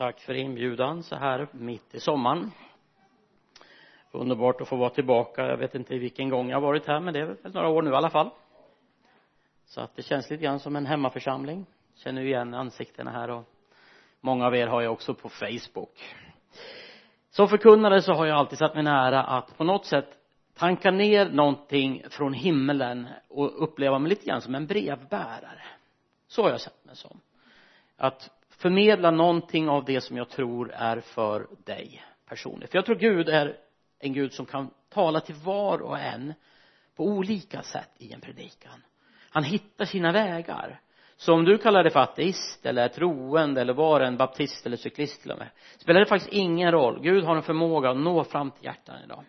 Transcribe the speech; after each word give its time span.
tack 0.00 0.20
för 0.20 0.34
inbjudan 0.34 1.02
så 1.02 1.16
här 1.16 1.48
mitt 1.52 1.94
i 1.94 2.00
sommaren. 2.00 2.50
Underbart 4.10 4.60
att 4.60 4.68
få 4.68 4.76
vara 4.76 4.90
tillbaka. 4.90 5.46
Jag 5.46 5.56
vet 5.56 5.74
inte 5.74 5.98
vilken 5.98 6.28
gång 6.28 6.50
jag 6.50 6.56
har 6.56 6.62
varit 6.62 6.86
här 6.86 7.00
men 7.00 7.14
det 7.14 7.20
är 7.20 7.24
väl 7.26 7.52
några 7.54 7.68
år 7.68 7.82
nu 7.82 7.90
i 7.90 7.94
alla 7.94 8.10
fall. 8.10 8.30
Så 9.64 9.80
att 9.80 9.96
det 9.96 10.02
känns 10.02 10.30
lite 10.30 10.42
grann 10.44 10.60
som 10.60 10.76
en 10.76 10.86
hemmaförsamling. 10.86 11.66
Känner 11.94 12.22
igen 12.22 12.54
ansiktena 12.54 13.10
här 13.10 13.30
och 13.30 13.44
många 14.20 14.46
av 14.46 14.56
er 14.56 14.66
har 14.66 14.82
jag 14.82 14.92
också 14.92 15.14
på 15.14 15.28
Facebook. 15.28 16.14
Som 17.30 17.48
förkunnare 17.48 18.02
så 18.02 18.12
har 18.12 18.26
jag 18.26 18.38
alltid 18.38 18.58
satt 18.58 18.74
mig 18.74 18.84
nära 18.84 19.24
att 19.24 19.56
på 19.56 19.64
något 19.64 19.86
sätt 19.86 20.08
tanka 20.54 20.90
ner 20.90 21.30
någonting 21.30 22.02
från 22.10 22.32
himmelen 22.32 23.08
och 23.28 23.62
uppleva 23.62 23.98
mig 23.98 24.08
lite 24.08 24.26
grann 24.26 24.40
som 24.40 24.54
en 24.54 24.66
brevbärare. 24.66 25.64
Så 26.26 26.42
har 26.42 26.50
jag 26.50 26.60
sett 26.60 26.84
mig 26.84 26.96
som. 26.96 27.20
Att 27.96 28.39
förmedla 28.60 29.10
någonting 29.10 29.68
av 29.68 29.84
det 29.84 30.00
som 30.00 30.16
jag 30.16 30.28
tror 30.28 30.72
är 30.72 31.00
för 31.00 31.46
dig 31.64 32.04
personligen 32.28 32.68
för 32.68 32.78
jag 32.78 32.86
tror 32.86 32.96
Gud 32.96 33.28
är 33.28 33.56
en 33.98 34.12
Gud 34.12 34.32
som 34.32 34.46
kan 34.46 34.70
tala 34.88 35.20
till 35.20 35.34
var 35.34 35.82
och 35.82 35.98
en 35.98 36.34
på 36.96 37.04
olika 37.04 37.62
sätt 37.62 37.90
i 37.98 38.12
en 38.12 38.20
predikan. 38.20 38.82
Han 39.30 39.44
hittar 39.44 39.84
sina 39.84 40.12
vägar. 40.12 40.80
Så 41.16 41.34
om 41.34 41.44
du 41.44 41.58
kallar 41.58 41.82
dig 41.82 41.92
för 41.92 42.00
ateist 42.00 42.66
eller 42.66 42.88
troende 42.88 43.60
eller 43.60 43.72
var 43.72 44.00
en 44.00 44.16
baptist 44.16 44.66
eller 44.66 44.76
cyklist 44.76 45.22
till 45.22 45.30
och 45.30 45.38
med 45.38 45.48
spelar 45.78 46.00
det 46.00 46.06
faktiskt 46.06 46.32
ingen 46.32 46.72
roll. 46.72 47.00
Gud 47.02 47.24
har 47.24 47.36
en 47.36 47.42
förmåga 47.42 47.90
att 47.90 47.96
nå 47.96 48.24
fram 48.24 48.50
till 48.50 48.64
hjärtan 48.64 48.96
idag. 49.04 49.24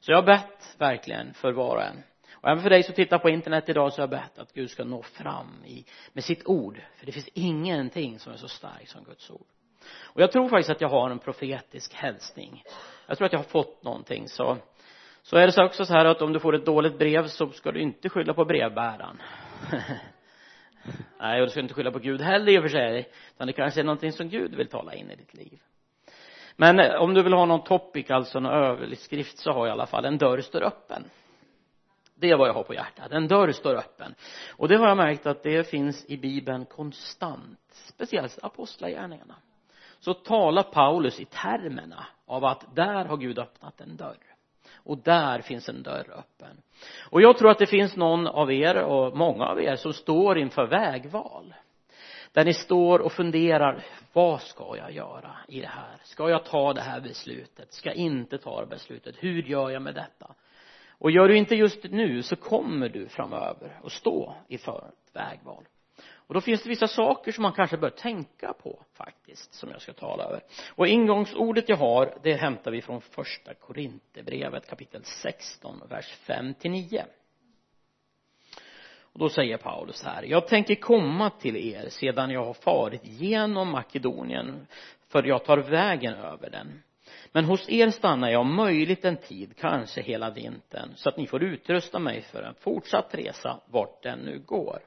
Så 0.00 0.12
jag 0.12 0.16
har 0.16 0.26
bett 0.26 0.76
verkligen 0.78 1.34
för 1.34 1.52
var 1.52 1.76
och 1.76 1.82
en 1.82 2.02
och 2.40 2.48
även 2.48 2.62
för 2.62 2.70
dig 2.70 2.82
som 2.82 2.94
tittar 2.94 3.18
på 3.18 3.30
internet 3.30 3.68
idag 3.68 3.92
så 3.92 3.96
har 3.96 4.02
jag 4.02 4.10
bett 4.10 4.38
att 4.38 4.52
Gud 4.52 4.70
ska 4.70 4.84
nå 4.84 5.02
fram 5.02 5.64
i, 5.66 5.84
med 6.12 6.24
sitt 6.24 6.46
ord. 6.46 6.80
För 6.96 7.06
det 7.06 7.12
finns 7.12 7.28
ingenting 7.34 8.18
som 8.18 8.32
är 8.32 8.36
så 8.36 8.48
starkt 8.48 8.88
som 8.88 9.04
Guds 9.04 9.30
ord. 9.30 9.46
Och 10.00 10.20
jag 10.20 10.32
tror 10.32 10.48
faktiskt 10.48 10.70
att 10.70 10.80
jag 10.80 10.88
har 10.88 11.10
en 11.10 11.18
profetisk 11.18 11.94
hälsning. 11.94 12.64
Jag 13.06 13.18
tror 13.18 13.26
att 13.26 13.32
jag 13.32 13.40
har 13.40 13.44
fått 13.44 13.84
någonting. 13.84 14.28
Så 14.28 14.58
så 15.22 15.36
är 15.36 15.46
det 15.46 15.52
så 15.52 15.64
också 15.64 15.84
så 15.84 15.92
här 15.92 16.04
att 16.04 16.22
om 16.22 16.32
du 16.32 16.40
får 16.40 16.54
ett 16.54 16.66
dåligt 16.66 16.98
brev 16.98 17.26
så 17.26 17.50
ska 17.50 17.72
du 17.72 17.80
inte 17.80 18.08
skylla 18.08 18.34
på 18.34 18.44
brevbäraren. 18.44 19.22
Nej 21.20 21.40
och 21.40 21.46
du 21.46 21.50
ska 21.50 21.60
inte 21.60 21.74
skylla 21.74 21.90
på 21.90 21.98
Gud 21.98 22.20
heller 22.20 22.52
i 22.52 22.58
och 22.58 22.62
för 22.62 22.68
sig. 22.68 23.08
Utan 23.34 23.46
det 23.46 23.52
kanske 23.52 23.80
är 23.80 23.84
någonting 23.84 24.12
som 24.12 24.28
Gud 24.28 24.54
vill 24.54 24.68
tala 24.68 24.94
in 24.94 25.10
i 25.10 25.16
ditt 25.16 25.34
liv. 25.34 25.58
Men 26.56 26.80
eh, 26.80 26.94
om 26.94 27.14
du 27.14 27.22
vill 27.22 27.32
ha 27.32 27.46
någon 27.46 27.64
topic 27.64 28.10
alltså 28.10 28.40
någon 28.40 28.52
överskrift 28.52 29.38
så 29.38 29.52
har 29.52 29.66
jag 29.66 29.68
i 29.68 29.72
alla 29.72 29.86
fall 29.86 30.04
en 30.04 30.18
dörr 30.18 30.40
står 30.40 30.62
öppen 30.62 31.04
det 32.20 32.30
är 32.30 32.36
vad 32.36 32.48
jag 32.48 32.54
har 32.54 32.62
på 32.62 32.74
hjärtat. 32.74 33.12
En 33.12 33.28
dörr 33.28 33.52
står 33.52 33.74
öppen. 33.74 34.14
Och 34.50 34.68
det 34.68 34.76
har 34.76 34.88
jag 34.88 34.96
märkt 34.96 35.26
att 35.26 35.42
det 35.42 35.70
finns 35.70 36.04
i 36.08 36.16
bibeln 36.16 36.64
konstant. 36.64 37.58
Speciellt 37.72 38.38
apostlagärningarna. 38.42 39.34
Så 40.00 40.14
talar 40.14 40.62
Paulus 40.62 41.20
i 41.20 41.24
termerna 41.24 42.06
av 42.26 42.44
att 42.44 42.76
där 42.76 43.04
har 43.04 43.16
Gud 43.16 43.38
öppnat 43.38 43.80
en 43.80 43.96
dörr. 43.96 44.16
Och 44.74 44.98
där 44.98 45.40
finns 45.40 45.68
en 45.68 45.82
dörr 45.82 46.10
öppen. 46.18 46.62
Och 47.10 47.22
jag 47.22 47.38
tror 47.38 47.50
att 47.50 47.58
det 47.58 47.66
finns 47.66 47.96
någon 47.96 48.26
av 48.26 48.52
er 48.52 48.82
och 48.82 49.16
många 49.16 49.44
av 49.44 49.62
er 49.62 49.76
som 49.76 49.92
står 49.92 50.38
inför 50.38 50.66
vägval. 50.66 51.54
Där 52.32 52.44
ni 52.44 52.54
står 52.54 52.98
och 52.98 53.12
funderar 53.12 53.84
vad 54.12 54.40
ska 54.40 54.76
jag 54.76 54.92
göra 54.92 55.36
i 55.48 55.60
det 55.60 55.66
här? 55.66 55.96
Ska 56.04 56.30
jag 56.30 56.44
ta 56.44 56.72
det 56.72 56.80
här 56.80 57.00
beslutet? 57.00 57.72
Ska 57.72 57.88
jag 57.88 57.96
inte 57.96 58.38
ta 58.38 58.60
det 58.60 58.66
beslutet? 58.66 59.16
Hur 59.18 59.42
gör 59.42 59.70
jag 59.70 59.82
med 59.82 59.94
detta? 59.94 60.34
Och 60.98 61.10
gör 61.10 61.28
du 61.28 61.36
inte 61.36 61.54
just 61.54 61.84
nu 61.84 62.22
så 62.22 62.36
kommer 62.36 62.88
du 62.88 63.08
framöver 63.08 63.80
att 63.84 63.92
stå 63.92 64.34
inför 64.48 64.88
ett 64.88 65.16
vägval. 65.16 65.64
Och 66.10 66.34
då 66.34 66.40
finns 66.40 66.62
det 66.62 66.68
vissa 66.68 66.88
saker 66.88 67.32
som 67.32 67.42
man 67.42 67.52
kanske 67.52 67.76
bör 67.76 67.90
tänka 67.90 68.52
på 68.52 68.82
faktiskt 68.92 69.54
som 69.54 69.70
jag 69.70 69.82
ska 69.82 69.92
tala 69.92 70.24
över. 70.24 70.40
Och 70.74 70.86
ingångsordet 70.86 71.68
jag 71.68 71.76
har 71.76 72.18
det 72.22 72.34
hämtar 72.34 72.70
vi 72.70 72.82
från 72.82 73.00
första 73.00 73.54
Korinthierbrevet 73.54 74.68
kapitel 74.68 75.04
16 75.04 75.82
vers 75.88 76.06
5 76.06 76.54
till 76.54 76.70
9 76.70 77.04
och 79.18 79.18
då 79.18 79.28
säger 79.28 79.56
Paulus 79.56 80.04
här 80.04 80.22
jag 80.22 80.46
tänker 80.48 80.74
komma 80.74 81.30
till 81.30 81.56
er 81.56 81.88
sedan 81.88 82.30
jag 82.30 82.44
har 82.44 82.54
farit 82.54 83.00
genom 83.04 83.70
Makedonien 83.70 84.66
för 85.08 85.22
jag 85.22 85.44
tar 85.44 85.58
vägen 85.58 86.14
över 86.14 86.50
den 86.50 86.82
men 87.32 87.44
hos 87.44 87.68
er 87.68 87.90
stannar 87.90 88.30
jag 88.30 88.40
om 88.40 88.54
möjligt 88.54 89.04
en 89.04 89.16
tid, 89.16 89.56
kanske 89.56 90.02
hela 90.02 90.30
vintern, 90.30 90.92
så 90.96 91.08
att 91.08 91.16
ni 91.16 91.26
får 91.26 91.42
utrusta 91.42 91.98
mig 91.98 92.22
för 92.22 92.42
en 92.42 92.54
fortsatt 92.54 93.14
resa 93.14 93.60
vart 93.66 94.02
den 94.02 94.18
nu 94.18 94.38
går. 94.38 94.78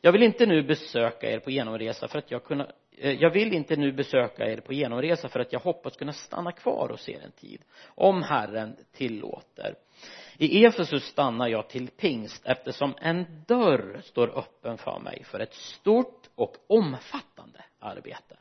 Jag 0.00 0.12
vill 0.12 0.22
inte 0.22 0.46
nu 0.46 0.62
besöka 0.62 1.30
er 1.30 1.38
på 1.38 1.50
genomresa 1.50 2.08
för 2.08 2.18
att 2.18 2.30
jag 2.30 2.44
kunna 2.44 2.66
eh, 2.98 3.12
jag 3.12 3.30
vill 3.30 3.52
inte 3.52 3.76
nu 3.76 3.92
besöka 3.92 4.44
er 4.44 4.60
på 4.60 4.72
genomresa 4.72 5.28
för 5.28 5.40
att 5.40 5.52
jag 5.52 5.60
hoppas 5.60 5.96
kunna 5.96 6.12
stanna 6.12 6.52
kvar 6.52 6.88
hos 6.88 7.08
er 7.08 7.20
en 7.24 7.32
tid 7.32 7.60
om 7.94 8.22
Herren 8.22 8.76
tillåter 8.92 9.74
i 10.38 10.64
Efesus 10.64 11.04
stannar 11.04 11.48
jag 11.48 11.68
till 11.68 11.88
pingst 11.88 12.46
eftersom 12.46 12.94
en 13.00 13.44
dörr 13.46 14.00
står 14.04 14.38
öppen 14.38 14.78
för 14.78 14.98
mig 14.98 15.24
för 15.24 15.40
ett 15.40 15.54
stort 15.54 16.28
och 16.34 16.56
omfattande 16.66 17.64
arbete 17.78 18.36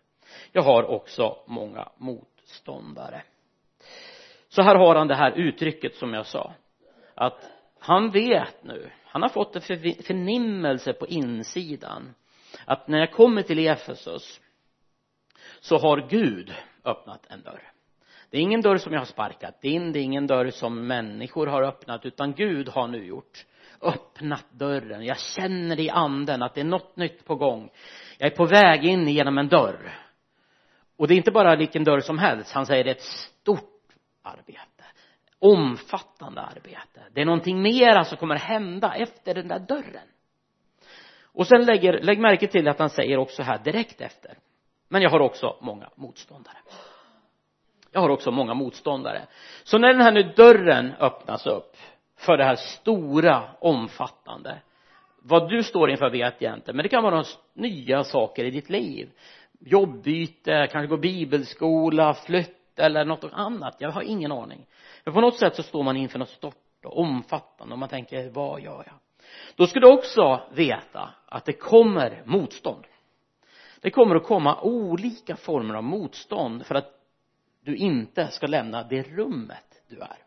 jag 0.51 0.61
har 0.61 0.83
också 0.83 1.38
många 1.47 1.89
mot 1.97 2.38
motståndare. 2.49 3.23
Så 4.49 4.61
här 4.61 4.75
har 4.75 4.95
han 4.95 5.07
det 5.07 5.15
här 5.15 5.31
uttrycket 5.31 5.95
som 5.95 6.13
jag 6.13 6.25
sa. 6.25 6.53
Att 7.15 7.51
han 7.79 8.11
vet 8.11 8.63
nu 8.63 8.91
han 9.03 9.21
har 9.21 9.29
fått 9.29 9.55
en 9.55 9.61
förnimmelse 10.03 10.93
på 10.93 11.07
insidan 11.07 12.15
att 12.65 12.87
när 12.87 12.99
jag 12.99 13.11
kommer 13.11 13.41
till 13.41 13.67
Efesus 13.67 14.39
så 15.59 15.77
har 15.77 16.09
Gud 16.09 16.53
öppnat 16.83 17.25
en 17.29 17.41
dörr. 17.41 17.71
Det 18.29 18.37
är 18.37 18.41
ingen 18.41 18.61
dörr 18.61 18.77
som 18.77 18.93
jag 18.93 18.99
har 18.99 19.05
sparkat 19.05 19.63
in 19.63 19.91
det 19.91 19.99
är 19.99 20.03
ingen 20.03 20.27
dörr 20.27 20.49
som 20.49 20.87
människor 20.87 21.47
har 21.47 21.63
öppnat 21.63 22.05
utan 22.05 22.33
Gud 22.33 22.69
har 22.69 22.87
nu 22.87 23.05
gjort 23.05 23.45
öppnat 23.81 24.45
dörren. 24.51 25.05
Jag 25.05 25.19
känner 25.19 25.79
i 25.79 25.89
anden 25.89 26.41
att 26.41 26.53
det 26.55 26.61
är 26.61 26.66
något 26.66 26.97
nytt 26.97 27.25
på 27.25 27.35
gång. 27.35 27.69
Jag 28.17 28.31
är 28.31 28.35
på 28.35 28.45
väg 28.45 28.85
in 28.85 29.07
genom 29.07 29.37
en 29.37 29.47
dörr 29.47 30.09
och 30.99 31.07
det 31.07 31.13
är 31.13 31.17
inte 31.17 31.31
bara 31.31 31.55
vilken 31.55 31.83
dörr 31.83 31.99
som 31.99 32.19
helst. 32.19 32.51
Han 32.51 32.65
säger 32.65 32.83
det 32.83 32.89
är 32.89 32.95
ett 32.95 33.01
stort 33.01 33.93
arbete. 34.23 34.83
Omfattande 35.39 36.41
arbete. 36.41 37.01
Det 37.13 37.21
är 37.21 37.25
någonting 37.25 37.61
mera 37.61 37.99
alltså 37.99 38.09
som 38.09 38.17
kommer 38.17 38.35
hända 38.35 38.93
efter 38.95 39.33
den 39.33 39.47
där 39.47 39.59
dörren. 39.59 40.07
Och 41.23 41.47
sen 41.47 41.65
lägger, 41.65 42.01
lägg 42.01 42.19
märke 42.19 42.47
till 42.47 42.67
att 42.67 42.79
han 42.79 42.89
säger 42.89 43.17
också 43.17 43.43
här 43.43 43.57
direkt 43.57 44.01
efter. 44.01 44.37
Men 44.87 45.01
jag 45.01 45.09
har 45.09 45.19
också 45.19 45.57
många 45.61 45.89
motståndare. 45.95 46.57
Jag 47.91 48.01
har 48.01 48.09
också 48.09 48.31
många 48.31 48.53
motståndare. 48.53 49.27
Så 49.63 49.77
när 49.77 49.93
den 49.93 50.01
här 50.01 50.11
nu 50.11 50.23
dörren 50.23 50.93
öppnas 50.99 51.47
upp 51.47 51.77
för 52.17 52.37
det 52.37 52.43
här 52.43 52.55
stora 52.55 53.43
omfattande 53.59 54.61
vad 55.21 55.49
du 55.49 55.63
står 55.63 55.89
inför 55.89 56.09
vet 56.09 56.41
jag 56.41 56.53
inte. 56.53 56.73
Men 56.73 56.83
det 56.83 56.89
kan 56.89 57.03
vara 57.03 57.23
nya 57.53 58.03
saker 58.03 58.45
i 58.45 58.51
ditt 58.51 58.69
liv 58.69 59.09
jobbbyte, 59.59 60.68
kanske 60.72 60.88
gå 60.88 60.97
bibelskola, 60.97 62.14
flytt 62.14 62.80
eller 62.80 63.06
något 63.06 63.24
annat. 63.34 63.75
Jag 63.80 63.92
har 63.92 64.02
ingen 64.02 64.31
aning. 64.31 64.66
Men 65.03 65.14
på 65.14 65.22
något 65.22 65.40
sätt 65.40 65.56
så 65.56 65.64
står 65.64 65.84
man 65.84 65.97
inför 65.97 66.20
något 66.20 66.30
stort 66.30 66.86
och 66.86 67.00
omfattande 67.00 67.74
och 67.74 67.80
man 67.80 67.90
tänker 67.90 68.30
vad 68.30 68.62
gör 68.62 68.84
jag? 68.86 68.96
Då 69.56 69.68
ska 69.68 69.80
du 69.80 69.88
också 69.88 70.42
veta 70.53 71.09
att 71.25 71.46
det 71.46 71.53
kommer 71.53 72.24
motstånd. 72.25 72.86
Det 73.81 73.92
kommer 73.92 74.16
att 74.16 74.24
komma 74.24 74.62
olika 74.62 75.36
former 75.36 75.74
av 75.74 75.84
motstånd 75.84 76.66
för 76.66 76.76
att 76.76 76.91
du 77.66 77.76
inte 77.76 78.28
ska 78.28 78.47
lämna 78.47 78.84
det 78.84 79.03
rummet 79.03 79.81
du 79.90 80.00
är. 80.00 80.18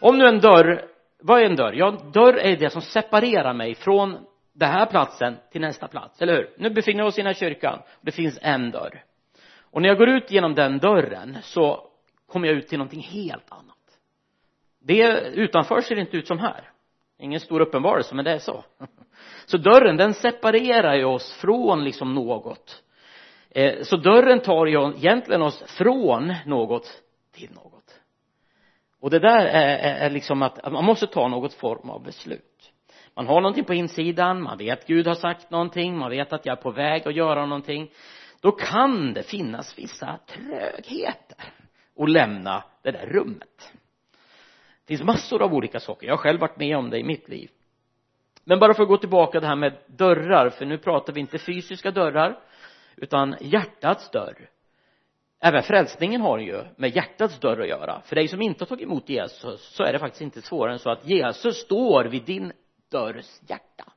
Om 0.00 0.18
nu 0.18 0.24
en 0.24 0.40
dörr 0.40 0.88
vad 1.20 1.40
är 1.40 1.44
en 1.44 1.56
dörr? 1.56 1.72
Ja 1.72 1.90
dörr 1.90 2.36
är 2.36 2.56
det 2.56 2.70
som 2.70 2.82
separerar 2.82 3.54
mig 3.54 3.74
från 3.74 4.18
den 4.58 4.70
här 4.70 4.86
platsen 4.86 5.36
till 5.52 5.60
nästa 5.60 5.88
plats, 5.88 6.22
eller 6.22 6.36
hur? 6.36 6.50
Nu 6.58 6.70
befinner 6.70 7.02
vi 7.02 7.08
oss 7.08 7.18
i 7.18 7.22
den 7.22 7.26
här 7.26 7.34
kyrkan. 7.34 7.82
Det 8.00 8.12
finns 8.12 8.38
en 8.42 8.70
dörr. 8.70 9.04
Och 9.60 9.82
när 9.82 9.88
jag 9.88 9.98
går 9.98 10.08
ut 10.08 10.30
genom 10.30 10.54
den 10.54 10.78
dörren 10.78 11.38
så 11.42 11.90
kommer 12.26 12.48
jag 12.48 12.56
ut 12.56 12.68
till 12.68 12.78
någonting 12.78 13.02
helt 13.02 13.52
annat. 13.52 13.76
Det 14.80 15.20
utanför 15.34 15.80
ser 15.80 15.94
det 15.94 16.00
inte 16.00 16.16
ut 16.16 16.26
som 16.26 16.38
här. 16.38 16.70
Ingen 17.18 17.40
stor 17.40 17.60
uppenbarelse 17.60 18.14
men 18.14 18.24
det 18.24 18.30
är 18.30 18.38
så. 18.38 18.64
Så 19.46 19.56
dörren 19.56 19.96
den 19.96 20.14
separerar 20.14 20.94
ju 20.94 21.04
oss 21.04 21.32
från 21.32 21.84
liksom 21.84 22.14
något. 22.14 22.82
Eh, 23.50 23.82
så 23.82 23.96
dörren 23.96 24.40
tar 24.40 24.66
ju 24.66 24.92
egentligen 24.96 25.42
oss 25.42 25.62
från 25.66 26.34
något 26.46 27.02
till 27.32 27.50
något. 27.50 28.00
Och 29.00 29.10
det 29.10 29.18
där 29.18 29.46
är, 29.46 29.78
är 29.78 30.10
liksom 30.10 30.42
att 30.42 30.72
man 30.72 30.84
måste 30.84 31.06
ta 31.06 31.28
något 31.28 31.54
form 31.54 31.90
av 31.90 32.02
beslut 32.02 32.72
man 33.18 33.26
har 33.26 33.40
någonting 33.40 33.64
på 33.64 33.74
insidan 33.74 34.42
man 34.42 34.58
vet 34.58 34.86
Gud 34.86 35.06
har 35.06 35.14
sagt 35.14 35.50
någonting 35.50 35.98
man 35.98 36.10
vet 36.10 36.32
att 36.32 36.46
jag 36.46 36.58
är 36.58 36.62
på 36.62 36.70
väg 36.70 37.08
att 37.08 37.14
göra 37.14 37.46
någonting. 37.46 37.90
Då 38.40 38.52
kan 38.52 39.12
det 39.12 39.22
finnas 39.22 39.78
vissa 39.78 40.18
trögheter 40.26 41.52
att 41.98 42.10
lämna 42.10 42.64
det 42.82 42.90
där 42.90 43.06
rummet. 43.06 43.72
Det 44.84 44.86
finns 44.86 45.02
massor 45.02 45.42
av 45.42 45.54
olika 45.54 45.80
saker. 45.80 46.06
Jag 46.06 46.12
har 46.12 46.18
själv 46.18 46.40
varit 46.40 46.58
med 46.58 46.76
om 46.76 46.90
det 46.90 46.98
i 46.98 47.04
mitt 47.04 47.28
liv. 47.28 47.50
Men 48.44 48.58
bara 48.58 48.74
för 48.74 48.82
att 48.82 48.88
gå 48.88 48.96
tillbaka 48.96 49.40
det 49.40 49.46
här 49.46 49.56
med 49.56 49.76
dörrar 49.86 50.50
för 50.50 50.66
nu 50.66 50.78
pratar 50.78 51.12
vi 51.12 51.20
inte 51.20 51.38
fysiska 51.38 51.90
dörrar 51.90 52.38
utan 52.96 53.36
hjärtats 53.40 54.10
dörr. 54.10 54.48
Även 55.40 55.62
frälsningen 55.62 56.20
har 56.20 56.38
ju 56.38 56.64
med 56.76 56.96
hjärtats 56.96 57.38
dörr 57.38 57.60
att 57.60 57.68
göra. 57.68 58.00
För 58.04 58.16
dig 58.16 58.28
som 58.28 58.42
inte 58.42 58.64
har 58.64 58.66
tagit 58.66 58.84
emot 58.84 59.08
Jesus 59.08 59.74
så 59.76 59.82
är 59.82 59.92
det 59.92 59.98
faktiskt 59.98 60.22
inte 60.22 60.42
svårare 60.42 60.72
än 60.72 60.78
så 60.78 60.90
att 60.90 61.06
Jesus 61.06 61.56
står 61.56 62.04
vid 62.04 62.22
din 62.22 62.52
dörrs 62.90 63.40
hjärta. 63.48 63.92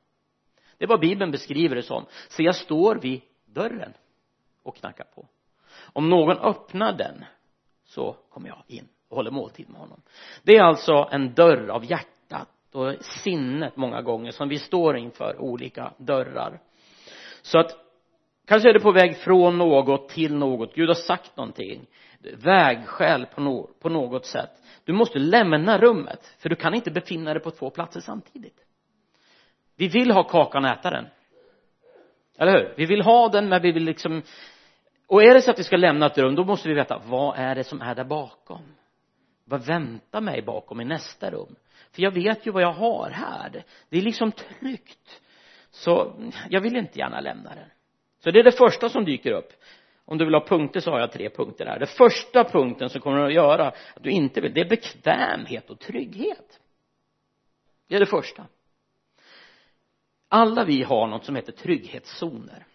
Det 0.78 0.86
är 0.86 0.90
vad 0.90 1.00
bibeln 1.00 1.32
beskriver 1.32 1.76
det 1.76 1.84
som. 1.84 2.06
Så 2.30 2.44
jag 2.44 2.56
står 2.56 2.96
vid 2.96 3.22
dörren 3.46 3.94
och 4.64 4.76
knackar 4.76 5.06
på. 5.16 5.28
Om 5.94 6.10
någon 6.10 6.38
öppnar 6.38 6.94
den 6.94 7.26
så 7.84 8.16
kommer 8.30 8.48
jag 8.48 8.64
in 8.68 8.88
och 9.10 9.16
håller 9.16 9.32
måltid 9.32 9.70
med 9.70 9.80
honom. 9.80 10.02
Det 10.44 10.58
är 10.58 10.64
alltså 10.64 11.10
en 11.12 11.34
dörr 11.34 11.68
av 11.70 11.86
hjärtat 11.86 12.50
och 12.72 12.96
sinnet 13.24 13.78
många 13.78 14.02
gånger 14.02 14.32
som 14.32 14.50
vi 14.50 14.60
står 14.60 14.98
inför 14.98 15.42
olika 15.42 15.94
dörrar. 15.98 16.60
Så 17.42 17.60
att 17.60 17.78
kanske 18.46 18.70
är 18.70 18.74
du 18.74 18.80
på 18.80 18.92
väg 18.92 19.18
från 19.18 19.58
något 19.58 20.10
till 20.10 20.36
något. 20.36 20.76
Gud 20.76 20.88
har 20.88 20.96
sagt 20.96 21.38
någonting. 21.38 21.88
Vägskäl 22.20 23.26
på, 23.26 23.42
no 23.42 23.70
på 23.80 23.90
något 23.90 24.26
sätt. 24.26 24.50
Du 24.86 24.94
måste 24.94 25.20
lämna 25.20 25.78
rummet 25.78 26.36
för 26.40 26.50
du 26.50 26.56
kan 26.56 26.74
inte 26.74 26.92
befinna 26.92 27.34
dig 27.34 27.44
på 27.44 27.52
två 27.52 27.70
platser 27.70 28.00
samtidigt 28.00 28.61
vi 29.82 29.88
vill 29.88 30.12
ha 30.12 30.24
kakan 30.24 30.66
och 30.66 30.72
äta 30.72 30.90
den. 30.90 31.08
Eller 32.38 32.52
hur? 32.52 32.74
Vi 32.78 32.86
vill 32.86 33.02
ha 33.02 33.30
den 33.30 33.50
men 33.50 33.62
vi 33.62 33.72
vill 33.72 33.84
liksom 33.84 34.22
och 35.08 35.24
är 35.24 35.34
det 35.34 35.42
så 35.42 35.52
att 35.52 35.60
vi 35.60 35.64
ska 35.64 35.78
lämna 35.78 36.06
ett 36.06 36.18
rum 36.18 36.36
då 36.36 36.44
måste 36.44 36.68
vi 36.68 36.74
veta 36.74 37.02
vad 37.06 37.38
är 37.38 37.56
det 37.56 37.64
som 37.64 37.82
är 37.82 37.96
där 37.96 38.04
bakom? 38.04 38.62
Vad 39.46 39.66
väntar 39.66 40.22
mig 40.22 40.42
bakom 40.42 40.82
i 40.82 40.86
nästa 40.86 41.32
rum? 41.32 41.56
För 41.92 42.02
jag 42.02 42.12
vet 42.12 42.48
ju 42.48 42.52
vad 42.52 42.64
jag 42.64 42.74
har 42.74 43.10
här. 43.10 43.64
Det 43.90 43.98
är 43.98 44.02
liksom 44.02 44.32
tryggt. 44.32 45.22
Så 45.72 46.14
jag 46.50 46.62
vill 46.62 46.76
inte 46.76 47.00
gärna 47.00 47.20
lämna 47.20 47.50
den. 47.56 47.70
Så 48.24 48.32
det 48.32 48.40
är 48.40 48.44
det 48.44 48.58
första 48.58 48.90
som 48.90 49.06
dyker 49.06 49.32
upp. 49.32 49.54
Om 50.06 50.18
du 50.18 50.26
vill 50.26 50.34
ha 50.34 50.46
punkter 50.48 50.80
så 50.80 50.92
har 50.92 51.00
jag 51.00 51.12
tre 51.12 51.30
punkter 51.30 51.66
här. 51.66 51.80
Den 51.80 51.88
första 51.88 52.44
punkten 52.44 52.90
som 52.90 53.02
kommer 53.02 53.26
att 53.26 53.34
göra 53.34 53.68
att 53.68 54.04
du 54.04 54.10
inte 54.10 54.42
vill 54.42 54.54
det 54.54 54.62
är 54.62 54.70
bekvämhet 54.70 55.70
och 55.70 55.80
trygghet. 55.80 56.60
Det 57.88 57.96
är 57.96 58.00
det 58.00 58.06
första 58.06 58.46
alla 60.32 60.64
vi 60.64 60.84
har 60.84 61.08
något 61.08 61.26
som 61.26 61.36
heter 61.36 61.52
trygghetszoner. 61.52 62.66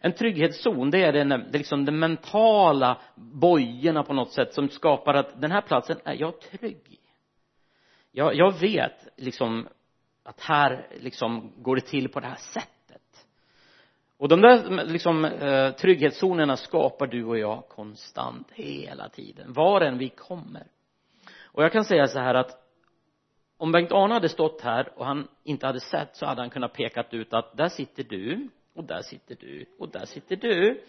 En 0.00 0.12
trygghetszon 0.12 0.90
det 0.90 1.04
är 1.04 1.12
den, 1.12 1.28
det 1.28 1.58
liksom 1.58 1.84
de 1.84 1.92
mentala 1.92 3.00
bojorna 3.14 4.02
på 4.02 4.12
något 4.12 4.32
sätt 4.32 4.54
som 4.54 4.68
skapar 4.68 5.14
att 5.14 5.40
den 5.40 5.50
här 5.50 5.60
platsen 5.60 5.96
är 6.04 6.14
jag 6.14 6.40
trygg 6.40 6.82
i. 6.88 6.98
Jag, 8.12 8.34
jag 8.34 8.60
vet 8.60 9.08
liksom 9.16 9.68
att 10.22 10.40
här 10.40 10.86
liksom 11.00 11.52
går 11.56 11.76
det 11.76 11.82
till 11.82 12.08
på 12.08 12.20
det 12.20 12.26
här 12.26 12.36
sättet. 12.36 13.26
Och 14.18 14.28
de 14.28 14.40
där 14.40 14.84
liksom 14.84 15.24
eh, 15.24 15.70
trygghetszonerna 15.70 16.56
skapar 16.56 17.06
du 17.06 17.24
och 17.24 17.38
jag 17.38 17.68
konstant 17.68 18.50
hela 18.50 19.08
tiden 19.08 19.52
var 19.52 19.80
än 19.80 19.98
vi 19.98 20.08
kommer. 20.08 20.66
Och 21.42 21.64
jag 21.64 21.72
kan 21.72 21.84
säga 21.84 22.06
så 22.06 22.18
här 22.18 22.34
att 22.34 22.61
om 23.62 23.72
Bengt-Arne 23.72 24.14
hade 24.14 24.28
stått 24.28 24.60
här 24.60 24.98
och 24.98 25.06
han 25.06 25.28
inte 25.44 25.66
hade 25.66 25.80
sett 25.80 26.16
så 26.16 26.26
hade 26.26 26.40
han 26.40 26.50
kunnat 26.50 26.72
pekat 26.72 27.14
ut 27.14 27.34
att 27.34 27.56
där 27.56 27.68
sitter 27.68 28.04
du 28.04 28.48
och 28.74 28.84
där 28.84 29.02
sitter 29.02 29.36
du 29.40 29.66
och 29.78 29.88
där 29.88 30.04
sitter 30.04 30.36
du 30.36 30.84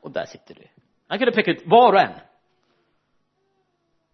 och 0.00 0.10
där 0.10 0.24
sitter 0.24 0.54
du. 0.54 0.62
Han 1.08 1.18
kunde 1.18 1.32
peka 1.32 1.50
ut 1.50 1.66
var 1.66 1.92
och 1.92 2.00
en. 2.00 2.12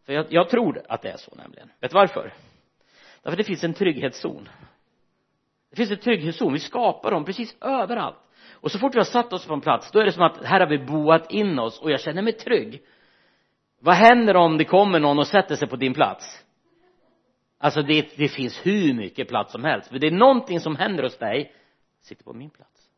För 0.06 0.12
jag, 0.12 0.26
jag 0.28 0.48
tror 0.48 0.82
att 0.88 1.02
det 1.02 1.10
är 1.10 1.16
så 1.16 1.34
nämligen. 1.34 1.70
Vet 1.80 1.90
du 1.90 1.94
varför? 1.94 2.32
Därför 3.22 3.36
det 3.36 3.44
finns 3.44 3.64
en 3.64 3.74
trygghetszon. 3.74 4.48
Det 5.70 5.76
finns 5.76 5.90
en 5.90 5.98
trygghetszon. 5.98 6.52
Vi 6.52 6.60
skapar 6.60 7.10
dem 7.10 7.24
precis 7.24 7.56
överallt. 7.60 8.18
Och 8.52 8.70
så 8.70 8.78
fort 8.78 8.94
vi 8.94 8.98
har 8.98 9.04
satt 9.04 9.32
oss 9.32 9.46
på 9.46 9.54
en 9.54 9.60
plats 9.60 9.90
då 9.90 9.98
är 9.98 10.04
det 10.04 10.12
som 10.12 10.22
att 10.22 10.44
här 10.44 10.60
har 10.60 10.66
vi 10.66 10.78
boat 10.78 11.30
in 11.30 11.58
oss 11.58 11.80
och 11.80 11.90
jag 11.90 12.00
känner 12.00 12.22
mig 12.22 12.32
trygg. 12.32 12.82
Vad 13.80 13.94
händer 13.94 14.36
om 14.36 14.58
det 14.58 14.64
kommer 14.64 15.00
någon 15.00 15.18
och 15.18 15.26
sätter 15.26 15.56
sig 15.56 15.68
på 15.68 15.76
din 15.76 15.94
plats? 15.94 16.43
Alltså 17.64 17.82
det, 17.82 18.16
det 18.16 18.28
finns 18.28 18.66
hur 18.66 18.94
mycket 18.94 19.28
plats 19.28 19.52
som 19.52 19.64
helst. 19.64 19.88
För 19.88 19.98
det 19.98 20.06
är 20.06 20.10
någonting 20.10 20.60
som 20.60 20.76
händer 20.76 21.02
hos 21.02 21.18
dig 21.18 21.52
sitter 22.00 22.24
på 22.24 22.32
min 22.32 22.50
plats. 22.50 22.90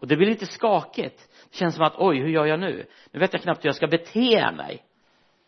Och 0.00 0.06
det 0.06 0.16
blir 0.16 0.26
lite 0.26 0.46
skakigt. 0.46 1.28
Det 1.50 1.56
känns 1.56 1.74
som 1.74 1.84
att 1.84 1.94
oj 1.98 2.18
hur 2.18 2.28
gör 2.28 2.46
jag 2.46 2.60
nu? 2.60 2.86
Nu 3.10 3.20
vet 3.20 3.32
jag 3.32 3.42
knappt 3.42 3.64
hur 3.64 3.68
jag 3.68 3.76
ska 3.76 3.86
bete 3.86 4.52
mig. 4.52 4.82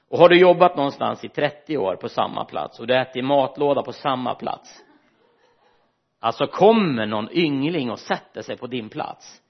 Och 0.08 0.18
har 0.18 0.28
du 0.28 0.38
jobbat 0.38 0.76
någonstans 0.76 1.24
i 1.24 1.28
30 1.28 1.78
år 1.78 1.96
på 1.96 2.08
samma 2.08 2.44
plats 2.44 2.80
och 2.80 2.86
du 2.86 2.96
äter 2.96 3.18
i 3.18 3.22
matlåda 3.22 3.82
på 3.82 3.92
samma 3.92 4.34
plats 4.34 4.84
alltså 6.20 6.46
kommer 6.46 7.06
någon 7.06 7.28
yngling 7.32 7.90
och 7.90 7.98
sätter 7.98 8.42
sig 8.42 8.56
på 8.56 8.66
din 8.66 8.88
plats 8.88 9.42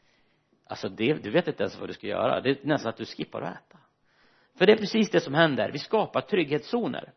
alltså 0.69 0.88
det, 0.88 1.14
du 1.23 1.31
vet 1.31 1.49
inte 1.49 1.62
ens 1.62 1.81
vad 1.81 1.88
du 1.88 1.93
ska 1.93 2.06
göra. 2.06 2.41
Det 2.41 2.50
är 2.50 2.58
nästan 2.62 2.91
att 2.91 2.96
du 2.96 3.05
skippar 3.05 3.43
att 3.43 3.55
äta. 3.55 3.79
För 4.58 4.67
det 4.67 4.73
är 4.73 4.76
precis 4.76 5.11
det 5.11 5.20
som 5.20 5.34
händer. 5.34 5.70
Vi 5.73 5.79
skapar 5.79 6.20
trygghetszoner 6.20 7.12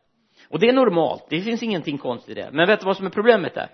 och 0.52 0.58
det 0.58 0.68
är 0.68 0.72
normalt. 0.72 1.26
Det 1.28 1.40
finns 1.40 1.62
ingenting 1.62 1.98
konstigt 1.98 2.38
i 2.38 2.40
det. 2.40 2.50
Men 2.52 2.66
vet 2.66 2.80
du 2.80 2.86
vad 2.86 2.96
som 2.96 3.06
är 3.06 3.10
problemet 3.10 3.54
där? 3.54 3.68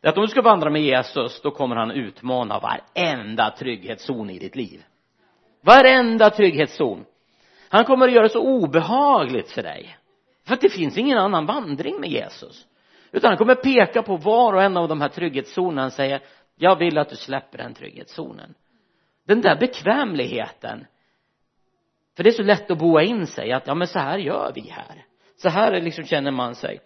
det 0.00 0.08
är 0.08 0.10
att 0.10 0.18
om 0.18 0.22
du 0.22 0.28
ska 0.28 0.42
vandra 0.42 0.70
med 0.70 0.82
Jesus 0.82 1.40
då 1.40 1.50
kommer 1.50 1.76
han 1.76 1.90
utmana 1.90 2.60
varenda 2.60 3.50
trygghetszon 3.58 4.30
i 4.30 4.38
ditt 4.38 4.56
liv. 4.56 4.84
Varenda 5.62 6.30
trygghetszon. 6.30 7.04
Han 7.68 7.84
kommer 7.84 8.08
att 8.08 8.14
göra 8.14 8.22
det 8.22 8.28
så 8.28 8.42
obehagligt 8.42 9.50
för 9.50 9.62
dig. 9.62 9.96
För 10.46 10.54
att 10.54 10.60
det 10.60 10.68
finns 10.68 10.98
ingen 10.98 11.18
annan 11.18 11.46
vandring 11.46 12.00
med 12.00 12.10
Jesus. 12.10 12.66
Utan 13.12 13.28
han 13.28 13.38
kommer 13.38 13.54
peka 13.54 14.02
på 14.02 14.16
var 14.16 14.52
och 14.52 14.62
en 14.62 14.76
av 14.76 14.88
de 14.88 15.00
här 15.00 15.08
trygghetszonerna. 15.08 15.86
Och 15.86 15.92
säga 15.92 16.20
jag 16.56 16.76
vill 16.76 16.98
att 16.98 17.10
du 17.10 17.16
släpper 17.16 17.58
den 17.58 17.74
trygghetszonen. 17.74 18.54
Den 19.26 19.40
där 19.40 19.56
bekvämligheten. 19.56 20.86
För 22.16 22.24
det 22.24 22.30
är 22.30 22.32
så 22.32 22.42
lätt 22.42 22.70
att 22.70 22.78
boa 22.78 23.02
in 23.02 23.26
sig 23.26 23.52
att 23.52 23.66
ja 23.66 23.74
men 23.74 23.88
så 23.88 23.98
här 23.98 24.18
gör 24.18 24.52
vi 24.54 24.60
här 24.60 25.05
så 25.36 25.48
här 25.48 25.80
liksom 25.80 26.04
känner 26.04 26.30
man 26.30 26.54
sig 26.54 26.80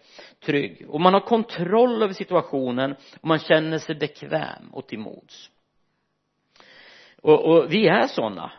trygg. 0.45 0.85
Och 0.89 1.01
man 1.01 1.13
har 1.13 1.21
kontroll 1.21 2.03
över 2.03 2.13
situationen 2.13 2.95
och 3.21 3.27
man 3.27 3.39
känner 3.39 3.77
sig 3.77 3.95
bekväm 3.95 4.69
och 4.71 4.87
till 4.87 4.99
mods. 4.99 5.49
Och, 7.21 7.45
och 7.45 7.73
vi 7.73 7.87
är 7.87 8.07
sådana 8.07 8.51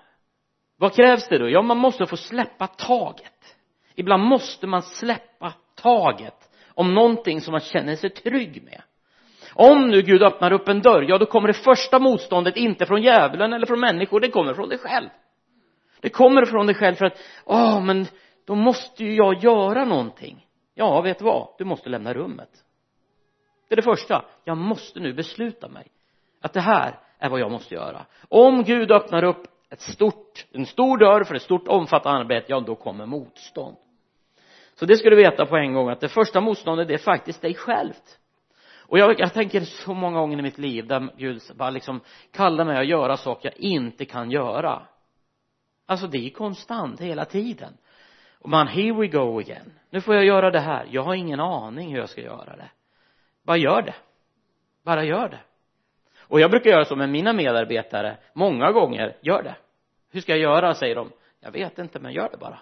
vad 0.82 0.94
krävs 0.94 1.28
det 1.28 1.38
då? 1.38 1.48
Ja 1.48 1.62
man 1.62 1.78
måste 1.78 2.06
få 2.06 2.16
släppa 2.16 2.66
taget. 2.66 3.56
Ibland 3.94 4.22
måste 4.22 4.66
man 4.66 4.82
släppa 4.82 5.52
taget 5.74 6.50
om 6.74 6.94
någonting 6.94 7.40
som 7.40 7.52
man 7.52 7.60
känner 7.60 7.96
sig 7.96 8.10
trygg 8.10 8.62
med. 8.62 8.82
Om 9.54 9.88
nu 9.88 10.02
Gud 10.02 10.22
öppnar 10.22 10.52
upp 10.52 10.68
en 10.68 10.82
dörr, 10.82 11.02
ja 11.02 11.18
då 11.18 11.26
kommer 11.26 11.48
det 11.48 11.54
första 11.54 11.98
motståndet 11.98 12.56
inte 12.56 12.86
från 12.86 13.02
djävulen 13.02 13.52
eller 13.52 13.66
från 13.66 13.80
människor, 13.80 14.20
det 14.20 14.28
kommer 14.28 14.54
från 14.54 14.68
dig 14.68 14.78
själv. 14.78 15.08
Det 16.00 16.08
kommer 16.08 16.44
från 16.44 16.66
dig 16.66 16.74
själv 16.74 16.94
för 16.94 17.04
att 17.04 17.18
åh 17.44 17.80
men 17.84 18.06
då 18.44 18.54
måste 18.54 19.04
ju 19.04 19.14
jag 19.14 19.38
göra 19.38 19.84
någonting. 19.84 20.46
Ja 20.74 21.00
vet 21.00 21.18
du 21.18 21.24
vad? 21.24 21.48
Du 21.58 21.64
måste 21.64 21.88
lämna 21.88 22.14
rummet. 22.14 22.50
Det 23.68 23.74
är 23.74 23.76
det 23.76 23.82
första. 23.82 24.24
Jag 24.44 24.56
måste 24.56 25.00
nu 25.00 25.12
besluta 25.12 25.68
mig 25.68 25.86
att 26.40 26.52
det 26.52 26.60
här 26.60 26.98
är 27.18 27.28
vad 27.28 27.40
jag 27.40 27.50
måste 27.50 27.74
göra. 27.74 28.06
Om 28.28 28.64
Gud 28.64 28.90
öppnar 28.90 29.24
upp 29.24 29.46
ett 29.70 29.80
stort, 29.80 30.46
en 30.52 30.66
stor 30.66 30.98
dörr 30.98 31.24
för 31.24 31.34
ett 31.34 31.42
stort 31.42 31.68
omfattande 31.68 32.20
arbete, 32.20 32.46
ja 32.48 32.60
då 32.60 32.74
kommer 32.74 33.06
motstånd. 33.06 33.76
Så 34.74 34.86
det 34.86 34.96
ska 34.96 35.10
du 35.10 35.16
veta 35.16 35.46
på 35.46 35.56
en 35.56 35.74
gång 35.74 35.88
att 35.88 36.00
det 36.00 36.08
första 36.08 36.40
motståndet 36.40 36.88
det 36.88 36.94
är 36.94 36.98
faktiskt 36.98 37.42
dig 37.42 37.54
självt. 37.54 38.18
Och 38.92 38.98
jag, 38.98 39.20
jag 39.20 39.32
tänker 39.34 39.60
så 39.60 39.94
många 39.94 40.20
gånger 40.20 40.38
i 40.38 40.42
mitt 40.42 40.58
liv 40.58 40.86
där 40.86 41.08
Gud 41.16 41.42
bara 41.54 41.70
liksom 41.70 42.00
kallar 42.30 42.64
mig 42.64 42.78
att 42.78 42.86
göra 42.86 43.16
saker 43.16 43.48
jag 43.48 43.60
inte 43.60 44.04
kan 44.04 44.30
göra. 44.30 44.82
Alltså 45.86 46.06
det 46.06 46.26
är 46.26 46.30
konstant 46.30 47.00
hela 47.00 47.24
tiden 47.24 47.76
och 48.42 48.48
man, 48.48 48.68
here 48.68 48.92
we 48.92 49.06
go 49.06 49.38
again. 49.38 49.72
Nu 49.90 50.00
får 50.00 50.14
jag 50.14 50.24
göra 50.24 50.50
det 50.50 50.60
här. 50.60 50.86
Jag 50.90 51.02
har 51.02 51.14
ingen 51.14 51.40
aning 51.40 51.92
hur 51.92 51.98
jag 51.98 52.08
ska 52.08 52.20
göra 52.20 52.56
det. 52.56 52.70
Bara 53.42 53.56
gör 53.56 53.82
det. 53.82 53.94
Bara 54.82 55.04
gör 55.04 55.28
det. 55.28 55.40
Och 56.18 56.40
jag 56.40 56.50
brukar 56.50 56.70
göra 56.70 56.84
så 56.84 56.96
med 56.96 57.08
mina 57.08 57.32
medarbetare. 57.32 58.16
Många 58.32 58.72
gånger 58.72 59.16
gör 59.20 59.42
det. 59.42 59.56
Hur 60.10 60.20
ska 60.20 60.32
jag 60.32 60.40
göra 60.40 60.74
säger 60.74 60.94
de. 60.94 61.10
Jag 61.40 61.52
vet 61.52 61.78
inte 61.78 62.00
men 62.00 62.12
gör 62.12 62.28
det 62.30 62.36
bara. 62.36 62.58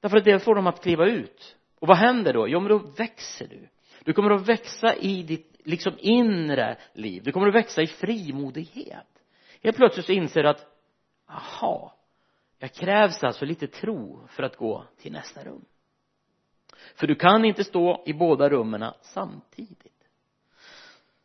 Därför 0.00 0.16
att 0.16 0.24
det 0.24 0.38
får 0.38 0.54
dem 0.54 0.66
att 0.66 0.82
kliva 0.82 1.06
ut. 1.06 1.56
Och 1.78 1.88
vad 1.88 1.96
händer 1.96 2.32
då? 2.32 2.48
Jo 2.48 2.60
men 2.60 2.68
då 2.68 2.78
växer 2.78 3.46
du. 3.48 3.68
Du 4.04 4.12
kommer 4.12 4.30
att 4.30 4.48
växa 4.48 4.94
i 4.94 5.22
ditt 5.22 5.60
liksom 5.64 5.92
inre 5.98 6.76
liv. 6.92 7.22
Du 7.22 7.32
kommer 7.32 7.48
att 7.48 7.54
växa 7.54 7.82
i 7.82 7.86
frimodighet. 7.86 9.22
Helt 9.62 9.76
plötsligt 9.76 10.06
så 10.06 10.12
inser 10.12 10.42
du 10.42 10.48
att 10.48 10.66
aha 11.26 11.97
jag 12.58 12.72
krävs 12.72 13.24
alltså 13.24 13.44
lite 13.44 13.66
tro 13.66 14.26
för 14.28 14.42
att 14.42 14.56
gå 14.56 14.84
till 14.96 15.12
nästa 15.12 15.44
rum. 15.44 15.64
För 16.94 17.06
du 17.06 17.14
kan 17.14 17.44
inte 17.44 17.64
stå 17.64 18.02
i 18.06 18.12
båda 18.12 18.48
rummen 18.48 18.92
samtidigt. 19.02 19.98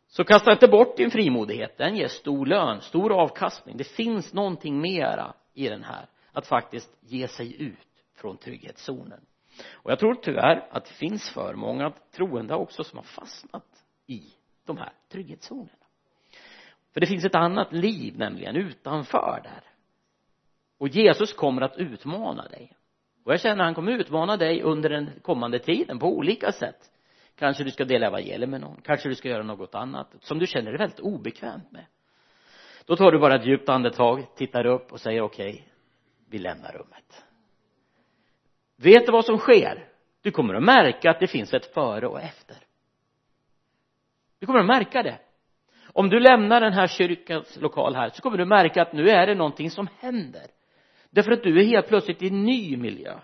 Så 0.06 0.24
kasta 0.24 0.52
inte 0.52 0.68
bort 0.68 0.96
din 0.96 1.10
frimodighet. 1.10 1.78
Den 1.78 1.96
ger 1.96 2.08
stor 2.08 2.46
lön, 2.46 2.80
stor 2.80 3.12
avkastning. 3.12 3.76
Det 3.76 3.84
finns 3.84 4.32
någonting 4.32 4.80
mera 4.80 5.34
i 5.54 5.68
den 5.68 5.84
här. 5.84 6.06
Att 6.32 6.46
faktiskt 6.46 6.96
ge 7.00 7.28
sig 7.28 7.62
ut 7.62 7.88
från 8.14 8.36
trygghetszonen. 8.36 9.20
Och 9.72 9.90
jag 9.90 9.98
tror 9.98 10.14
tyvärr 10.14 10.68
att 10.70 10.84
det 10.84 10.92
finns 10.92 11.30
för 11.30 11.54
många 11.54 11.92
troende 12.12 12.54
också 12.54 12.84
som 12.84 12.96
har 12.96 13.04
fastnat 13.04 13.84
i 14.06 14.22
de 14.64 14.76
här 14.76 14.92
trygghetszonerna. 15.08 15.86
För 16.92 17.00
det 17.00 17.06
finns 17.06 17.24
ett 17.24 17.34
annat 17.34 17.72
liv 17.72 18.18
nämligen 18.18 18.56
utanför 18.56 19.40
där 19.44 19.73
och 20.78 20.88
Jesus 20.88 21.32
kommer 21.32 21.62
att 21.62 21.76
utmana 21.76 22.48
dig. 22.48 22.72
Och 23.24 23.32
jag 23.32 23.40
känner 23.40 23.62
att 23.62 23.66
han 23.66 23.74
kommer 23.74 23.92
utmana 23.92 24.36
dig 24.36 24.62
under 24.62 24.90
den 24.90 25.10
kommande 25.22 25.58
tiden 25.58 25.98
på 25.98 26.06
olika 26.06 26.52
sätt. 26.52 26.90
Kanske 27.38 27.64
du 27.64 27.70
ska 27.70 27.84
dela 27.84 28.06
evangeliet 28.06 28.48
med 28.48 28.60
någon 28.60 28.80
kanske 28.82 29.08
du 29.08 29.14
ska 29.14 29.28
göra 29.28 29.42
något 29.42 29.74
annat 29.74 30.14
som 30.20 30.38
du 30.38 30.46
känner 30.46 30.70
dig 30.70 30.78
väldigt 30.78 31.00
obekvämt 31.00 31.72
med. 31.72 31.84
Då 32.86 32.96
tar 32.96 33.12
du 33.12 33.18
bara 33.18 33.34
ett 33.34 33.46
djupt 33.46 33.68
andetag 33.68 34.36
tittar 34.36 34.66
upp 34.66 34.92
och 34.92 35.00
säger 35.00 35.20
okej 35.22 35.52
okay, 35.52 35.62
vi 36.30 36.38
lämnar 36.38 36.72
rummet. 36.72 37.24
Vet 38.76 39.06
du 39.06 39.12
vad 39.12 39.24
som 39.24 39.38
sker? 39.38 39.88
Du 40.22 40.30
kommer 40.30 40.54
att 40.54 40.62
märka 40.62 41.10
att 41.10 41.20
det 41.20 41.26
finns 41.26 41.54
ett 41.54 41.74
före 41.74 42.06
och 42.06 42.20
efter. 42.20 42.56
Du 44.38 44.46
kommer 44.46 44.60
att 44.60 44.66
märka 44.66 45.02
det. 45.02 45.18
Om 45.92 46.08
du 46.08 46.20
lämnar 46.20 46.60
den 46.60 46.72
här 46.72 46.86
kyrkans 46.86 47.56
lokal 47.60 47.94
här 47.94 48.10
så 48.10 48.22
kommer 48.22 48.38
du 48.38 48.44
märka 48.44 48.82
att 48.82 48.92
nu 48.92 49.10
är 49.10 49.26
det 49.26 49.34
någonting 49.34 49.70
som 49.70 49.88
händer 49.98 50.46
därför 51.14 51.32
att 51.32 51.42
du 51.42 51.60
är 51.60 51.64
helt 51.64 51.88
plötsligt 51.88 52.22
i 52.22 52.28
en 52.28 52.44
ny 52.44 52.76
miljö. 52.76 53.18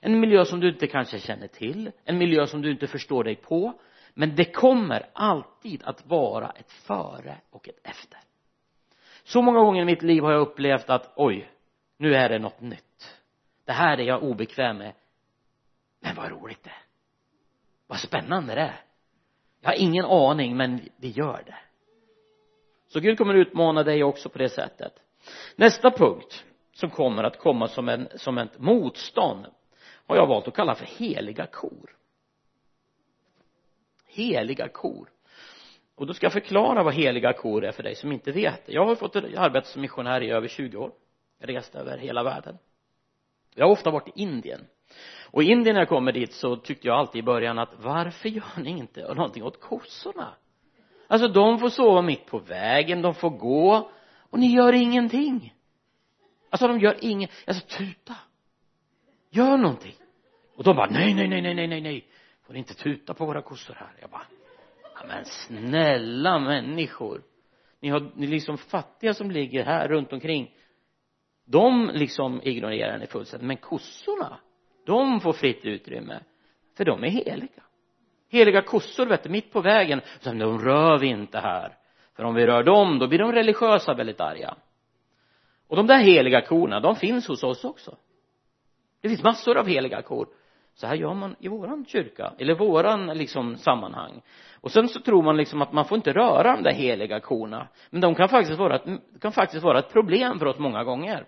En 0.00 0.20
miljö 0.20 0.44
som 0.44 0.60
du 0.60 0.68
inte 0.68 0.86
kanske 0.86 1.18
känner 1.18 1.46
till. 1.46 1.92
En 2.04 2.18
miljö 2.18 2.46
som 2.46 2.62
du 2.62 2.70
inte 2.70 2.86
förstår 2.86 3.24
dig 3.24 3.36
på. 3.36 3.80
Men 4.14 4.36
det 4.36 4.44
kommer 4.44 5.06
alltid 5.12 5.82
att 5.84 6.06
vara 6.06 6.50
ett 6.50 6.72
före 6.72 7.36
och 7.50 7.68
ett 7.68 7.86
efter. 7.86 8.18
Så 9.24 9.42
många 9.42 9.58
gånger 9.60 9.82
i 9.82 9.84
mitt 9.84 10.02
liv 10.02 10.22
har 10.22 10.32
jag 10.32 10.40
upplevt 10.40 10.90
att 10.90 11.12
oj 11.16 11.50
nu 11.96 12.14
är 12.14 12.28
det 12.28 12.38
något 12.38 12.60
nytt. 12.60 13.16
Det 13.64 13.72
här 13.72 13.98
är 13.98 14.04
jag 14.04 14.22
obekväm 14.22 14.78
med. 14.78 14.92
Men 16.00 16.16
vad 16.16 16.30
roligt 16.30 16.64
det 16.64 16.70
är. 16.70 16.82
Vad 17.86 17.98
spännande 17.98 18.54
det 18.54 18.60
är. 18.60 18.80
Jag 19.60 19.70
har 19.70 19.76
ingen 19.76 20.04
aning 20.04 20.56
men 20.56 20.80
vi 20.96 21.08
gör 21.08 21.42
det. 21.46 21.58
Så 22.88 23.00
Gud 23.00 23.18
kommer 23.18 23.34
utmana 23.34 23.82
dig 23.82 24.04
också 24.04 24.28
på 24.28 24.38
det 24.38 24.48
sättet. 24.48 24.92
Nästa 25.56 25.90
punkt 25.90 26.44
som 26.80 26.90
kommer 26.90 27.24
att 27.24 27.38
komma 27.38 27.68
som 27.68 27.88
en 27.88 28.08
som 28.14 28.38
ett 28.38 28.58
motstånd 28.58 29.46
har 30.06 30.16
jag 30.16 30.26
valt 30.26 30.48
att 30.48 30.54
kalla 30.54 30.74
för 30.74 30.84
heliga 30.84 31.46
kor. 31.46 31.96
Heliga 34.06 34.68
kor. 34.68 35.08
Och 35.94 36.06
då 36.06 36.14
ska 36.14 36.26
jag 36.26 36.32
förklara 36.32 36.82
vad 36.82 36.94
heliga 36.94 37.32
kor 37.32 37.64
är 37.64 37.72
för 37.72 37.82
dig 37.82 37.94
som 37.94 38.12
inte 38.12 38.32
vet 38.32 38.66
det. 38.66 38.72
Jag 38.72 38.86
har 38.86 38.94
fått 38.94 39.16
arbeta 39.16 39.66
som 39.66 39.82
missionär 39.82 40.20
i 40.20 40.30
över 40.30 40.48
20 40.48 40.76
år. 40.76 40.92
Jag 41.38 41.48
rest 41.48 41.74
över 41.74 41.98
hela 41.98 42.22
världen. 42.22 42.58
Jag 43.54 43.66
har 43.66 43.72
ofta 43.72 43.90
varit 43.90 44.08
i 44.08 44.12
Indien. 44.14 44.66
Och 45.30 45.42
i 45.42 45.46
Indien 45.46 45.74
när 45.74 45.80
jag 45.80 45.88
kommer 45.88 46.12
dit 46.12 46.32
så 46.32 46.56
tyckte 46.56 46.86
jag 46.86 46.96
alltid 46.96 47.18
i 47.18 47.22
början 47.22 47.58
att 47.58 47.74
varför 47.76 48.28
gör 48.28 48.62
ni 48.62 48.70
inte 48.70 49.14
någonting 49.14 49.42
åt 49.42 49.60
kossorna? 49.60 50.34
Alltså 51.06 51.28
de 51.28 51.58
får 51.58 51.68
sova 51.68 52.02
mitt 52.02 52.26
på 52.26 52.38
vägen 52.38 53.02
de 53.02 53.14
får 53.14 53.30
gå 53.30 53.90
och 54.30 54.38
ni 54.38 54.54
gör 54.54 54.72
ingenting 54.72 55.54
alltså 56.50 56.68
de 56.68 56.80
gör 56.80 56.96
inget 57.00 57.30
alltså 57.46 57.66
tuta. 57.66 58.16
Gör 59.30 59.58
någonting. 59.58 59.94
Och 60.56 60.64
de 60.64 60.76
bara 60.76 60.90
nej 60.90 61.14
nej 61.14 61.28
nej 61.28 61.42
nej 61.42 61.54
nej 61.54 61.68
nej 61.68 61.80
nej. 61.80 62.06
Får 62.46 62.56
inte 62.56 62.74
tuta 62.74 63.14
på 63.14 63.26
våra 63.26 63.42
kossor 63.42 63.74
här? 63.74 63.92
Jag 64.00 64.10
bara 64.10 64.26
ja, 64.94 65.00
men 65.08 65.24
snälla 65.24 66.38
människor. 66.38 67.22
Ni 67.80 67.88
har 67.88 68.10
ni 68.14 68.26
liksom 68.26 68.58
fattiga 68.58 69.14
som 69.14 69.30
ligger 69.30 69.64
här 69.64 69.88
runt 69.88 70.12
omkring. 70.12 70.54
De 71.46 71.90
liksom 71.94 72.40
ignorerar 72.42 72.98
ni 72.98 73.06
fullständigt. 73.06 73.46
Men 73.46 73.56
kossorna 73.56 74.38
de 74.86 75.20
får 75.20 75.32
fritt 75.32 75.64
utrymme. 75.64 76.20
För 76.76 76.84
de 76.84 77.04
är 77.04 77.08
heliga. 77.08 77.62
Heliga 78.30 78.62
kossor 78.62 79.06
vet 79.06 79.22
du 79.22 79.28
mitt 79.28 79.52
på 79.52 79.60
vägen. 79.60 80.00
Så 80.20 80.32
de 80.32 80.58
rör 80.58 80.98
vi 80.98 81.06
inte 81.06 81.38
här. 81.38 81.76
För 82.16 82.24
om 82.24 82.34
vi 82.34 82.46
rör 82.46 82.62
dem 82.62 82.98
då 82.98 83.08
blir 83.08 83.18
de 83.18 83.32
religiösa 83.32 83.94
väldigt 83.94 84.20
arga 84.20 84.56
och 85.70 85.76
de 85.76 85.86
där 85.86 85.98
heliga 85.98 86.40
korna 86.40 86.80
de 86.80 86.96
finns 86.96 87.28
hos 87.28 87.42
oss 87.42 87.64
också. 87.64 87.96
Det 89.00 89.08
finns 89.08 89.22
massor 89.22 89.58
av 89.58 89.66
heliga 89.66 90.02
kor. 90.02 90.28
Så 90.74 90.86
här 90.86 90.94
gör 90.94 91.14
man 91.14 91.36
i 91.40 91.48
våran 91.48 91.84
kyrka 91.88 92.32
eller 92.38 92.54
våran 92.54 93.06
liksom 93.06 93.56
sammanhang. 93.56 94.22
Och 94.60 94.70
sen 94.70 94.88
så 94.88 95.00
tror 95.00 95.22
man 95.22 95.36
liksom 95.36 95.62
att 95.62 95.72
man 95.72 95.84
får 95.84 95.96
inte 95.96 96.12
röra 96.12 96.56
de 96.56 96.62
där 96.62 96.72
heliga 96.72 97.20
korna. 97.20 97.68
Men 97.90 98.00
de 98.00 98.14
kan 98.14 98.28
faktiskt 98.28 98.58
vara 98.58 98.76
ett, 98.76 98.82
kan 99.20 99.32
faktiskt 99.32 99.64
vara 99.64 99.78
ett 99.78 99.92
problem 99.92 100.38
för 100.38 100.46
oss 100.46 100.58
många 100.58 100.84
gånger. 100.84 101.26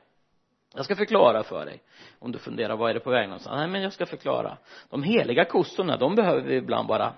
Jag 0.75 0.85
ska 0.85 0.97
förklara 0.97 1.43
för 1.43 1.65
dig 1.65 1.83
om 2.19 2.33
du 2.33 2.39
funderar 2.39 2.77
vad 2.77 2.91
är 2.91 2.95
det 2.95 3.01
på 3.01 3.11
väg 3.11 3.29
någonstans? 3.29 3.57
Nej 3.57 3.69
men 3.69 3.83
jag 3.83 3.93
ska 3.93 4.07
förklara. 4.07 4.57
De 4.91 5.03
heliga 5.03 5.45
kossorna 5.45 5.97
de 5.97 6.15
behöver 6.15 6.43
vi 6.43 6.57
ibland 6.57 6.89
bara 6.89 7.15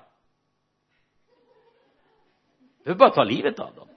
du 2.79 2.85
behöver 2.85 2.99
bara 2.99 3.11
ta 3.11 3.25
livet 3.25 3.59
av 3.59 3.75
dem. 3.75 3.89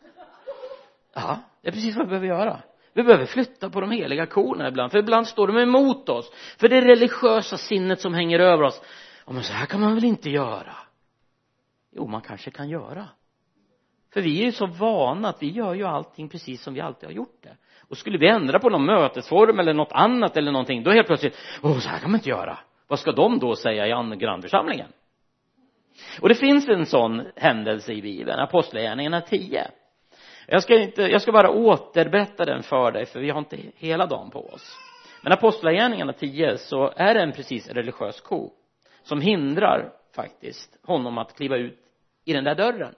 Ja 1.13 1.39
det 1.61 1.67
är 1.67 1.71
precis 1.71 1.95
vad 1.95 2.05
vi 2.05 2.09
behöver 2.09 2.27
göra 2.27 2.61
vi 2.97 3.03
behöver 3.03 3.25
flytta 3.25 3.69
på 3.69 3.81
de 3.81 3.91
heliga 3.91 4.25
korna 4.25 4.67
ibland 4.67 4.91
för 4.91 4.99
ibland 4.99 5.27
står 5.27 5.47
de 5.47 5.57
emot 5.57 6.09
oss. 6.09 6.31
För 6.59 6.69
det 6.69 6.81
religiösa 6.81 7.57
sinnet 7.57 8.01
som 8.01 8.13
hänger 8.13 8.39
över 8.39 8.63
oss. 8.63 8.81
Ja 9.25 9.33
men 9.33 9.43
så 9.43 9.53
här 9.53 9.65
kan 9.65 9.81
man 9.81 9.95
väl 9.95 10.03
inte 10.03 10.29
göra? 10.29 10.75
Jo 11.95 12.07
man 12.07 12.21
kanske 12.21 12.51
kan 12.51 12.69
göra. 12.69 13.05
För 14.13 14.21
vi 14.21 14.41
är 14.41 14.45
ju 14.45 14.51
så 14.51 14.65
vana 14.65 15.29
att 15.29 15.43
vi 15.43 15.51
gör 15.51 15.73
ju 15.73 15.83
allting 15.83 16.29
precis 16.29 16.63
som 16.63 16.73
vi 16.73 16.81
alltid 16.81 17.09
har 17.09 17.13
gjort 17.13 17.43
det. 17.43 17.57
Och 17.89 17.97
skulle 17.97 18.17
vi 18.17 18.27
ändra 18.27 18.59
på 18.59 18.69
någon 18.69 18.85
mötesform 18.85 19.59
eller 19.59 19.73
något 19.73 19.91
annat 19.91 20.37
eller 20.37 20.51
någonting 20.51 20.83
då 20.83 20.91
helt 20.91 21.07
plötsligt 21.07 21.37
åh 21.63 21.79
så 21.79 21.89
här 21.89 21.99
kan 21.99 22.11
man 22.11 22.19
inte 22.19 22.29
göra. 22.29 22.57
Vad 22.87 22.99
ska 22.99 23.11
de 23.11 23.39
då 23.39 23.55
säga 23.55 23.87
i 23.87 24.15
grannförsamlingen? 24.17 24.89
Och 26.21 26.29
det 26.29 26.35
finns 26.35 26.67
en 26.67 26.85
sån 26.85 27.27
händelse 27.35 27.93
i 27.93 28.01
bibeln 28.01 28.39
apostlagärningarna 28.39 29.21
10 29.21 29.71
jag 30.49 30.63
ska 30.63 30.79
inte 30.79 31.01
jag 31.01 31.21
ska 31.21 31.31
bara 31.31 31.49
återberätta 31.49 32.45
den 32.45 32.63
för 32.63 32.91
dig 32.91 33.05
för 33.05 33.19
vi 33.19 33.29
har 33.29 33.39
inte 33.39 33.57
hela 33.75 34.05
dagen 34.05 34.29
på 34.29 34.49
oss. 34.49 34.77
Men 35.23 35.33
apostlagärningarna 35.33 36.13
10 36.13 36.57
så 36.57 36.93
är 36.95 37.13
det 37.13 37.21
en 37.21 37.31
precis 37.31 37.69
religiös 37.69 38.21
ko 38.21 38.53
som 39.03 39.21
hindrar 39.21 39.93
faktiskt 40.15 40.77
honom 40.83 41.17
att 41.17 41.35
kliva 41.35 41.57
ut 41.57 41.79
i 42.25 42.33
den 42.33 42.43
där 42.43 42.55
dörren. 42.55 42.95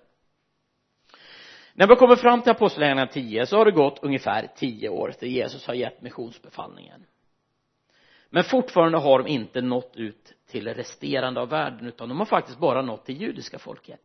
När 1.74 1.88
vi 1.88 1.96
kommer 1.96 2.16
fram 2.16 2.42
till 2.42 2.52
apostlagärningarna 2.52 3.12
10 3.12 3.46
så 3.46 3.58
har 3.58 3.66
det 3.66 3.72
gått 3.72 4.00
ungefär 4.04 4.48
10 4.56 4.90
år 4.90 5.12
till 5.12 5.32
Jesus 5.32 5.68
har 5.68 5.74
gett 5.74 6.02
missionsbefallningen. 6.02 7.06
Men 8.30 8.44
fortfarande 8.44 8.98
har 8.98 9.20
de 9.20 9.28
inte 9.28 9.62
nått 9.62 9.96
ut 9.96 10.34
till 10.48 10.68
resterande 10.68 11.42
av 11.42 11.50
världen 11.50 11.88
utan 11.88 12.10
de 12.10 12.20
har 12.20 12.26
faktiskt 12.26 12.60
bara 12.60 12.82
nått 12.82 13.06
det 13.06 13.14
judiska 13.14 13.60
folket. 13.60 14.02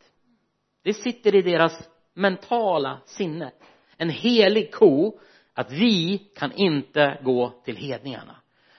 Det 0.83 0.95
sitter 0.95 1.35
i 1.35 1.43
deras 1.43 1.91
mentala 2.15 3.01
sinnet, 3.05 3.63
en 3.97 4.11
helig 4.11 4.73
ko 4.75 5.19
att 5.55 5.73
vi 5.73 6.19
kan 6.19 6.53
inte 6.53 7.21
gå 7.23 7.53
till 7.65 7.77
hedningarna. 7.77 8.37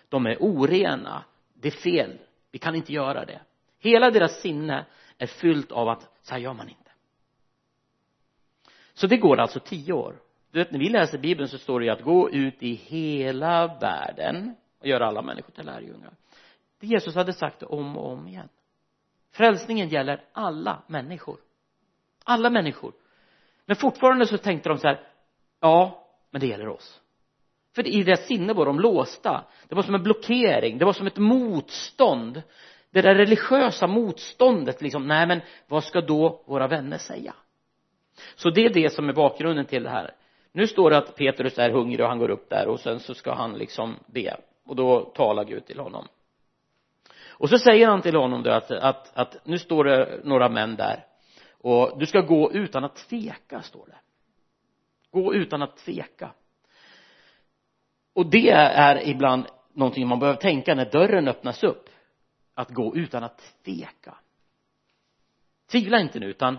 De 0.09 0.25
är 0.25 0.37
orena. 0.39 1.23
Det 1.53 1.67
är 1.67 1.71
fel. 1.71 2.17
Vi 2.51 2.59
kan 2.59 2.75
inte 2.75 2.93
göra 2.93 3.25
det. 3.25 3.41
Hela 3.79 4.11
deras 4.11 4.41
sinne 4.41 4.85
är 5.17 5.27
fyllt 5.27 5.71
av 5.71 5.89
att 5.89 6.09
så 6.21 6.33
här 6.33 6.41
gör 6.41 6.53
man 6.53 6.69
inte. 6.69 6.91
Så 8.93 9.07
det 9.07 9.17
går 9.17 9.39
alltså 9.39 9.59
tio 9.59 9.93
år. 9.93 10.21
Du 10.51 10.59
vet 10.59 10.71
när 10.71 10.79
vi 10.79 10.89
läser 10.89 11.17
bibeln 11.17 11.49
så 11.49 11.57
står 11.57 11.79
det 11.79 11.85
ju 11.85 11.91
att 11.91 12.01
gå 12.01 12.29
ut 12.29 12.63
i 12.63 12.73
hela 12.73 13.67
världen 13.67 14.55
och 14.79 14.87
göra 14.87 15.07
alla 15.07 15.21
människor 15.21 15.51
till 15.51 15.65
lärjungar. 15.65 16.13
Det 16.79 16.87
Jesus 16.87 17.15
hade 17.15 17.33
sagt 17.33 17.59
det 17.59 17.65
om 17.65 17.97
och 17.97 18.11
om 18.11 18.27
igen. 18.27 18.49
Frälsningen 19.31 19.89
gäller 19.89 20.23
alla 20.31 20.83
människor. 20.87 21.37
Alla 22.23 22.49
människor 22.49 22.93
men 23.65 23.75
fortfarande 23.75 24.25
så 24.25 24.37
tänkte 24.37 24.69
de 24.69 24.77
så 24.77 24.87
här 24.87 24.99
ja 25.61 26.07
men 26.31 26.41
det 26.41 26.47
gäller 26.47 26.67
oss. 26.67 27.01
För 27.75 27.87
i 27.87 28.03
deras 28.03 28.25
sinne 28.25 28.53
var 28.53 28.65
de 28.65 28.79
låsta. 28.79 29.43
Det 29.67 29.75
var 29.75 29.83
som 29.83 29.95
en 29.95 30.03
blockering 30.03 30.77
det 30.77 30.85
var 30.85 30.93
som 30.93 31.07
ett 31.07 31.17
motstånd. 31.17 32.41
Det 32.91 33.01
där 33.01 33.15
religiösa 33.15 33.87
motståndet 33.87 34.81
liksom 34.81 35.07
nej 35.07 35.27
men 35.27 35.41
vad 35.67 35.83
ska 35.83 36.01
då 36.01 36.43
våra 36.45 36.67
vänner 36.67 36.97
säga? 36.97 37.33
Så 38.35 38.49
det 38.49 38.65
är 38.65 38.69
det 38.69 38.89
som 38.93 39.09
är 39.09 39.13
bakgrunden 39.13 39.65
till 39.65 39.83
det 39.83 39.89
här. 39.89 40.11
Nu 40.51 40.67
står 40.67 40.89
det 40.89 40.97
att 40.97 41.15
Petrus 41.15 41.57
är 41.57 41.69
hungrig 41.69 42.01
och 42.01 42.07
han 42.07 42.19
går 42.19 42.29
upp 42.29 42.49
där 42.49 42.67
och 42.67 42.79
sen 42.79 42.99
så 42.99 43.13
ska 43.13 43.33
han 43.33 43.53
liksom 43.53 43.95
be. 44.05 44.37
Och 44.65 44.75
då 44.75 44.99
talar 44.99 45.43
Gud 45.43 45.65
till 45.65 45.79
honom. 45.79 46.07
Och 47.27 47.49
så 47.49 47.59
säger 47.59 47.87
han 47.87 48.01
till 48.01 48.15
honom 48.15 48.43
då 48.43 48.51
att, 48.51 48.71
att, 48.71 49.17
att 49.17 49.37
nu 49.45 49.57
står 49.57 49.83
det 49.83 50.19
några 50.23 50.49
män 50.49 50.75
där 50.75 51.05
och 51.65 51.99
du 51.99 52.05
ska 52.05 52.21
gå 52.21 52.51
utan 52.51 52.83
att 52.83 52.95
tveka 52.95 53.61
står 53.61 53.85
det. 53.87 53.97
Gå 55.11 55.33
utan 55.33 55.61
att 55.61 55.77
tveka. 55.77 56.31
Och 58.13 58.25
det 58.25 58.49
är 58.49 59.07
ibland 59.07 59.45
någonting 59.73 60.07
man 60.07 60.19
behöver 60.19 60.39
tänka 60.39 60.75
när 60.75 60.91
dörren 60.91 61.27
öppnas 61.27 61.63
upp. 61.63 61.89
Att 62.53 62.69
gå 62.69 62.95
utan 62.95 63.23
att 63.23 63.55
tveka. 63.65 64.17
Tvivla 65.71 65.99
inte 65.99 66.19
nu 66.19 66.25
utan 66.25 66.57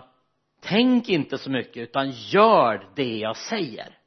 tänk 0.59 1.09
inte 1.09 1.37
så 1.37 1.49
mycket 1.49 1.77
utan 1.77 2.11
gör 2.11 2.89
det 2.95 3.17
jag 3.17 3.37
säger. 3.37 3.97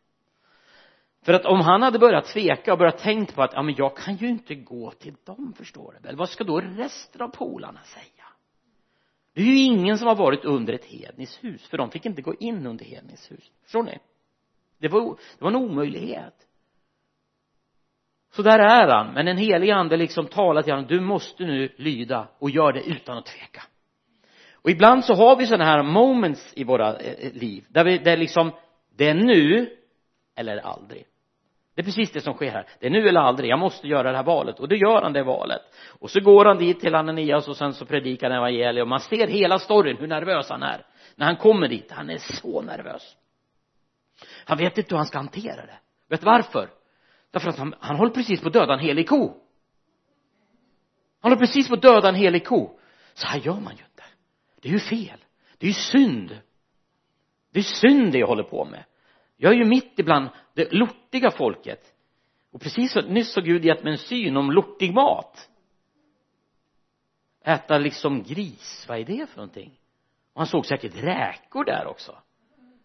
För 1.23 1.33
att 1.33 1.45
om 1.45 1.61
han 1.61 1.83
hade 1.83 1.99
börjat 1.99 2.25
tveka 2.25 2.73
och 2.73 2.79
börjat 2.79 2.99
tänkt 2.99 3.35
på 3.35 3.43
att 3.43 3.53
ja 3.53 3.63
men 3.63 3.75
jag 3.79 3.97
kan 3.97 4.17
ju 4.17 4.29
inte 4.29 4.55
gå 4.55 4.91
till 4.91 5.15
dem 5.25 5.53
förstår 5.57 5.93
du 5.93 6.09
väl? 6.09 6.17
Vad 6.17 6.29
ska 6.29 6.45
då 6.45 6.61
resten 6.61 7.23
av 7.23 7.29
polarna 7.29 7.81
säga? 7.83 8.20
Det 9.35 9.41
är 9.41 9.47
ju 9.47 9.59
ingen 9.59 9.99
som 9.99 10.09
har 10.09 10.17
varit 10.17 10.45
under 10.45 10.73
ett 10.73 10.85
hedniskt 10.85 11.45
hus 11.45 11.67
för 11.69 11.79
de 11.79 11.91
fick 11.91 12.07
inte 12.07 12.23
gå 12.23 12.35
in 12.35 12.67
under 12.67 12.85
hedniskt 12.85 13.33
hus 13.33 13.51
förstår 13.63 13.83
ni? 13.83 13.99
Det 14.79 14.89
var, 14.89 15.01
det 15.39 15.45
var 15.45 15.51
en 15.51 15.57
omöjlighet. 15.57 16.47
Så 18.33 18.43
där 18.43 18.59
är 18.59 18.89
han. 18.89 19.15
Men 19.15 19.29
en 19.29 19.37
helig 19.37 19.71
ande 19.71 19.97
liksom 19.97 20.27
talar 20.27 20.63
till 20.63 20.73
honom 20.73 20.87
du 20.89 21.01
måste 21.01 21.45
nu 21.45 21.73
lyda 21.77 22.29
och 22.39 22.51
gör 22.51 22.73
det 22.73 22.83
utan 22.83 23.19
att 23.19 23.27
tveka. 23.27 23.63
Och 24.55 24.71
ibland 24.71 25.05
så 25.05 25.15
har 25.15 25.37
vi 25.37 25.47
sådana 25.47 25.65
här 25.65 25.83
moments 25.83 26.53
i 26.57 26.65
våra 26.65 26.97
eh, 26.97 27.27
eh, 27.27 27.33
liv 27.33 27.65
där 27.69 27.85
vi, 27.85 27.99
där 27.99 28.17
liksom 28.17 28.53
det 28.97 29.09
är 29.09 29.15
nu 29.15 29.77
eller 30.35 30.57
aldrig 30.57 31.05
det 31.75 31.83
är 31.83 31.85
precis 31.85 32.13
det 32.13 32.21
som 32.21 32.35
sker 32.35 32.51
här. 32.51 32.67
Det 32.81 32.87
är 32.87 32.91
nu 32.91 33.09
eller 33.09 33.21
aldrig. 33.21 33.51
Jag 33.51 33.59
måste 33.59 33.89
göra 33.89 34.11
det 34.11 34.17
här 34.17 34.25
valet. 34.25 34.61
Och 34.61 34.69
då 34.69 34.77
gör 34.77 35.03
han 35.03 35.13
det 35.13 35.23
valet. 35.23 35.63
Och 36.01 36.11
så 36.11 36.21
går 36.21 36.45
han 36.45 36.59
dit 36.59 36.81
till 36.81 36.95
Ananias 36.95 37.49
och 37.49 37.57
sen 37.57 37.75
så 37.75 37.87
predikar 37.87 38.31
han 38.31 38.39
evangeliet. 38.39 38.83
Och 38.83 38.89
man 38.89 39.01
ser 39.01 39.27
hela 39.27 39.59
storyn 39.59 39.97
hur 39.97 40.07
nervös 40.07 40.51
han 40.51 40.63
är. 40.63 40.87
När 41.17 41.27
han 41.27 41.37
kommer 41.37 41.69
dit 41.69 41.91
han 41.91 42.11
är 42.11 42.19
så 42.19 42.63
nervös. 42.63 43.17
Han 44.45 44.59
vet 44.59 44.79
inte 44.79 44.91
hur 44.91 44.97
han 44.97 45.07
ska 45.07 45.19
hantera 45.19 45.67
det. 45.67 45.79
Vet 46.09 46.21
du 46.21 46.27
varför? 46.27 46.71
Därför 47.31 47.49
att 47.49 47.59
han, 47.59 47.75
han 47.81 47.97
håller 47.97 48.13
precis 48.13 48.41
på 48.41 48.47
att 48.47 48.53
döda 48.53 48.73
en 48.75 48.81
helig 48.81 49.09
ko. 49.09 49.37
Han 51.21 51.33
håller 51.33 51.47
precis 51.47 51.69
på 51.69 51.75
att 51.75 51.83
döda 51.83 52.09
en 52.09 52.15
helig 52.15 52.47
ko. 52.47 52.79
Så 53.15 53.27
här 53.27 53.39
gör 53.39 53.61
man 53.61 53.77
ju 53.77 53.85
inte. 53.85 54.05
Det 54.63 54.69
är 54.69 54.73
ju 54.73 54.81
fel. 54.81 55.25
Det 55.59 55.67
är 55.67 55.69
ju 55.69 55.75
synd. 55.75 56.41
Det 57.53 57.59
är 57.59 57.63
synd 57.63 58.13
det 58.13 58.19
jag 58.19 58.27
håller 58.27 58.43
på 58.43 58.65
med 58.65 58.85
jag 59.43 59.53
är 59.53 59.57
ju 59.57 59.65
mitt 59.65 59.99
ibland 59.99 60.29
det 60.55 60.73
lortiga 60.73 61.31
folket. 61.31 61.95
Och 62.53 62.61
precis 62.61 62.93
så, 62.93 63.01
nyss 63.01 63.37
har 63.37 63.43
Gud 63.43 63.65
gett 63.65 63.85
mig 63.85 63.93
en 63.93 63.99
syn 63.99 64.37
om 64.37 64.51
lortig 64.51 64.95
mat. 64.95 65.49
Äta 67.45 67.79
liksom 67.79 68.23
gris, 68.23 68.85
vad 68.89 68.99
är 68.99 69.05
det 69.05 69.27
för 69.31 69.37
någonting? 69.37 69.81
Och 70.33 70.41
han 70.41 70.47
såg 70.47 70.67
säkert 70.67 71.03
räkor 71.03 71.65
där 71.65 71.87
också. 71.87 72.19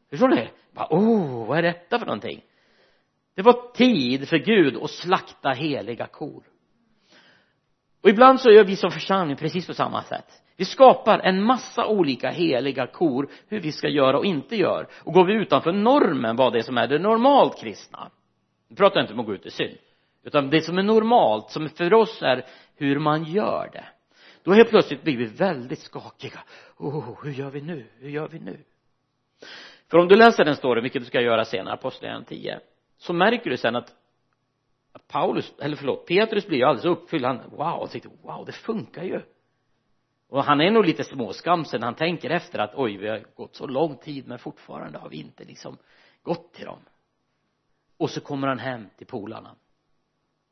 Förstår 0.09 0.27
ni? 0.27 0.49
bara, 0.71 0.87
oh, 0.91 1.47
vad 1.47 1.57
är 1.57 1.61
detta 1.61 1.99
för 1.99 2.05
någonting? 2.05 2.41
Det 3.35 3.41
var 3.41 3.71
tid 3.73 4.29
för 4.29 4.37
Gud 4.37 4.77
att 4.77 4.91
slakta 4.91 5.49
heliga 5.49 6.07
kor. 6.07 6.43
Och 8.01 8.09
ibland 8.09 8.41
så 8.41 8.51
gör 8.51 8.63
vi 8.63 8.75
som 8.75 8.91
församling 8.91 9.37
precis 9.37 9.67
på 9.67 9.73
samma 9.73 10.03
sätt 10.03 10.43
vi 10.57 10.65
skapar 10.65 11.19
en 11.19 11.43
massa 11.43 11.87
olika 11.87 12.29
heliga 12.29 12.87
kor 12.87 13.29
hur 13.47 13.59
vi 13.59 13.71
ska 13.71 13.87
göra 13.87 14.17
och 14.17 14.25
inte 14.25 14.55
gör. 14.55 14.87
Och 15.03 15.13
går 15.13 15.25
vi 15.25 15.33
utanför 15.33 15.71
normen 15.71 16.35
vad 16.35 16.53
det 16.53 16.59
är 16.59 16.63
som 16.63 16.77
är 16.77 16.87
det 16.87 16.99
normalt 16.99 17.59
kristna 17.59 18.11
nu 18.67 18.75
pratar 18.75 18.99
jag 18.99 19.03
inte 19.03 19.13
om 19.13 19.19
att 19.19 19.25
gå 19.25 19.33
ut 19.33 19.45
i 19.45 19.51
synd 19.51 19.77
utan 20.23 20.49
det 20.49 20.61
som 20.61 20.77
är 20.77 20.83
normalt 20.83 21.49
som 21.49 21.69
för 21.69 21.93
oss 21.93 22.21
är 22.21 22.45
hur 22.75 22.99
man 22.99 23.23
gör 23.23 23.69
det 23.73 23.85
då 24.43 24.53
helt 24.53 24.69
plötsligt 24.69 25.03
blir 25.03 25.17
vi 25.17 25.25
väldigt 25.25 25.79
skakiga. 25.79 26.39
Oh, 26.77 27.23
hur 27.23 27.31
gör 27.31 27.49
vi 27.49 27.61
nu? 27.61 27.85
Hur 27.99 28.09
gör 28.09 28.27
vi 28.27 28.39
nu? 28.39 28.59
För 29.91 29.97
om 29.97 30.07
du 30.07 30.15
läser 30.15 30.45
den 30.45 30.55
storyn 30.55 30.83
vilket 30.83 31.01
du 31.01 31.05
ska 31.05 31.21
göra 31.21 31.45
senare 31.45 31.73
apostlagärningarna 31.73 32.25
10 32.25 32.59
så 32.97 33.13
märker 33.13 33.49
du 33.49 33.57
sen 33.57 33.75
att 33.75 33.93
Paulus, 35.07 35.53
eller 35.59 35.75
förlåt, 35.75 36.07
Petrus 36.07 36.47
blir 36.47 36.57
ju 36.57 36.63
alldeles 36.63 36.85
uppfylld. 36.85 37.25
Han, 37.25 37.41
wow, 37.49 37.87
tänkte, 37.87 38.09
wow, 38.21 38.45
det 38.45 38.51
funkar 38.51 39.03
ju 39.03 39.21
och 40.35 40.43
han 40.43 40.61
är 40.61 40.71
nog 40.71 40.85
lite 40.85 41.03
småskamsen 41.03 41.83
han 41.83 41.95
tänker 41.95 42.29
efter 42.29 42.59
att 42.59 42.75
oj 42.75 42.97
vi 42.97 43.07
har 43.07 43.23
gått 43.35 43.55
så 43.55 43.67
lång 43.67 43.97
tid 43.97 44.27
men 44.27 44.39
fortfarande 44.39 44.99
har 44.99 45.09
vi 45.09 45.17
inte 45.17 45.43
liksom 45.43 45.77
gått 46.23 46.53
till 46.53 46.65
dem. 46.65 46.79
Och 47.97 48.09
så 48.09 48.21
kommer 48.21 48.47
han 48.47 48.59
hem 48.59 48.89
till 48.97 49.07
polarna. 49.07 49.55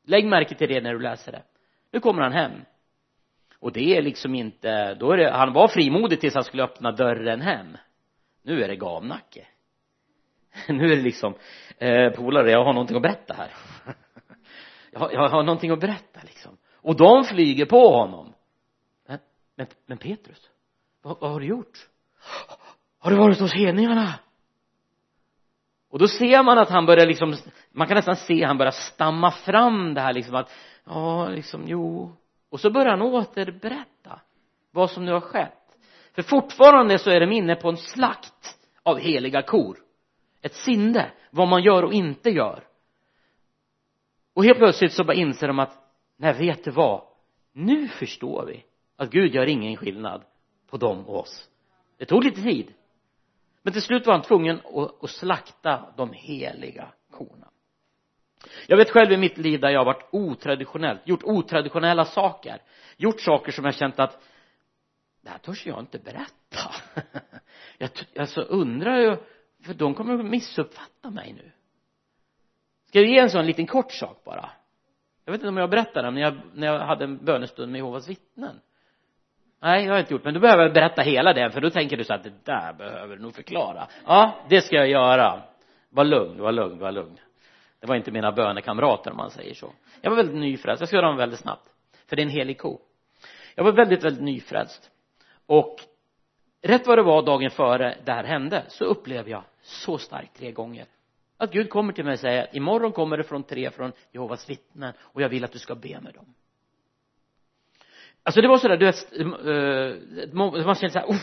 Lägg 0.04 0.26
märke 0.26 0.54
till 0.54 0.68
det 0.68 0.80
när 0.80 0.92
du 0.92 1.00
läser 1.00 1.32
det. 1.32 1.42
Nu 1.90 2.00
kommer 2.00 2.22
han 2.22 2.32
hem. 2.32 2.52
Och 3.58 3.72
det 3.72 3.96
är 3.96 4.02
liksom 4.02 4.34
inte 4.34 4.94
då 4.94 5.12
är 5.12 5.16
det 5.16 5.30
han 5.30 5.52
var 5.52 5.68
frimodig 5.68 6.20
tills 6.20 6.34
han 6.34 6.44
skulle 6.44 6.64
öppna 6.64 6.92
dörren 6.92 7.40
hem. 7.40 7.76
Nu 8.42 8.62
är 8.62 8.68
det 8.68 8.76
gamnacke. 8.76 9.46
Nu 10.68 10.84
är 10.84 10.96
det 10.96 11.02
liksom 11.02 11.34
eh, 11.78 12.10
polare 12.10 12.50
jag 12.50 12.64
har 12.64 12.72
någonting 12.72 12.96
att 12.96 13.02
berätta 13.02 13.34
här. 13.34 13.50
Jag 14.90 15.00
har, 15.00 15.12
jag 15.12 15.28
har 15.28 15.42
någonting 15.42 15.70
att 15.70 15.80
berätta 15.80 16.20
liksom. 16.22 16.56
Och 16.74 16.96
de 16.96 17.24
flyger 17.24 17.66
på 17.66 17.88
honom 17.88 18.33
men, 19.56 19.66
men 19.86 19.98
Petrus, 19.98 20.50
vad, 21.02 21.20
vad 21.20 21.30
har 21.30 21.40
du 21.40 21.46
gjort? 21.46 21.88
Har 22.98 23.10
du 23.10 23.16
varit 23.16 23.40
hos 23.40 23.54
hedningarna? 23.54 24.14
Och 25.90 25.98
då 25.98 26.08
ser 26.08 26.42
man 26.42 26.58
att 26.58 26.70
han 26.70 26.86
börjar 26.86 27.06
liksom, 27.06 27.34
man 27.72 27.86
kan 27.86 27.96
nästan 27.96 28.16
se 28.16 28.44
han 28.44 28.58
börjar 28.58 28.72
stamma 28.72 29.30
fram 29.30 29.94
det 29.94 30.00
här 30.00 30.12
liksom 30.12 30.34
att, 30.34 30.50
ja, 30.84 31.28
liksom, 31.28 31.64
jo. 31.66 32.12
Och 32.50 32.60
så 32.60 32.70
börjar 32.70 32.90
han 32.90 33.02
återberätta 33.02 34.20
vad 34.70 34.90
som 34.90 35.04
nu 35.04 35.12
har 35.12 35.20
skett. 35.20 35.78
För 36.12 36.22
fortfarande 36.22 36.98
så 36.98 37.10
är 37.10 37.20
de 37.20 37.32
inne 37.32 37.54
på 37.54 37.68
en 37.68 37.76
slakt 37.76 38.58
av 38.82 38.98
heliga 38.98 39.42
kor. 39.42 39.78
Ett 40.42 40.54
sinne, 40.54 41.10
vad 41.30 41.48
man 41.48 41.62
gör 41.62 41.82
och 41.82 41.92
inte 41.92 42.30
gör. 42.30 42.64
Och 44.34 44.44
helt 44.44 44.58
plötsligt 44.58 44.92
så 44.92 45.04
bara 45.04 45.14
inser 45.14 45.46
de 45.46 45.58
att, 45.58 45.72
nej 46.16 46.38
vet 46.38 46.64
du 46.64 46.70
vad, 46.70 47.02
nu 47.52 47.88
förstår 47.88 48.46
vi 48.46 48.64
att 49.04 49.10
Gud 49.10 49.34
gör 49.34 49.46
ingen 49.46 49.76
skillnad 49.76 50.24
på 50.66 50.76
dem 50.76 51.06
och 51.08 51.20
oss. 51.20 51.48
Det 51.96 52.04
tog 52.04 52.24
lite 52.24 52.42
tid. 52.42 52.74
Men 53.62 53.72
till 53.72 53.82
slut 53.82 54.06
var 54.06 54.14
han 54.14 54.22
tvungen 54.22 54.60
att, 54.74 55.04
att 55.04 55.10
slakta 55.10 55.92
de 55.96 56.12
heliga 56.12 56.92
korna. 57.10 57.50
Jag 58.66 58.76
vet 58.76 58.90
själv 58.90 59.12
i 59.12 59.16
mitt 59.16 59.38
liv 59.38 59.60
där 59.60 59.70
jag 59.70 59.80
har 59.80 59.84
varit 59.84 60.08
otraditionellt, 60.10 61.08
gjort 61.08 61.22
otraditionella 61.24 62.04
saker. 62.04 62.62
Gjort 62.96 63.20
saker 63.20 63.52
som 63.52 63.64
jag 63.64 63.74
känt 63.74 63.98
att 63.98 64.22
det 65.22 65.30
här 65.30 65.38
törs 65.38 65.66
jag 65.66 65.80
inte 65.80 65.98
berätta. 65.98 66.70
Jag 67.78 67.90
alltså 68.18 68.40
undrar 68.40 68.98
ju 68.98 69.16
för 69.62 69.74
de 69.74 69.94
kommer 69.94 70.18
att 70.18 70.26
missuppfatta 70.26 71.10
mig 71.10 71.32
nu. 71.32 71.52
Ska 72.88 73.00
jag 73.00 73.08
ge 73.08 73.18
en 73.18 73.30
sån 73.30 73.46
liten 73.46 73.66
kort 73.66 73.92
sak 73.92 74.24
bara? 74.24 74.50
Jag 75.24 75.32
vet 75.32 75.40
inte 75.40 75.48
om 75.48 75.56
jag 75.56 75.70
berättade 75.70 76.10
när 76.10 76.20
jag, 76.20 76.40
när 76.54 76.66
jag 76.66 76.86
hade 76.86 77.04
en 77.04 77.24
bönestund 77.24 77.72
med 77.72 77.78
Jehovas 77.78 78.08
vittnen 78.08 78.60
nej 79.64 79.84
jag 79.84 79.92
har 79.92 80.00
inte 80.00 80.12
gjort 80.12 80.24
men 80.24 80.34
då 80.34 80.40
behöver 80.40 80.62
jag 80.62 80.72
berätta 80.72 81.02
hela 81.02 81.32
det 81.32 81.50
för 81.50 81.60
då 81.60 81.70
tänker 81.70 81.96
du 81.96 82.04
så 82.04 82.14
att 82.14 82.24
det 82.24 82.44
där 82.44 82.72
behöver 82.72 83.16
du 83.16 83.22
nog 83.22 83.34
förklara. 83.34 83.88
Ja 84.06 84.44
det 84.48 84.60
ska 84.60 84.76
jag 84.76 84.88
göra. 84.88 85.42
Var 85.90 86.04
lugn 86.04 86.42
var 86.42 86.52
lugn 86.52 86.78
var 86.78 86.92
lugn. 86.92 87.18
Det 87.80 87.86
var 87.86 87.96
inte 87.96 88.10
mina 88.10 88.32
bönekamrater 88.32 89.10
om 89.10 89.16
man 89.16 89.30
säger 89.30 89.54
så. 89.54 89.72
Jag 90.00 90.10
var 90.10 90.16
väldigt 90.16 90.36
nyfrälst. 90.36 90.80
Jag 90.80 90.88
ska 90.88 90.96
göra 90.96 91.06
dem 91.06 91.16
väldigt 91.16 91.38
snabbt. 91.38 91.68
För 92.06 92.16
det 92.16 92.22
är 92.22 92.24
en 92.24 92.30
helig 92.30 92.58
ko. 92.58 92.80
Jag 93.54 93.64
var 93.64 93.72
väldigt 93.72 94.04
väldigt 94.04 94.22
nyfrälst. 94.22 94.90
Och 95.46 95.76
rätt 96.62 96.86
vad 96.86 96.98
det 96.98 97.02
var 97.02 97.22
dagen 97.22 97.50
före 97.50 97.96
det 98.04 98.12
här 98.12 98.24
hände 98.24 98.64
så 98.68 98.84
upplevde 98.84 99.30
jag 99.30 99.42
så 99.62 99.98
starkt 99.98 100.36
tre 100.38 100.52
gånger. 100.52 100.86
Att 101.36 101.52
Gud 101.52 101.70
kommer 101.70 101.92
till 101.92 102.04
mig 102.04 102.12
och 102.12 102.18
säger 102.18 102.56
imorgon 102.56 102.92
kommer 102.92 103.16
det 103.16 103.24
från 103.24 103.42
tre 103.42 103.70
från 103.70 103.92
Jehovas 104.12 104.50
vittnen 104.50 104.92
och 105.00 105.22
jag 105.22 105.28
vill 105.28 105.44
att 105.44 105.52
du 105.52 105.58
ska 105.58 105.74
be 105.74 106.00
med 106.00 106.14
dem 106.14 106.34
alltså 108.24 108.40
det 108.40 108.48
var 108.48 108.58
sådär 108.58 108.76
du 108.76 108.86
vet 108.86 109.12
uh, 109.20 110.64
man 110.64 110.74
kände 110.74 110.90
såhär 110.90 111.06
oh 111.06 111.20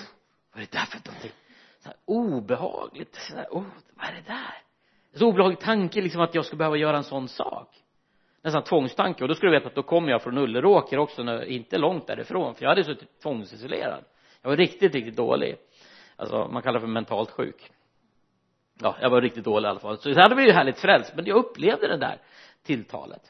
vad 0.54 0.64
är 0.64 0.68
det 0.72 0.78
där 0.78 0.86
för 0.86 1.10
någonting? 1.10 1.32
Så 1.80 1.90
här, 1.90 1.98
obehagligt 2.06 3.16
så 3.16 3.36
här, 3.36 3.48
oh 3.52 3.66
vad 3.96 4.08
är 4.08 4.14
det 4.14 4.34
där? 4.34 4.58
Så 5.14 5.28
obehaglig 5.28 5.60
tanke 5.60 6.02
liksom 6.02 6.22
att 6.22 6.36
jag 6.36 6.46
ska 6.46 6.56
behöva 6.56 6.78
göra 6.78 6.98
en 6.98 7.04
sån 7.04 7.28
sak. 7.28 7.68
Nästan 8.44 8.64
tvångstanke 8.64 9.24
och 9.24 9.28
då 9.28 9.36
skulle 9.36 9.52
du 9.52 9.58
veta 9.58 9.70
att 9.70 9.76
då 9.76 9.84
kommer 9.84 10.12
jag 10.12 10.22
från 10.22 10.38
Ulleråker 10.38 10.98
också 10.98 11.24
när, 11.24 11.46
inte 11.46 11.78
långt 11.78 12.08
därifrån 12.08 12.56
för 12.56 12.64
jag 12.64 12.70
hade 12.70 12.84
suttit 12.84 13.22
tvångsisolerad. 13.22 14.04
Jag 14.42 14.50
var 14.50 14.58
riktigt 14.58 14.96
riktigt 14.96 15.16
dålig. 15.16 15.58
Alltså 16.16 16.48
man 16.48 16.62
kallar 16.62 16.74
det 16.74 16.80
för 16.80 16.88
mentalt 16.88 17.32
sjuk. 17.32 17.72
Ja 18.82 18.96
jag 19.02 19.10
var 19.10 19.22
riktigt 19.22 19.44
dålig 19.44 19.68
i 19.68 19.70
alla 19.70 19.80
fall. 19.80 19.98
Så 19.98 20.10
det 20.10 20.22
hade 20.22 20.36
blivit 20.36 20.56
härligt 20.56 20.80
frälst 20.80 21.16
men 21.16 21.26
jag 21.26 21.38
upplevde 21.38 21.88
det 21.88 21.98
där 21.98 22.18
tilltalet 22.64 23.22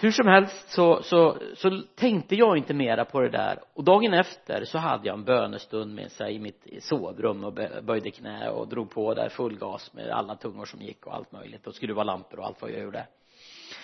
hur 0.00 0.10
som 0.10 0.26
helst 0.26 0.70
så, 0.70 1.02
så, 1.02 1.38
så 1.54 1.82
tänkte 1.94 2.34
jag 2.34 2.56
inte 2.56 2.74
mera 2.74 3.04
på 3.04 3.20
det 3.20 3.28
där. 3.28 3.58
Och 3.74 3.84
dagen 3.84 4.14
efter 4.14 4.64
så 4.64 4.78
hade 4.78 5.06
jag 5.06 5.14
en 5.14 5.24
bönestund 5.24 5.94
med 5.94 6.12
sig 6.12 6.34
i 6.34 6.38
mitt 6.38 6.66
sovrum 6.80 7.44
och 7.44 7.52
böjde 7.82 8.10
knä 8.10 8.50
och 8.50 8.68
drog 8.68 8.90
på 8.90 9.14
där 9.14 9.28
full 9.28 9.58
gas 9.58 9.92
med 9.92 10.10
alla 10.10 10.36
tungor 10.36 10.64
som 10.64 10.80
gick 10.80 11.06
och 11.06 11.14
allt 11.14 11.32
möjligt 11.32 11.66
och 11.66 11.74
skruva 11.74 12.04
lampor 12.04 12.38
och 12.38 12.46
allt 12.46 12.62
vad 12.62 12.70
jag 12.70 12.80
gjorde. 12.80 13.06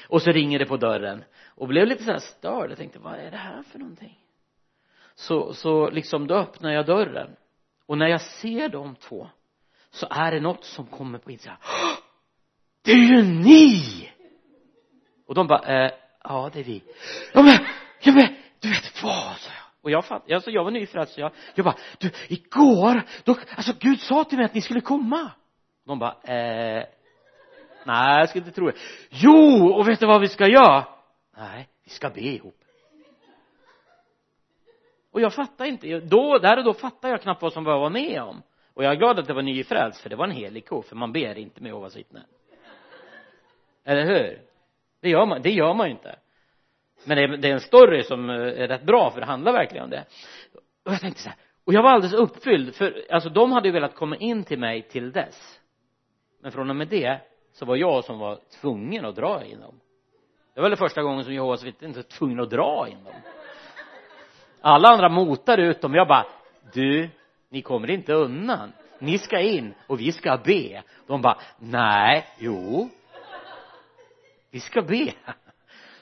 Och 0.09 0.23
så 0.23 0.31
ringer 0.31 0.59
det 0.59 0.67
på 0.67 0.77
dörren 0.77 1.25
och 1.47 1.69
blev 1.69 1.87
lite 1.87 2.03
sådär 2.03 2.19
störd. 2.19 2.71
Jag 2.71 2.79
tänkte 2.79 2.99
vad 2.99 3.15
är 3.15 3.31
det 3.31 3.37
här 3.37 3.63
för 3.63 3.79
någonting? 3.79 4.19
Så, 5.15 5.53
så 5.53 5.91
liksom 5.91 6.27
då 6.27 6.35
öppnar 6.35 6.71
jag 6.71 6.87
dörren 6.87 7.37
och 7.87 7.99
när 7.99 8.07
jag 8.07 8.21
ser 8.21 8.69
de 8.69 8.95
två 8.95 9.29
så 9.91 10.07
är 10.11 10.33
det 10.33 10.41
något 10.41 10.65
som 10.65 10.87
kommer 10.87 11.19
på 11.19 11.31
insidan. 11.31 11.57
Det 12.83 12.93
är 12.93 13.17
ju 13.17 13.23
ni! 13.23 14.11
Och 15.27 15.35
de 15.35 15.47
bara 15.47 15.85
eh, 15.85 15.93
ja 16.25 16.51
det 16.53 16.61
är 16.61 16.65
vi. 16.65 16.83
Ja 17.33 17.43
men, 17.43 17.59
ja 18.01 18.13
men 18.13 18.37
du 18.61 18.69
vet 18.69 19.03
vad 19.03 19.37
sa 19.37 19.51
jag. 19.51 19.65
Och 19.83 19.91
jag 19.91 20.05
fatt, 20.05 20.33
alltså 20.33 20.51
jag 20.51 20.65
var 20.65 20.71
nyfrälst 20.71 21.15
så 21.15 21.21
jag, 21.21 21.33
jag 21.55 21.65
bara 21.65 21.77
du 21.99 22.11
igår 22.29 23.03
då, 23.25 23.37
alltså 23.57 23.73
Gud 23.81 24.01
sa 24.01 24.25
till 24.25 24.39
mig 24.39 24.45
att 24.45 24.55
ni 24.55 24.61
skulle 24.61 24.81
komma. 24.81 25.31
De 25.87 25.99
bara 25.99 26.17
eh, 26.23 26.85
nej 27.85 28.19
jag 28.19 28.29
skulle 28.29 28.45
inte 28.45 28.55
tro 28.55 28.67
det. 28.67 28.77
Jo 29.09 29.69
och 29.73 29.89
vet 29.89 30.01
du 30.01 30.07
vad 30.07 30.21
vi 30.21 30.29
ska 30.29 30.47
göra? 30.47 30.85
Nej 31.37 31.69
vi 31.85 31.91
ska 31.91 32.11
be 32.11 32.21
ihop. 32.21 32.61
Och 35.13 35.21
jag 35.21 35.35
fattar 35.35 35.65
inte 35.65 36.01
då, 36.01 36.39
där 36.39 36.59
och 36.59 36.65
då 36.65 36.75
fattar 36.75 37.09
jag 37.09 37.23
knappt 37.23 37.43
vad 37.43 37.53
som 37.53 37.65
var 37.65 37.91
med 37.91 38.23
om. 38.23 38.43
Och 38.75 38.85
jag 38.85 38.93
är 38.93 38.97
glad 38.97 39.19
att 39.19 39.27
det 39.27 39.35
var 39.35 39.43
nyfrälst 39.43 40.01
för 40.01 40.11
det 40.11 40.17
var 40.17 40.25
en 40.25 40.31
helig 40.31 40.69
ko 40.69 40.83
för 40.83 40.97
man 40.97 41.13
ber 41.13 41.39
inte 41.39 41.63
med 41.63 41.69
Jehovas 41.69 41.97
vittnen 41.97 42.25
eller 43.85 44.05
hur 44.05 44.54
det 45.05 45.11
gör 45.11 45.27
man 45.27 45.43
det 45.43 45.51
gör 45.51 45.75
man 45.75 45.87
ju 45.87 45.93
inte. 45.93 46.17
Men 47.05 47.17
det 47.17 47.23
är, 47.23 47.29
det 47.29 47.49
är 47.49 47.53
en 47.53 47.61
story 47.61 48.03
som 48.03 48.31
eh, 48.31 48.37
är 48.37 48.69
rätt 48.69 48.83
bra 48.83 49.11
för 49.11 49.21
det 49.21 49.27
handlar 49.27 49.53
verkligen 49.53 49.85
om 49.85 49.91
det. 49.91 50.05
Och 50.85 50.93
jag 50.93 51.01
tänkte 51.01 51.23
så 51.23 51.29
här 51.29 51.39
och 51.65 51.73
jag 51.73 51.83
var 51.83 51.91
alldeles 51.91 52.15
uppfylld 52.15 52.75
för 52.75 53.05
alltså 53.11 53.29
de 53.29 53.53
hade 53.53 53.69
ju 53.69 53.73
velat 53.73 53.95
komma 53.95 54.17
in 54.17 54.45
till 54.45 54.59
mig 54.59 54.83
till 54.83 55.13
dess. 55.13 55.61
Men 56.43 56.53
från 56.53 56.71
och 56.71 56.77
med 56.77 56.89
det 56.89 57.21
så 57.53 57.65
var 57.65 57.77
jag 57.77 58.05
som 58.05 58.19
var 58.19 58.39
tvungen 58.61 59.05
att 59.05 59.17
dra 59.17 59.45
in 59.45 59.61
dem. 59.61 59.81
Det 60.55 60.61
var 60.61 60.69
väl 60.69 60.79
första 60.79 61.03
gången 61.03 61.25
som 61.25 61.35
Jehovas 61.35 61.65
vittnen 61.65 61.91
inte 61.91 61.99
var 61.99 62.19
tvungen 62.19 62.41
att 62.41 62.51
dra 62.51 62.89
in 62.89 63.05
dem. 63.05 63.15
Alla 64.61 64.89
andra 64.89 65.09
motar 65.09 65.59
ut 65.59 65.81
dem. 65.81 65.95
Jag 65.95 66.09
bara 66.09 66.27
du 66.73 67.09
ni 67.49 67.63
kommer 67.63 67.91
inte 67.91 68.13
undan. 68.13 68.73
Ni 68.99 69.19
ska 69.19 69.41
in 69.41 69.75
och 69.87 70.01
vi 70.01 70.13
ska 70.13 70.37
be. 70.45 70.83
De 71.07 71.23
bara 71.23 71.39
nej 71.59 72.27
jo 72.39 72.91
vi 74.55 74.61
ska 74.61 74.83
be. 74.83 75.13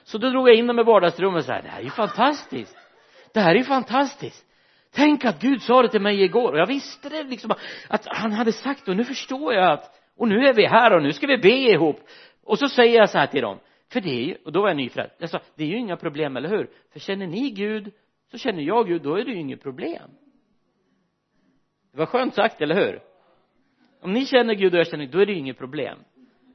Så 0.03 0.19
då 0.19 0.31
drog 0.31 0.49
jag 0.49 0.57
in 0.57 0.67
dem 0.67 0.79
i 0.79 0.83
vardagsrummet 0.83 1.39
och 1.39 1.45
sa 1.45 1.53
det 1.53 1.69
här 1.69 1.81
är 1.81 1.85
ju 1.85 1.91
fantastiskt. 1.91 2.77
Det 3.35 3.41
här 3.41 3.51
är 3.51 3.59
ju 3.59 3.65
fantastiskt. 3.65 4.47
Tänk 4.95 5.25
att 5.25 5.41
Gud 5.41 5.63
sa 5.63 5.83
det 5.83 5.89
till 5.89 6.01
mig 6.01 6.23
igår. 6.23 6.53
Och 6.53 6.59
jag 6.59 6.67
visste 6.67 7.09
det 7.09 7.23
liksom 7.23 7.51
att 7.89 8.07
han 8.07 8.33
hade 8.33 8.53
sagt 8.53 8.85
det. 8.85 8.91
Och 8.91 8.97
nu 8.97 9.05
förstår 9.05 9.55
jag 9.55 9.73
att 9.73 10.01
och 10.17 10.29
nu 10.29 10.47
är 10.47 10.55
vi 10.55 10.67
här 10.67 10.97
och 10.97 11.03
nu 11.03 11.13
ska 11.13 11.27
vi 11.27 11.39
be 11.39 11.53
ihop. 11.53 12.01
Och 12.45 12.59
så 12.59 12.69
säger 12.69 12.99
jag 12.99 13.11
så 13.11 13.19
här 13.19 13.27
till 13.27 13.43
dem 13.43 13.59
för 13.93 14.01
det 14.01 14.11
är 14.11 14.25
ju, 14.25 14.37
och 14.45 14.53
då 14.53 14.61
var 14.61 14.69
jag 14.69 14.77
nyfrälst. 14.77 15.17
Jag 15.19 15.31
sa 15.31 15.41
det 15.55 15.65
är 15.65 15.69
ju 15.69 15.79
inga 15.79 15.97
problem, 15.97 16.37
eller 16.37 16.49
hur? 16.49 16.71
För 16.93 17.01
känner 17.01 17.27
ni 17.27 17.51
Gud 17.51 17.93
så 18.31 18.39
känner 18.39 18.63
jag 18.63 18.87
Gud, 18.87 19.03
då 19.03 19.15
är 19.17 19.25
det 19.25 19.31
ju 19.31 19.39
inget 19.39 19.63
problem. 19.63 20.11
Det 21.93 21.99
var 21.99 22.07
skönt 22.07 22.35
sagt, 22.35 22.61
eller 22.61 22.75
hur? 22.75 23.01
Om 24.01 24.13
ni 24.13 24.27
känner 24.27 24.55
Gud 24.55 24.75
och 24.75 24.81
jag 24.81 24.87
känner 24.87 25.07
då 25.07 25.19
är 25.19 25.27
det 25.27 25.33
ju 25.33 25.39
inget 25.39 25.59
problem 25.59 25.99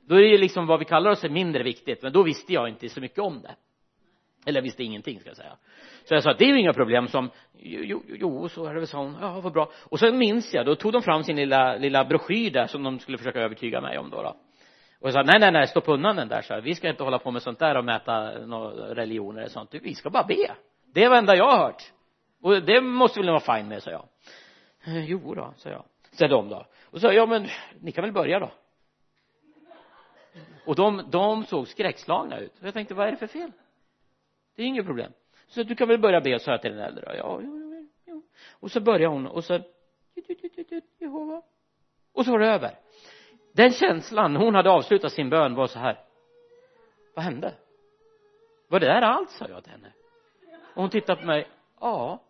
då 0.07 0.15
är 0.15 0.21
det 0.21 0.27
ju 0.27 0.37
liksom 0.37 0.67
vad 0.67 0.79
vi 0.79 0.85
kallar 0.85 1.11
oss 1.11 1.23
är 1.23 1.29
mindre 1.29 1.63
viktigt 1.63 2.03
men 2.03 2.13
då 2.13 2.23
visste 2.23 2.53
jag 2.53 2.69
inte 2.69 2.89
så 2.89 3.01
mycket 3.01 3.19
om 3.19 3.41
det. 3.41 3.55
Eller 4.45 4.57
jag 4.57 4.63
visste 4.63 4.83
ingenting 4.83 5.19
ska 5.19 5.29
jag 5.29 5.37
säga. 5.37 5.57
Så 6.03 6.13
jag 6.13 6.23
sa 6.23 6.31
att 6.31 6.37
det 6.37 6.45
är 6.45 6.49
ju 6.49 6.59
inga 6.59 6.73
problem 6.73 7.07
som 7.07 7.29
jo, 7.53 7.81
jo, 7.83 8.03
jo 8.07 8.49
så 8.49 8.65
är 8.65 8.73
det 8.73 8.79
väl 8.79 8.87
sa 8.87 8.97
hon. 8.97 9.17
Ja 9.21 9.41
vad 9.41 9.53
bra. 9.53 9.71
Och 9.83 9.99
sen 9.99 10.17
minns 10.17 10.53
jag 10.53 10.65
då 10.65 10.75
tog 10.75 10.93
de 10.93 11.01
fram 11.01 11.23
sin 11.23 11.35
lilla 11.35 11.75
lilla 11.75 12.05
broschyr 12.05 12.51
där 12.51 12.67
som 12.67 12.83
de 12.83 12.99
skulle 12.99 13.17
försöka 13.17 13.39
övertyga 13.39 13.81
mig 13.81 13.97
om 13.97 14.09
då, 14.09 14.21
då. 14.21 14.29
och 14.99 15.07
jag 15.07 15.13
sa 15.13 15.23
nej 15.23 15.39
nej 15.39 15.51
nej 15.51 15.67
stopp 15.67 15.87
undan 15.87 16.15
den 16.15 16.27
där 16.27 16.41
så 16.41 16.61
vi 16.61 16.75
ska 16.75 16.89
inte 16.89 17.03
hålla 17.03 17.19
på 17.19 17.31
med 17.31 17.41
sånt 17.41 17.59
där 17.59 17.77
och 17.77 17.85
mäta 17.85 18.45
några 18.45 18.95
religioner 18.95 19.39
eller 19.39 19.49
sånt. 19.49 19.73
Vi 19.73 19.95
ska 19.95 20.09
bara 20.09 20.23
be. 20.27 20.55
Det 20.93 21.03
är 21.03 21.09
det 21.09 21.17
enda 21.17 21.35
jag 21.35 21.51
har 21.51 21.57
hört. 21.57 21.83
Och 22.41 22.63
det 22.63 22.81
måste 22.81 23.19
väl 23.19 23.29
vara 23.29 23.57
fine 23.57 23.67
med 23.67 23.83
sa 23.83 23.91
jag. 23.91 24.05
Eh, 24.85 25.09
jo 25.09 25.35
då 25.35 25.53
sa 25.57 25.69
jag. 25.69 25.83
Sa 26.11 26.27
de 26.27 26.49
då 26.49 26.65
och 26.85 27.01
sa 27.01 27.13
ja 27.13 27.25
men 27.25 27.47
ni 27.81 27.91
kan 27.91 28.03
väl 28.03 28.13
börja 28.13 28.39
då 28.39 28.51
och 30.67 30.75
de, 30.75 31.03
de 31.09 31.45
såg 31.45 31.67
skräckslagna 31.67 32.39
ut. 32.39 32.59
Och 32.59 32.67
jag 32.67 32.73
tänkte 32.73 32.93
vad 32.93 33.07
är 33.07 33.11
det 33.11 33.17
för 33.17 33.27
fel? 33.27 33.51
Det 34.55 34.61
är 34.61 34.65
inget 34.65 34.85
problem. 34.85 35.11
Så 35.47 35.63
du 35.63 35.75
kan 35.75 35.87
väl 35.87 35.99
börja 35.99 36.21
be 36.21 36.39
sa 36.39 36.51
jag 36.51 36.61
till 36.61 36.71
den 36.71 36.79
äldre. 36.79 37.17
Ja 37.17 37.39
jo, 37.43 37.59
jo, 37.71 37.87
jo. 38.05 38.23
och 38.51 38.71
så 38.71 38.79
började 38.79 39.13
hon 39.13 39.27
och 39.27 39.43
så 39.43 39.59
Jehova. 40.99 41.41
Och 42.13 42.25
så 42.25 42.31
var 42.31 42.39
det 42.39 42.47
över. 42.47 42.79
Den 43.51 43.71
känslan 43.71 44.35
hon 44.35 44.55
hade 44.55 44.69
avslutat 44.69 45.11
sin 45.11 45.29
bön 45.29 45.55
var 45.55 45.67
så 45.67 45.79
här. 45.79 46.03
Vad 47.15 47.25
hände? 47.25 47.53
Var 48.67 48.79
det 48.79 48.85
där 48.85 49.01
allt 49.01 49.31
sa 49.31 49.47
jag 49.49 49.63
till 49.63 49.71
henne. 49.71 49.91
Och 50.75 50.81
hon 50.81 50.89
tittade 50.89 51.21
på 51.21 51.27
mig. 51.27 51.47
Ja. 51.79 52.23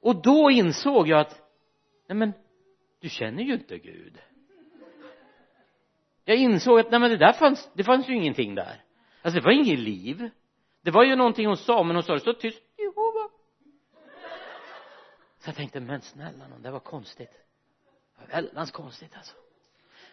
Och 0.00 0.22
då 0.22 0.50
insåg 0.50 1.08
jag 1.08 1.20
att 1.20 1.42
nej 2.06 2.16
men 2.16 2.32
du 3.00 3.08
känner 3.08 3.42
ju 3.42 3.54
inte 3.54 3.78
Gud 3.78 4.18
jag 6.24 6.36
insåg 6.36 6.80
att 6.80 6.90
nej 6.90 7.00
men 7.00 7.10
det 7.10 7.16
där 7.16 7.32
fanns 7.32 7.70
det 7.74 7.84
fanns 7.84 8.08
ju 8.08 8.14
ingenting 8.14 8.54
där. 8.54 8.82
Alltså 9.22 9.40
det 9.40 9.44
var 9.44 9.52
inget 9.52 9.78
liv. 9.78 10.30
Det 10.82 10.90
var 10.90 11.04
ju 11.04 11.16
någonting 11.16 11.46
hon 11.46 11.56
sa 11.56 11.82
men 11.82 11.96
hon 11.96 12.02
sa 12.02 12.14
det 12.14 12.20
så 12.20 12.32
tyst 12.32 12.62
Jehova. 12.78 13.28
Så 15.38 15.48
jag 15.48 15.56
tänkte 15.56 15.80
men 15.80 16.00
snälla 16.00 16.48
någon 16.48 16.62
det 16.62 16.70
var 16.70 16.80
konstigt. 16.80 17.30
Det 17.30 18.20
var 18.20 18.42
väldans 18.42 18.70
konstigt 18.70 19.16
alltså. 19.16 19.34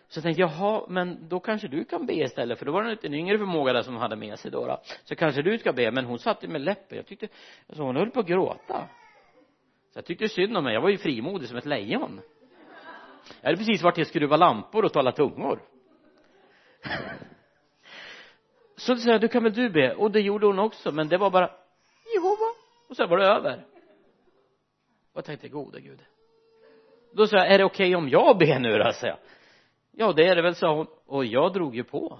Så 0.08 0.17
jag 0.17 0.24
tänkte 0.24 0.41
jaha 0.41 0.86
men 0.88 1.30
då 1.30 1.39
kanske 1.39 1.67
du 1.67 1.84
kan 1.86 2.06
be 2.06 2.13
istället. 2.13 2.60
För 2.60 2.65
då 2.65 2.71
var 2.71 2.84
det 2.84 3.04
en 3.04 3.13
yngre 3.13 3.38
förmåga 3.38 3.74
där 3.74 3.82
som 3.82 3.93
hon 3.93 4.02
hade 4.02 4.15
med 4.15 4.39
sig 4.39 4.52
då, 4.52 4.65
då. 4.67 4.82
så 5.04 5.15
kanske 5.15 5.41
du 5.41 5.58
ska 5.58 5.74
be. 5.74 5.91
Men 5.91 6.06
hon 6.06 6.19
satte 6.19 6.47
med 6.47 6.62
läppen. 6.62 6.97
Jag 6.97 7.06
tyckte 7.06 7.28
alltså 7.67 7.84
hon 7.84 7.95
höll 7.95 8.12
på 8.12 8.19
att 8.19 8.28
gråta. 8.28 8.89
Så 9.93 9.97
jag 9.97 10.06
tyckte 10.06 10.30
synd 10.30 10.58
om 10.58 10.63
mig. 10.63 10.74
Jag 10.74 10.82
var 10.82 10.89
ju 10.89 10.97
frimodig 10.97 11.47
som 11.47 11.58
ett 11.58 11.65
lejon. 11.65 12.21
Jag 13.41 13.47
hade 13.47 13.58
precis 13.58 13.84
varit 13.84 13.95
till 13.95 14.06
skruva 14.06 14.38
lampor 14.38 14.86
och 14.86 14.93
tala 14.93 15.12
tungor. 15.12 15.62
Så 18.85 18.95
sa 18.95 19.11
jag, 19.11 19.21
du 19.21 19.27
kan 19.27 19.43
väl 19.43 19.53
du 19.53 19.69
be? 19.69 19.93
Och 19.93 20.11
det 20.11 20.21
gjorde 20.21 20.45
hon 20.45 20.59
också, 20.59 20.91
men 20.91 21.07
det 21.07 21.17
var 21.17 21.29
bara 21.29 21.49
Jehova. 22.15 22.53
Och 22.89 22.95
sen 22.95 23.09
var 23.09 23.17
det 23.17 23.25
över. 23.25 23.65
Och 25.13 25.17
jag 25.17 25.25
tänkte, 25.25 25.47
gode 25.47 25.81
gud. 25.81 25.99
Då 27.13 27.27
sa 27.27 27.37
jag, 27.37 27.47
är 27.47 27.57
det 27.57 27.63
okej 27.63 27.95
okay 27.95 27.95
om 27.95 28.09
jag 28.09 28.37
ber 28.37 28.59
nu 28.59 28.77
då? 28.77 28.91
sa 28.91 29.07
jag. 29.07 29.17
Ja, 29.91 30.13
det 30.13 30.27
är 30.27 30.35
det 30.35 30.41
väl, 30.41 30.55
sa 30.55 30.75
hon. 30.75 30.87
Och 31.05 31.25
jag 31.25 31.53
drog 31.53 31.75
ju 31.75 31.83
på. 31.83 32.19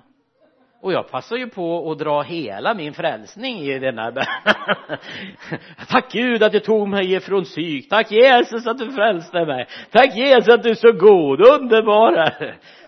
Och 0.82 0.94
jag 0.94 1.10
passar 1.10 1.36
ju 1.36 1.50
på 1.50 1.92
att 1.92 2.00
dra 2.00 2.22
hela 2.22 2.74
min 2.74 2.94
frälsning 2.94 3.58
i 3.60 3.80
den 3.80 3.98
här. 3.98 4.12
Tack 5.90 6.12
Gud 6.12 6.44
att 6.44 6.52
du 6.52 6.60
tog 6.60 6.88
mig 6.88 7.14
ifrån 7.14 7.44
psyk. 7.44 7.90
Tack 7.90 8.12
Jesus 8.12 8.68
att 8.68 8.78
du 8.78 8.92
frälste 8.92 9.46
mig. 9.46 9.68
Tack 9.92 10.16
Jesus 10.16 10.50
att 10.50 10.64
du 10.64 10.70
är 10.70 10.76
så 10.76 10.92
god, 10.92 11.48
underbar 11.48 12.36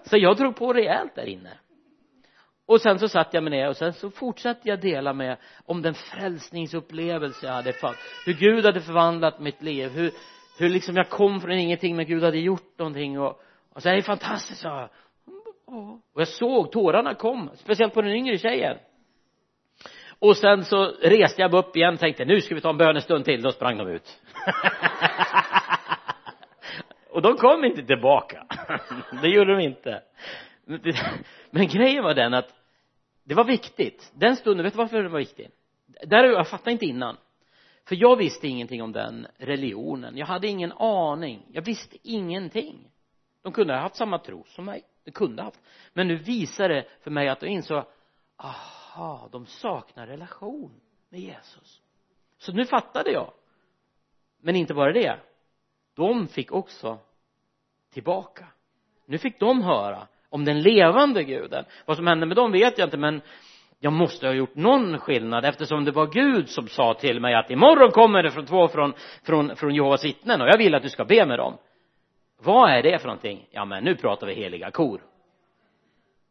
Så 0.03 0.17
jag 0.17 0.37
drog 0.37 0.55
på 0.55 0.73
rejält 0.73 1.15
där 1.15 1.25
inne 1.25 1.49
och 2.65 2.81
sen 2.81 2.99
så 2.99 3.07
satt 3.07 3.33
jag 3.33 3.43
med 3.43 3.51
det 3.51 3.67
och 3.67 3.77
sen 3.77 3.93
så 3.93 4.09
fortsatte 4.09 4.69
jag 4.69 4.81
dela 4.81 5.13
med 5.13 5.37
om 5.65 5.81
den 5.81 5.93
frälsningsupplevelse 5.93 7.45
jag 7.45 7.53
hade 7.53 7.73
fått. 7.73 7.97
Hur 8.25 8.33
Gud 8.33 8.65
hade 8.65 8.81
förvandlat 8.81 9.39
mitt 9.39 9.61
liv. 9.61 9.89
Hur 9.89 10.11
hur 10.57 10.69
liksom 10.69 10.95
jag 10.95 11.09
kom 11.09 11.41
från 11.41 11.51
ingenting 11.51 11.95
men 11.95 12.05
Gud 12.05 12.23
hade 12.23 12.39
gjort 12.39 12.77
någonting. 12.79 13.19
Och, 13.19 13.41
och 13.73 13.81
så 13.81 13.89
är 13.89 13.95
det 13.95 14.01
fantastiskt 14.01 14.61
sa 14.61 14.79
jag. 14.79 14.89
Och 16.13 16.21
jag 16.21 16.27
såg 16.27 16.71
tårarna 16.71 17.15
kom 17.15 17.49
speciellt 17.55 17.93
på 17.93 18.01
den 18.01 18.11
yngre 18.11 18.37
tjejen. 18.37 18.77
Och 20.19 20.37
sen 20.37 20.65
så 20.65 20.85
reste 21.01 21.41
jag 21.41 21.51
mig 21.51 21.59
upp 21.59 21.75
igen 21.75 21.93
och 21.93 21.99
tänkte 21.99 22.25
nu 22.25 22.41
ska 22.41 22.55
vi 22.55 22.61
ta 22.61 22.69
en 22.69 22.77
bönestund 22.77 23.25
till. 23.25 23.41
Då 23.41 23.51
sprang 23.51 23.77
de 23.77 23.87
ut. 23.87 24.21
Och 27.09 27.21
de 27.21 27.37
kom 27.37 27.65
inte 27.65 27.83
tillbaka. 27.83 28.45
Det 29.21 29.27
gjorde 29.27 29.55
de 29.55 29.63
inte 29.63 30.01
men 31.51 31.67
grejen 31.67 32.03
var 32.03 32.13
den 32.13 32.33
att 32.33 32.55
det 33.23 33.35
var 33.35 33.43
viktigt. 33.43 34.11
Den 34.15 34.35
stunden, 34.35 34.63
vet 34.63 34.73
du 34.73 34.77
varför 34.77 35.03
det 35.03 35.09
var 35.09 35.19
viktigt? 35.19 35.51
Där 36.05 36.23
jag 36.23 36.47
fattade 36.47 36.71
inte 36.71 36.85
innan. 36.85 37.17
För 37.85 37.95
jag 37.95 38.15
visste 38.15 38.47
ingenting 38.47 38.83
om 38.83 38.91
den 38.91 39.27
religionen. 39.37 40.17
Jag 40.17 40.25
hade 40.25 40.47
ingen 40.47 40.71
aning. 40.71 41.45
Jag 41.51 41.61
visste 41.61 41.97
ingenting. 42.01 42.91
De 43.41 43.53
kunde 43.53 43.73
ha 43.73 43.81
haft 43.81 43.95
samma 43.95 44.19
tro 44.19 44.43
som 44.47 44.65
mig. 44.65 44.83
De 45.03 45.11
kunde 45.11 45.41
ha 45.41 45.47
haft. 45.47 45.61
Men 45.93 46.07
nu 46.07 46.15
visade 46.15 46.73
det 46.73 46.85
för 47.01 47.11
mig 47.11 47.29
att 47.29 47.41
jag 47.41 47.51
insåg 47.51 47.83
aha 48.37 49.29
de 49.31 49.45
saknar 49.45 50.07
relation 50.07 50.81
med 51.09 51.19
Jesus. 51.19 51.81
Så 52.37 52.51
nu 52.51 52.65
fattade 52.65 53.11
jag. 53.11 53.33
Men 54.41 54.55
inte 54.55 54.73
bara 54.73 54.93
det. 54.93 55.19
De 55.95 56.27
fick 56.27 56.51
också 56.51 56.99
tillbaka. 57.89 58.47
Nu 59.05 59.17
fick 59.17 59.39
de 59.39 59.61
höra 59.61 60.07
om 60.33 60.45
den 60.45 60.61
levande 60.61 61.23
guden. 61.23 61.65
Vad 61.85 61.97
som 61.97 62.07
hände 62.07 62.25
med 62.25 62.37
dem 62.37 62.51
vet 62.51 62.77
jag 62.77 62.87
inte 62.87 62.97
men 62.97 63.21
jag 63.79 63.93
måste 63.93 64.27
ha 64.27 64.33
gjort 64.33 64.55
någon 64.55 64.99
skillnad 64.99 65.45
eftersom 65.45 65.85
det 65.85 65.91
var 65.91 66.07
Gud 66.07 66.49
som 66.49 66.67
sa 66.67 66.93
till 66.93 67.19
mig 67.19 67.35
att 67.35 67.51
imorgon 67.51 67.91
kommer 67.91 68.23
det 68.23 68.31
från 68.31 68.45
två 68.45 68.67
från, 68.67 68.93
från, 69.23 69.55
från 69.55 69.75
Jehovas 69.75 70.05
vittnen 70.05 70.41
och 70.41 70.47
jag 70.47 70.57
vill 70.57 70.75
att 70.75 70.83
du 70.83 70.89
ska 70.89 71.05
be 71.05 71.25
med 71.25 71.39
dem. 71.39 71.57
Vad 72.43 72.69
är 72.69 72.83
det 72.83 72.99
för 72.99 73.07
någonting? 73.07 73.47
Ja 73.51 73.65
men 73.65 73.83
nu 73.83 73.95
pratar 73.95 74.27
vi 74.27 74.33
heliga 74.33 74.71
kor. 74.71 75.01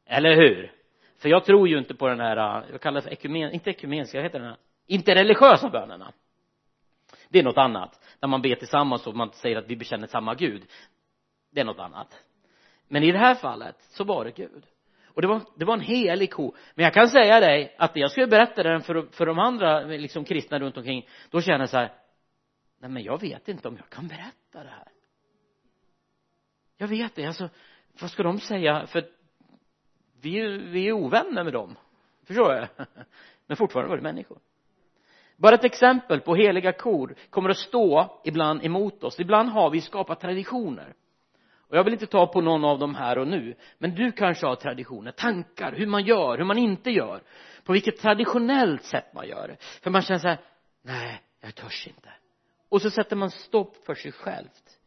Eller 0.07 0.37
hur? 0.37 0.73
För 1.19 1.29
jag 1.29 1.45
tror 1.45 1.69
ju 1.69 1.79
inte 1.79 1.95
på 1.95 2.09
den 2.09 2.21
här 2.21 2.65
jag 2.73 2.81
kallar 2.81 3.01
det? 3.01 3.03
För 3.03 3.13
ekumen, 3.13 3.53
inte 3.53 3.71
ekumeniska, 3.71 4.19
vad 4.19 4.25
heter 4.25 4.39
den 4.39 4.49
här? 4.49 4.59
Inte 4.87 5.15
religiösa 5.15 5.69
bönerna. 5.69 6.13
Det 7.29 7.39
är 7.39 7.43
något 7.43 7.59
annat. 7.59 8.01
När 8.21 8.29
man 8.29 8.43
ber 8.43 8.55
tillsammans 8.55 9.07
och 9.07 9.17
man 9.17 9.31
säger 9.33 9.57
att 9.57 9.67
vi 9.69 9.77
bekänner 9.77 10.07
samma 10.07 10.35
Gud. 10.35 10.63
Det 11.51 11.61
är 11.61 11.65
något 11.65 11.79
annat 11.79 12.23
men 12.93 13.03
i 13.03 13.13
det 13.13 13.19
här 13.19 13.35
fallet 13.35 13.77
så 13.81 14.05
var 14.05 14.25
det 14.25 14.31
Gud. 14.31 14.67
Och 15.07 15.23
det 15.23 15.29
var, 15.29 15.41
det 15.57 15.65
var 15.65 15.75
en 15.75 15.81
helig 15.81 16.33
ko. 16.33 16.55
Men 16.75 16.85
jag 16.85 16.95
kan 16.95 17.09
säga 17.09 17.41
dig 17.41 17.75
att 17.79 17.97
jag 17.97 18.11
skulle 18.11 18.27
berätta 18.27 18.63
den 18.63 18.81
för, 18.81 19.07
för 19.13 19.27
de 19.27 19.39
andra 19.39 19.81
liksom 19.81 20.25
kristna 20.25 20.59
runt 20.59 20.77
omkring. 20.77 21.09
Då 21.31 21.41
känner 21.41 21.59
jag 21.59 21.69
så 21.69 21.77
här 21.77 21.93
nej 22.79 22.91
men 22.91 23.03
jag 23.03 23.21
vet 23.21 23.49
inte 23.49 23.69
om 23.69 23.77
jag 23.77 23.89
kan 23.89 24.09
berätta 24.09 24.63
det 24.63 24.71
här. 24.71 24.89
Jag 26.77 26.89
vet 26.89 27.15
det 27.15 27.27
alltså 27.27 27.49
vad 28.01 28.11
ska 28.11 28.23
de 28.23 28.39
säga? 28.39 28.87
För 28.87 29.09
vi 30.21 30.41
är, 30.41 30.49
vi 30.49 30.89
är 30.89 30.93
ovänner 30.93 31.45
med 31.45 31.53
dem. 31.53 31.77
Förstår 32.27 32.55
jag 32.55 32.69
men 33.47 33.57
fortfarande 33.57 33.89
var 33.89 33.97
det 33.97 34.03
människor. 34.03 34.39
Bara 35.37 35.55
ett 35.55 35.65
exempel 35.65 36.21
på 36.21 36.35
heliga 36.35 36.73
kor 36.73 37.15
kommer 37.31 37.51
att 37.51 37.59
stå 37.59 38.21
ibland 38.25 38.65
emot 38.65 39.05
oss. 39.05 39.21
Ibland 39.21 39.49
har 39.49 39.71
vi 39.71 39.81
skapat 39.81 40.21
traditioner 40.21 40.95
och 41.73 41.79
jag 41.79 41.85
vill 41.85 41.93
inte 41.93 42.07
ta 42.07 42.27
på 42.27 42.41
någon 42.41 42.65
av 42.65 42.79
dem 42.79 42.95
här 42.95 43.19
och 43.19 43.29
nu 43.29 43.55
men 43.79 43.95
du 43.95 44.13
kanske 44.13 44.47
har 44.47 44.57
traditioner, 44.57 45.13
tankar, 45.13 45.73
hur 45.73 45.87
man 45.87 46.05
gör, 46.05 46.39
hur 46.39 46.45
man 46.45 46.59
inte 46.59 46.91
gör 46.91 47.23
på 47.65 47.73
vilket 47.73 48.01
traditionellt 48.01 48.85
sätt 48.85 49.15
man 49.15 49.29
gör 49.29 49.49
det. 49.49 49.57
För 49.83 49.91
man 49.91 50.03
känner 50.03 50.19
så 50.19 50.29
här 50.29 50.39
nej 50.83 51.23
jag 51.41 51.55
törs 51.55 51.87
inte. 51.87 52.09
Och 52.69 52.83
så 52.83 52.91
sätter 52.91 53.17
man 53.17 53.31
stopp 53.31 53.77
för 53.87 53.95
sig 53.95 54.13
självt 54.13 54.79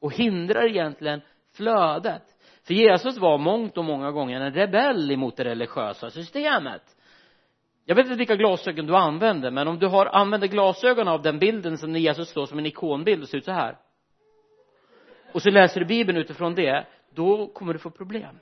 och 0.00 0.12
hindrar 0.12 0.68
egentligen 0.68 1.20
flödet. 1.56 2.22
För 2.66 2.74
Jesus 2.74 3.18
var 3.18 3.38
mångt 3.38 3.78
och 3.78 3.84
många 3.84 4.10
gånger 4.10 4.40
en 4.40 4.54
rebell 4.54 5.10
emot 5.10 5.36
det 5.36 5.44
religiösa 5.44 6.10
systemet. 6.10 6.96
Jag 7.84 7.96
vet 7.96 8.06
inte 8.06 8.18
vilka 8.18 8.36
glasögon 8.36 8.86
du 8.86 8.96
använder 8.96 9.50
men 9.50 9.68
om 9.68 9.78
du 9.78 9.86
har 9.86 10.06
använder 10.06 10.48
glasögon 10.48 11.08
av 11.08 11.22
den 11.22 11.38
bilden 11.38 11.78
som 11.78 11.96
Jesus 11.96 12.28
står 12.28 12.46
som 12.46 12.58
en 12.58 12.66
ikonbild 12.66 13.22
och 13.22 13.28
ser 13.28 13.38
ut 13.38 13.44
så 13.44 13.52
här 13.52 13.76
och 15.36 15.42
så 15.42 15.50
läser 15.50 15.80
du 15.80 15.86
bibeln 15.86 16.18
utifrån 16.18 16.54
det 16.54 16.86
då 17.14 17.46
kommer 17.46 17.72
du 17.72 17.78
få 17.78 17.90
problem. 17.90 18.38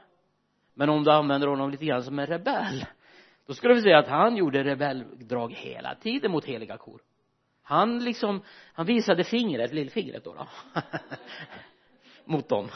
Men 0.74 0.88
om 0.88 1.04
du 1.04 1.10
använder 1.10 1.48
honom 1.48 1.70
lite 1.70 1.84
grann 1.84 2.02
som 2.02 2.18
en 2.18 2.26
rebell 2.26 2.86
då 3.46 3.54
skulle 3.54 3.74
vi 3.74 3.82
säga 3.82 3.98
att 3.98 4.08
han 4.08 4.36
gjorde 4.36 4.64
rebelldrag 4.64 5.52
hela 5.52 5.94
tiden 5.94 6.30
mot 6.30 6.44
heliga 6.44 6.76
kor. 6.76 7.00
Han 7.62 7.98
liksom 8.04 8.42
han 8.72 8.86
visade 8.86 9.24
fingret, 9.24 9.72
lillfingret 9.72 10.24
då, 10.24 10.34
då. 10.34 10.46
mot 12.24 12.48
dem. 12.48 12.68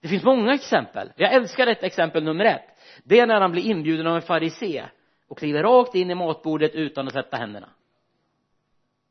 Det 0.00 0.08
finns 0.08 0.24
många 0.24 0.54
exempel. 0.54 1.12
Jag 1.16 1.32
älskar 1.32 1.66
ett 1.66 1.82
exempel 1.82 2.24
nummer 2.24 2.44
ett. 2.44 2.78
Det 3.04 3.20
är 3.20 3.26
när 3.26 3.40
han 3.40 3.52
blir 3.52 3.66
inbjuden 3.66 4.06
av 4.06 4.16
en 4.16 4.22
farisé 4.22 4.84
och 5.28 5.38
kliver 5.38 5.62
rakt 5.62 5.94
in 5.94 6.10
i 6.10 6.14
matbordet 6.14 6.74
utan 6.74 7.06
att 7.06 7.12
tvätta 7.12 7.36
händerna. 7.36 7.68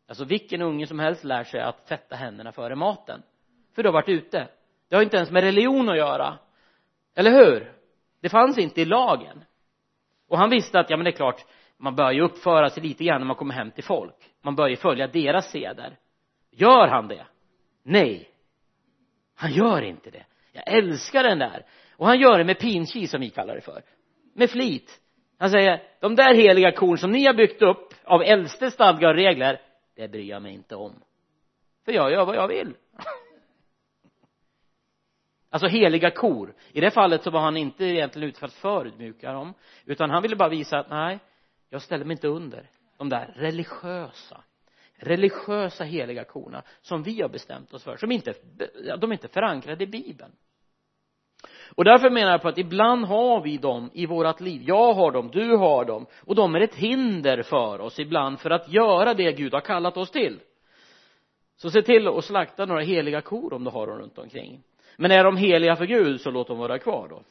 Alltså 0.08 0.26
vilken 0.26 0.62
unge 0.62 0.88
som 0.88 1.00
helst 1.00 1.24
lär 1.24 1.44
sig 1.44 1.62
att 1.62 1.88
tvätta 1.88 2.16
händerna 2.16 2.52
före 2.52 2.76
maten 2.76 3.24
för 3.78 3.84
du 3.84 3.90
har 3.90 3.94
varit 3.94 4.10
ute. 4.10 4.48
Det 4.90 4.96
har 4.96 5.04
inte 5.04 5.18
ens 5.18 5.32
med 5.32 5.44
religion 5.44 5.90
att 5.90 5.98
göra. 5.98 6.38
Eller 7.16 7.32
hur? 7.32 7.72
Det 8.22 8.30
fanns 8.30 8.58
inte 8.58 8.82
i 8.82 8.86
lagen. 8.86 9.44
Och 10.28 10.38
han 10.38 10.50
visste 10.50 10.80
att 10.80 10.90
ja 10.90 10.98
men 10.98 11.04
det 11.04 11.10
är 11.10 11.16
klart 11.16 11.46
man 11.78 11.96
bör 11.96 12.12
ju 12.12 12.22
uppföra 12.22 12.70
sig 12.70 12.84
lite 12.84 13.04
grann 13.04 13.22
när 13.22 13.28
man 13.28 13.36
kommer 13.36 13.54
hem 13.54 13.72
till 13.72 13.84
folk. 13.84 14.16
Man 14.42 14.56
bör 14.56 14.68
ju 14.68 14.76
följa 14.76 15.08
deras 15.08 15.52
seder. 15.52 15.98
Gör 16.52 16.88
han 16.88 17.08
det? 17.08 17.26
Nej. 17.84 18.30
Han 19.36 19.52
gör 19.52 19.82
inte 19.82 20.10
det. 20.10 20.26
Jag 20.52 20.64
älskar 20.68 21.24
den 21.24 21.40
där. 21.40 21.66
Och 21.98 22.08
han 22.08 22.20
gör 22.20 22.38
det 22.38 22.44
med 22.44 22.60
pinchi 22.60 23.08
som 23.08 23.22
vi 23.22 23.30
kallar 23.30 23.56
det 23.56 23.62
för. 23.62 23.82
Med 24.34 24.50
flit. 24.50 25.02
Han 25.38 25.50
säger 25.50 25.84
de 26.00 26.16
där 26.16 26.34
heliga 26.34 26.72
korn 26.72 26.98
som 26.98 27.12
ni 27.12 27.26
har 27.26 27.34
byggt 27.34 27.62
upp 27.62 27.94
av 28.04 28.22
äldste 28.22 28.72
stadgar 28.72 29.10
och 29.10 29.16
regler 29.16 29.62
det 29.96 30.08
bryr 30.08 30.30
jag 30.30 30.42
mig 30.42 30.54
inte 30.54 30.76
om. 30.76 31.04
För 31.86 31.92
jag 31.92 32.12
gör 32.12 32.26
vad 32.26 32.36
jag 32.36 32.48
vill 32.48 32.74
alltså 35.50 35.68
heliga 35.68 36.12
kor. 36.12 36.54
I 36.72 36.82
det 36.82 36.92
fallet 36.92 37.24
så 37.24 37.32
var 37.32 37.40
han 37.40 37.58
inte 37.58 37.86
egentligen 37.86 38.30
ute 38.30 38.40
för 38.40 38.48
att 38.48 38.54
förödmjuka 38.54 39.32
dem 39.32 39.54
utan 39.86 40.10
han 40.10 40.22
ville 40.22 40.36
bara 40.36 40.50
visa 40.50 40.80
att 40.80 40.90
nej 40.90 41.20
jag 41.70 41.82
ställer 41.82 42.06
mig 42.06 42.12
inte 42.12 42.28
under 42.28 42.70
de 42.98 43.10
där 43.10 43.34
religiösa 43.36 44.44
religiösa 45.00 45.84
heliga 45.84 46.24
korna 46.24 46.64
som 46.82 47.04
vi 47.04 47.22
har 47.22 47.30
bestämt 47.30 47.74
oss 47.74 47.84
för 47.84 47.98
som 47.98 48.12
inte 48.12 48.34
de 48.98 49.12
är 49.12 49.14
inte 49.14 49.28
förankrade 49.28 49.84
i 49.84 49.88
bibeln. 49.88 50.32
Och 51.76 51.84
därför 51.84 52.10
menar 52.10 52.32
jag 52.32 52.42
på 52.42 52.48
att 52.48 52.58
ibland 52.58 53.06
har 53.06 53.42
vi 53.42 53.58
dem 53.58 53.90
i 53.94 54.06
vårat 54.06 54.42
liv. 54.42 54.62
Jag 54.66 54.94
har 54.94 55.12
dem, 55.12 55.30
du 55.34 55.56
har 55.56 55.86
dem 55.86 56.06
och 56.26 56.36
de 56.36 56.56
är 56.56 56.62
ett 56.62 56.76
hinder 56.76 57.44
för 57.44 57.80
oss 57.80 58.00
ibland 58.00 58.40
för 58.40 58.50
att 58.50 58.70
göra 58.70 59.14
det 59.14 59.32
Gud 59.32 59.54
har 59.54 59.62
kallat 59.62 59.98
oss 59.98 60.12
till. 60.12 60.40
Så 61.56 61.70
se 61.70 61.82
till 61.82 62.08
att 62.08 62.26
slakta 62.26 62.66
några 62.66 62.82
heliga 62.82 63.22
kor 63.22 63.54
om 63.54 63.64
du 63.64 63.70
har 63.70 63.88
dem 63.88 63.98
runt 63.98 64.18
omkring 64.18 64.64
men 65.00 65.12
är 65.12 65.24
de 65.24 65.38
heliga 65.38 65.76
för 65.76 65.86
Gud 65.86 66.22
så 66.22 66.32
låt 66.32 66.48
dem 66.48 66.58
vara 66.58 66.80
kvar 66.80 67.08
då. 67.08 67.24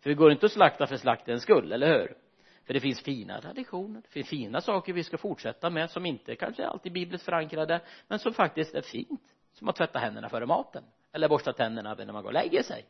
För 0.00 0.10
det 0.10 0.14
går 0.14 0.32
inte 0.32 0.46
att 0.46 0.52
slakta 0.52 0.86
för 0.86 0.96
slaktens 0.96 1.42
skull, 1.42 1.72
eller 1.72 1.98
hur? 1.98 2.16
För 2.68 2.74
det 2.74 2.80
finns 2.80 3.02
fina 3.02 3.40
traditioner 3.40 4.00
det 4.00 4.08
finns 4.08 4.28
fina 4.28 4.60
saker 4.60 4.92
vi 4.92 5.04
ska 5.04 5.18
fortsätta 5.18 5.70
med 5.70 5.90
som 5.90 6.06
inte 6.06 6.36
kanske 6.36 6.62
är 6.62 6.66
alltid 6.66 6.92
bibliskt 6.92 7.24
förankrade 7.24 7.80
men 8.08 8.18
som 8.18 8.32
faktiskt 8.32 8.74
är 8.74 8.82
fint 8.82 9.34
som 9.52 9.68
att 9.68 9.76
tvätta 9.76 9.98
händerna 9.98 10.28
före 10.28 10.46
maten 10.46 10.84
eller 11.12 11.28
borsta 11.28 11.52
tänderna 11.52 11.94
när 11.94 12.12
man 12.12 12.22
går 12.22 12.28
och 12.28 12.32
lägger 12.32 12.62
sig. 12.62 12.84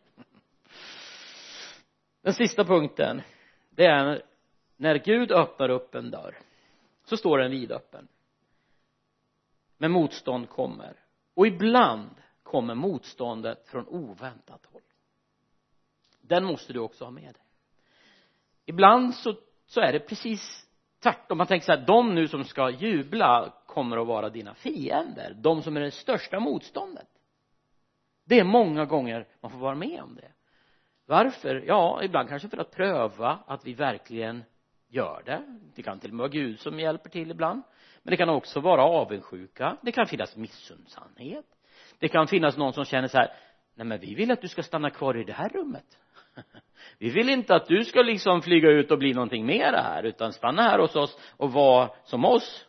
Den 2.22 2.34
sista 2.34 2.64
punkten 2.64 3.22
det 3.70 3.86
är 3.86 4.22
när 4.76 4.98
Gud 4.98 5.32
öppnar 5.32 5.68
upp 5.68 5.94
en 5.94 6.10
dörr 6.10 6.38
så 7.04 7.16
står 7.16 7.38
den 7.38 7.50
vidöppen. 7.50 8.08
Men 9.76 9.90
motstånd 9.90 10.48
kommer. 10.48 10.96
Och 11.34 11.46
ibland 11.46 12.10
kommer 12.48 12.74
motståndet 12.74 13.68
från 13.68 13.88
oväntat 13.88 14.66
håll. 14.72 14.82
Den 16.20 16.44
måste 16.44 16.72
du 16.72 16.78
också 16.78 17.04
ha 17.04 17.10
med 17.10 17.24
dig. 17.34 17.42
Ibland 18.66 19.14
så 19.14 19.34
så 19.66 19.80
är 19.80 19.92
det 19.92 20.00
precis 20.00 20.66
tvärtom. 21.02 21.38
Man 21.38 21.46
tänker 21.46 21.66
så 21.66 21.72
här 21.72 21.86
de 21.86 22.14
nu 22.14 22.28
som 22.28 22.44
ska 22.44 22.70
jubla 22.70 23.54
kommer 23.66 23.96
att 23.96 24.06
vara 24.06 24.30
dina 24.30 24.54
fiender. 24.54 25.34
De 25.40 25.62
som 25.62 25.76
är 25.76 25.80
det 25.80 25.90
största 25.90 26.40
motståndet. 26.40 27.08
Det 28.24 28.38
är 28.38 28.44
många 28.44 28.84
gånger 28.84 29.28
man 29.40 29.50
får 29.50 29.58
vara 29.58 29.74
med 29.74 30.02
om 30.02 30.14
det. 30.14 30.32
Varför? 31.06 31.64
Ja 31.66 32.02
ibland 32.02 32.28
kanske 32.28 32.48
för 32.48 32.58
att 32.58 32.70
pröva 32.70 33.38
att 33.46 33.66
vi 33.66 33.74
verkligen 33.74 34.44
gör 34.88 35.22
det. 35.26 35.60
Det 35.74 35.82
kan 35.82 36.00
till 36.00 36.10
och 36.10 36.16
med 36.16 36.22
vara 36.22 36.32
Gud 36.32 36.60
som 36.60 36.80
hjälper 36.80 37.10
till 37.10 37.30
ibland. 37.30 37.62
Men 38.02 38.10
det 38.10 38.16
kan 38.16 38.28
också 38.28 38.60
vara 38.60 38.82
avundsjuka. 38.82 39.76
Det 39.82 39.92
kan 39.92 40.06
finnas 40.06 40.36
missundsamhet 40.36 41.57
det 41.98 42.08
kan 42.08 42.26
finnas 42.26 42.56
någon 42.56 42.72
som 42.72 42.84
känner 42.84 43.08
så 43.08 43.18
här 43.18 43.32
nej 43.74 43.86
men 43.86 44.00
vi 44.00 44.14
vill 44.14 44.30
att 44.30 44.40
du 44.40 44.48
ska 44.48 44.62
stanna 44.62 44.90
kvar 44.90 45.16
i 45.16 45.24
det 45.24 45.32
här 45.32 45.48
rummet. 45.48 45.98
Vi 46.98 47.10
vill 47.10 47.28
inte 47.28 47.54
att 47.54 47.66
du 47.66 47.84
ska 47.84 48.02
liksom 48.02 48.42
flyga 48.42 48.70
ut 48.70 48.90
och 48.90 48.98
bli 48.98 49.14
någonting 49.14 49.46
mer 49.46 49.72
här 49.72 50.02
utan 50.02 50.32
stanna 50.32 50.62
här 50.62 50.78
hos 50.78 50.96
oss 50.96 51.18
och 51.36 51.52
vara 51.52 51.90
som 52.04 52.24
oss. 52.24 52.66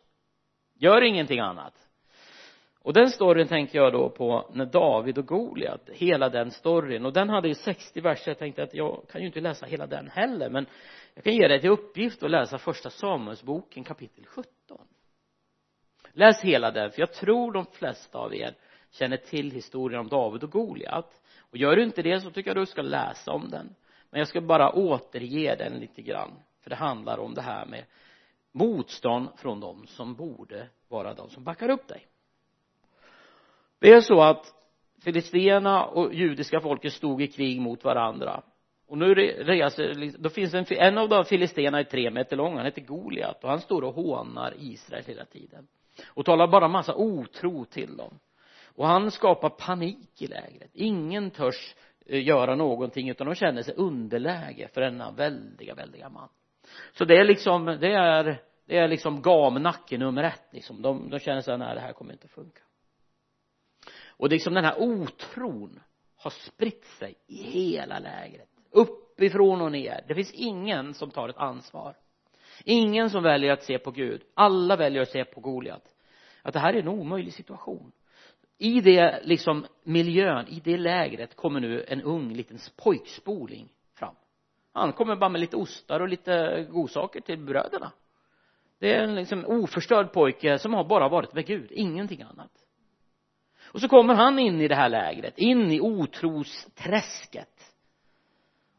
Gör 0.76 1.02
ingenting 1.02 1.40
annat. 1.40 1.74
Och 2.82 2.94
den 2.94 3.10
storyn 3.10 3.48
tänkte 3.48 3.78
jag 3.78 3.94
då 3.94 4.10
på 4.10 4.50
när 4.54 4.66
David 4.66 5.18
och 5.18 5.26
Goliat 5.26 5.90
hela 5.90 6.30
den 6.30 6.52
storyn. 6.52 7.06
Och 7.06 7.14
den 7.14 7.30
hade 7.30 7.48
ju 7.48 7.54
60 7.54 8.02
verser. 8.02 8.32
Jag 8.32 8.40
tänkte 8.40 8.64
att 8.64 8.74
jag 8.74 9.06
kan 9.12 9.22
ju 9.22 9.28
inte 9.28 9.42
läsa 9.42 9.66
hela 9.66 9.88
den 9.88 10.10
heller 10.10 10.50
men 10.50 10.66
jag 11.14 11.24
kan 11.24 11.34
ge 11.34 11.48
dig 11.48 11.62
till 11.62 11.70
uppgift 11.70 12.24
att 12.24 12.32
läsa 12.32 12.58
första 12.58 12.90
Samuelsboken 12.90 13.84
kapitel 13.84 14.26
17 14.26 14.54
läs 16.14 16.42
hela 16.42 16.72
den 16.72 16.92
för 16.92 17.00
jag 17.00 17.14
tror 17.14 17.52
de 17.52 17.66
flesta 17.66 18.18
av 18.18 18.36
er 18.36 18.56
känner 18.92 19.18
till 19.18 19.52
historien 19.52 20.00
om 20.00 20.08
David 20.08 20.44
och 20.44 20.52
Goliat. 20.52 21.22
Och 21.40 21.58
gör 21.58 21.76
du 21.76 21.84
inte 21.84 22.02
det 22.02 22.22
så 22.22 22.32
tycker 22.32 22.50
jag 22.50 22.58
du 22.58 22.66
ska 22.66 22.82
läsa 22.82 23.32
om 23.32 23.50
den. 23.50 23.76
Men 24.10 24.20
jag 24.20 24.28
ska 24.28 24.42
bara 24.42 24.72
återge 24.72 25.56
den 25.56 25.74
lite 25.74 26.02
grann. 26.02 26.32
För 26.62 26.70
det 26.70 26.76
handlar 26.76 27.18
om 27.18 27.34
det 27.34 27.42
här 27.42 27.66
med 27.66 27.84
motstånd 28.52 29.28
från 29.38 29.60
de 29.60 29.88
som 29.88 30.16
borde 30.16 30.68
vara 30.88 31.14
de 31.14 31.30
som 31.30 31.44
backar 31.44 31.70
upp 31.70 31.88
dig. 31.88 32.08
Det 33.80 33.92
är 33.92 34.02
så 34.02 34.22
att 34.22 34.54
filisterna 35.04 35.86
och 35.86 36.14
judiska 36.14 36.60
folket 36.60 36.94
stod 36.94 37.22
i 37.22 37.28
krig 37.28 37.62
mot 37.62 37.84
varandra. 37.84 38.42
Och 38.88 38.98
nu 38.98 39.14
reser, 39.16 40.18
då 40.18 40.30
finns 40.30 40.54
en, 40.54 40.66
en 40.70 40.98
av 40.98 41.10
de 41.10 41.26
filisterna 41.26 41.80
är 41.80 41.84
tre 41.84 42.12
meter 42.12 42.38
lång, 42.38 42.56
han 42.56 42.66
heter 42.66 42.82
Goliat 42.82 43.44
och 43.44 43.50
han 43.50 43.60
står 43.60 43.82
och 43.82 43.94
hånar 43.94 44.54
Israel 44.60 45.04
hela 45.08 45.26
tiden. 45.26 45.68
Och 46.08 46.26
talar 46.26 46.48
bara 46.48 46.68
massa 46.68 46.96
otro 46.96 47.66
till 47.66 47.98
dem 47.98 48.20
och 48.80 48.88
han 48.88 49.12
skapar 49.12 49.50
panik 49.50 50.22
i 50.22 50.28
lägret. 50.28 50.72
Ingen 50.74 51.32
törs 51.32 51.76
eh, 52.06 52.24
göra 52.24 52.56
någonting 52.56 53.10
utan 53.10 53.28
de 53.28 53.36
känner 53.36 53.64
sig 53.64 53.74
underläge 53.78 54.68
för 54.74 54.82
denna 54.82 55.12
väldiga 55.12 55.76
väldiga 55.76 56.10
man. 56.10 56.30
Så 56.94 57.06
det 57.06 57.18
är 57.18 57.26
liksom 57.26 57.66
det 57.66 57.94
är 57.94 58.42
det 58.66 58.78
är 58.78 58.88
liksom 58.88 59.22
gamnacke 59.22 59.98
nummer 59.98 60.24
ett 60.24 60.48
liksom. 60.52 60.82
De, 60.82 61.10
de 61.10 61.20
känner 61.20 61.42
så 61.42 61.52
här 61.52 61.58
nej 61.58 61.76
det 61.76 61.82
här 61.82 61.94
kommer 61.94 62.14
inte 62.14 62.26
att 62.26 62.32
funka. 62.32 62.62
Och 64.08 64.30
liksom 64.30 64.54
den 64.54 64.66
här 64.66 64.82
otron 64.82 65.80
har 66.18 66.32
spritt 66.32 66.86
sig 66.86 67.16
i 67.28 67.44
hela 67.44 68.00
lägret 68.00 68.50
uppifrån 68.72 69.62
och 69.62 69.72
ner. 69.72 70.06
Det 70.08 70.16
finns 70.16 70.34
ingen 70.34 70.94
som 70.94 71.12
tar 71.12 71.30
ett 71.30 71.38
ansvar. 71.38 71.96
Ingen 72.64 73.10
som 73.10 73.24
väljer 73.24 73.54
att 73.54 73.64
se 73.64 73.80
på 73.80 73.92
Gud. 73.92 74.22
Alla 74.34 74.76
väljer 74.76 75.02
att 75.02 75.10
se 75.10 75.26
på 75.26 75.42
Goliat. 75.42 75.96
Att 76.42 76.54
det 76.54 76.60
här 76.60 76.74
är 76.74 76.80
en 76.80 76.88
omöjlig 76.88 77.34
situation 77.34 77.92
i 78.60 78.82
det 78.82 79.22
liksom 79.24 79.66
miljön, 79.84 80.48
i 80.48 80.62
det 80.64 80.78
lägret 80.78 81.36
kommer 81.36 81.60
nu 81.60 81.86
en 81.88 82.02
ung 82.02 82.34
liten 82.34 82.58
pojkspoling 82.84 83.70
fram. 83.96 84.16
Han 84.74 84.94
kommer 84.94 85.16
bara 85.16 85.30
med 85.30 85.42
lite 85.42 85.58
ostar 85.58 86.00
och 86.00 86.08
lite 86.08 86.66
godsaker 86.70 87.22
till 87.22 87.38
bröderna. 87.38 87.92
Det 88.80 88.94
är 88.94 89.04
en 89.04 89.16
liksom 89.16 89.46
oförstörd 89.46 90.14
pojke 90.14 90.60
som 90.60 90.74
har 90.74 90.84
bara 90.84 91.10
varit 91.10 91.34
med 91.34 91.46
Gud, 91.46 91.72
ingenting 91.72 92.22
annat. 92.22 92.52
Och 93.72 93.82
så 93.82 93.88
kommer 93.88 94.14
han 94.14 94.40
in 94.40 94.62
i 94.62 94.68
det 94.68 94.76
här 94.76 94.90
lägret, 94.90 95.38
in 95.38 95.72
i 95.72 95.82
otrosträsket. 95.82 97.76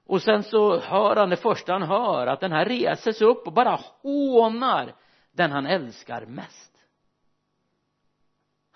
Och 0.07 0.23
sen 0.23 0.43
så 0.43 0.81
hör 0.81 1.17
han 1.17 1.31
det 1.31 1.37
första 1.37 1.73
han 1.73 1.83
hör 1.83 2.27
att 2.27 2.41
den 2.41 2.53
här 2.53 2.65
reser 2.65 3.13
sig 3.13 3.27
upp 3.27 3.47
och 3.47 3.53
bara 3.53 3.79
hånar 4.03 4.95
den 5.33 5.51
han 5.51 5.67
älskar 5.67 6.27
mest 6.27 6.70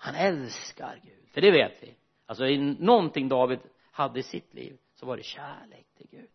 han 0.05 0.15
älskar 0.15 0.99
Gud. 1.03 1.29
För 1.31 1.41
det 1.41 1.51
vet 1.51 1.83
vi. 1.83 1.95
Alltså 2.25 2.45
i 2.45 2.57
någonting 2.57 3.29
David 3.29 3.59
hade 3.91 4.19
i 4.19 4.23
sitt 4.23 4.53
liv 4.53 4.77
så 4.95 5.05
var 5.05 5.17
det 5.17 5.23
kärlek 5.23 5.85
till 5.97 6.07
Gud. 6.11 6.29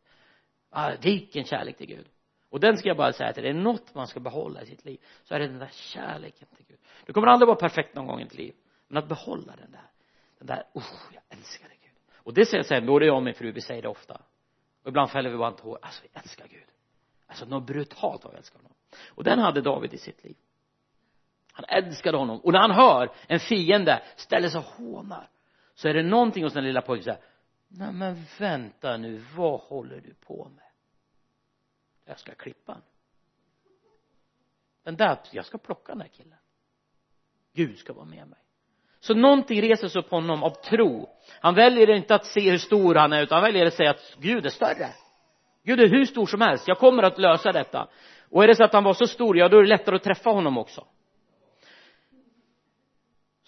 Ah, 0.71 0.93
vilken 1.03 1.45
kärlek 1.45 1.77
till 1.77 1.87
Gud. 1.87 2.09
Och 2.49 2.61
den 2.61 2.77
ska 2.77 2.89
jag 2.89 2.97
bara 2.97 3.13
säga 3.13 3.33
till 3.33 3.43
dig, 3.43 3.51
är 3.51 3.55
det 3.55 3.61
något 3.61 3.95
man 3.95 4.07
ska 4.07 4.21
behålla 4.21 4.63
i 4.63 4.67
sitt 4.67 4.85
liv 4.85 5.01
så 5.25 5.35
är 5.35 5.39
det 5.39 5.47
den 5.47 5.59
där 5.59 5.71
kärleken 5.73 6.49
till 6.57 6.65
Gud. 6.69 6.79
Du 7.07 7.13
kommer 7.13 7.27
aldrig 7.27 7.47
vara 7.47 7.59
perfekt 7.59 7.95
någon 7.95 8.07
gång 8.07 8.21
i 8.21 8.25
ditt 8.25 8.35
liv 8.35 8.55
men 8.89 9.03
att 9.03 9.09
behålla 9.09 9.57
den 9.57 9.71
där 9.71 9.91
den 10.39 10.47
där, 10.47 10.65
oh, 10.73 10.85
jag 11.13 11.23
älskar 11.39 11.69
dig 11.69 11.79
Gud. 11.83 11.93
Och 12.17 12.35
det 12.35 12.47
säger 12.47 12.59
jag 12.59 12.67
sen 12.67 12.87
både 12.87 13.07
jag 13.07 13.17
och 13.17 13.23
min 13.23 13.35
fru, 13.35 13.53
vi 13.53 13.61
säger 13.61 13.83
det 13.83 13.89
ofta. 13.89 14.15
Och 14.83 14.89
ibland 14.89 15.11
fäller 15.11 15.31
vi 15.31 15.37
bara 15.37 15.49
en 15.49 15.57
tår, 15.57 15.79
alltså 15.83 16.03
vi 16.03 16.09
älskar 16.21 16.47
Gud. 16.49 16.67
Alltså 17.27 17.45
något 17.45 17.67
brutalt 17.67 18.25
har 18.25 18.31
vi 18.31 18.37
älskar 18.37 18.59
honom. 18.59 18.73
Och 19.09 19.25
den 19.25 19.39
hade 19.39 19.61
David 19.61 19.95
i 19.95 19.99
sitt 19.99 20.25
liv 20.25 20.37
han 21.69 21.85
älskade 21.85 22.19
honom. 22.19 22.41
Och 22.41 22.53
när 22.53 22.61
han 22.61 22.71
hör 22.71 23.13
en 23.27 23.41
fiende 23.41 24.03
ställer 24.17 24.49
sig 24.49 24.59
och 24.59 24.65
hånar 24.65 25.29
så 25.75 25.89
är 25.89 25.95
det 25.95 26.03
någonting 26.03 26.45
hos 26.45 26.53
den 26.53 26.65
lilla 26.65 26.83
pojken 26.83 27.05
så 27.05 27.11
här 27.11 27.21
nej 27.69 27.93
men 27.93 28.25
vänta 28.39 28.97
nu 28.97 29.25
vad 29.37 29.61
håller 29.61 30.01
du 30.01 30.15
på 30.15 30.49
med? 30.57 30.65
Jag 32.05 32.19
ska 32.19 32.35
klippa 32.35 32.73
den 32.73 32.83
den 34.85 34.97
där, 34.97 35.19
jag 35.31 35.45
ska 35.45 35.59
plocka 35.59 35.93
den 35.93 35.99
där 35.99 36.09
killen. 36.09 36.39
Gud 37.55 37.79
ska 37.79 37.93
vara 37.93 38.05
med 38.05 38.29
mig. 38.29 38.39
Så 39.01 39.15
någonting 39.15 39.63
reser 39.63 39.89
sig 39.89 39.99
upp 40.01 40.11
honom 40.11 40.43
av 40.43 40.51
tro. 40.51 41.09
Han 41.41 41.55
väljer 41.55 41.91
inte 41.91 42.15
att 42.15 42.27
se 42.27 42.51
hur 42.51 42.59
stor 42.59 42.95
han 42.95 43.13
är 43.13 43.23
utan 43.23 43.37
han 43.37 43.45
väljer 43.45 43.67
att 43.67 43.75
säga 43.75 43.91
att 43.91 44.17
Gud 44.19 44.47
är 44.47 44.51
större. 44.51 44.89
Gud 45.65 45.81
är 45.81 45.89
hur 45.89 46.05
stor 46.07 46.27
som 46.27 46.41
helst. 46.41 46.69
Jag 46.69 46.79
kommer 46.79 47.03
att 47.03 47.19
lösa 47.19 47.53
detta. 47.53 47.89
Och 48.31 48.45
är 48.45 48.49
det 48.49 48.55
så 48.55 48.65
att 48.65 48.73
han 48.73 48.85
var 48.85 48.95
så 48.95 49.07
stor 49.07 49.37
ja 49.37 49.49
då 49.49 49.57
är 49.59 49.63
det 49.63 49.69
lättare 49.69 49.97
att 49.97 50.03
träffa 50.03 50.31
honom 50.31 50.59
också 50.59 50.87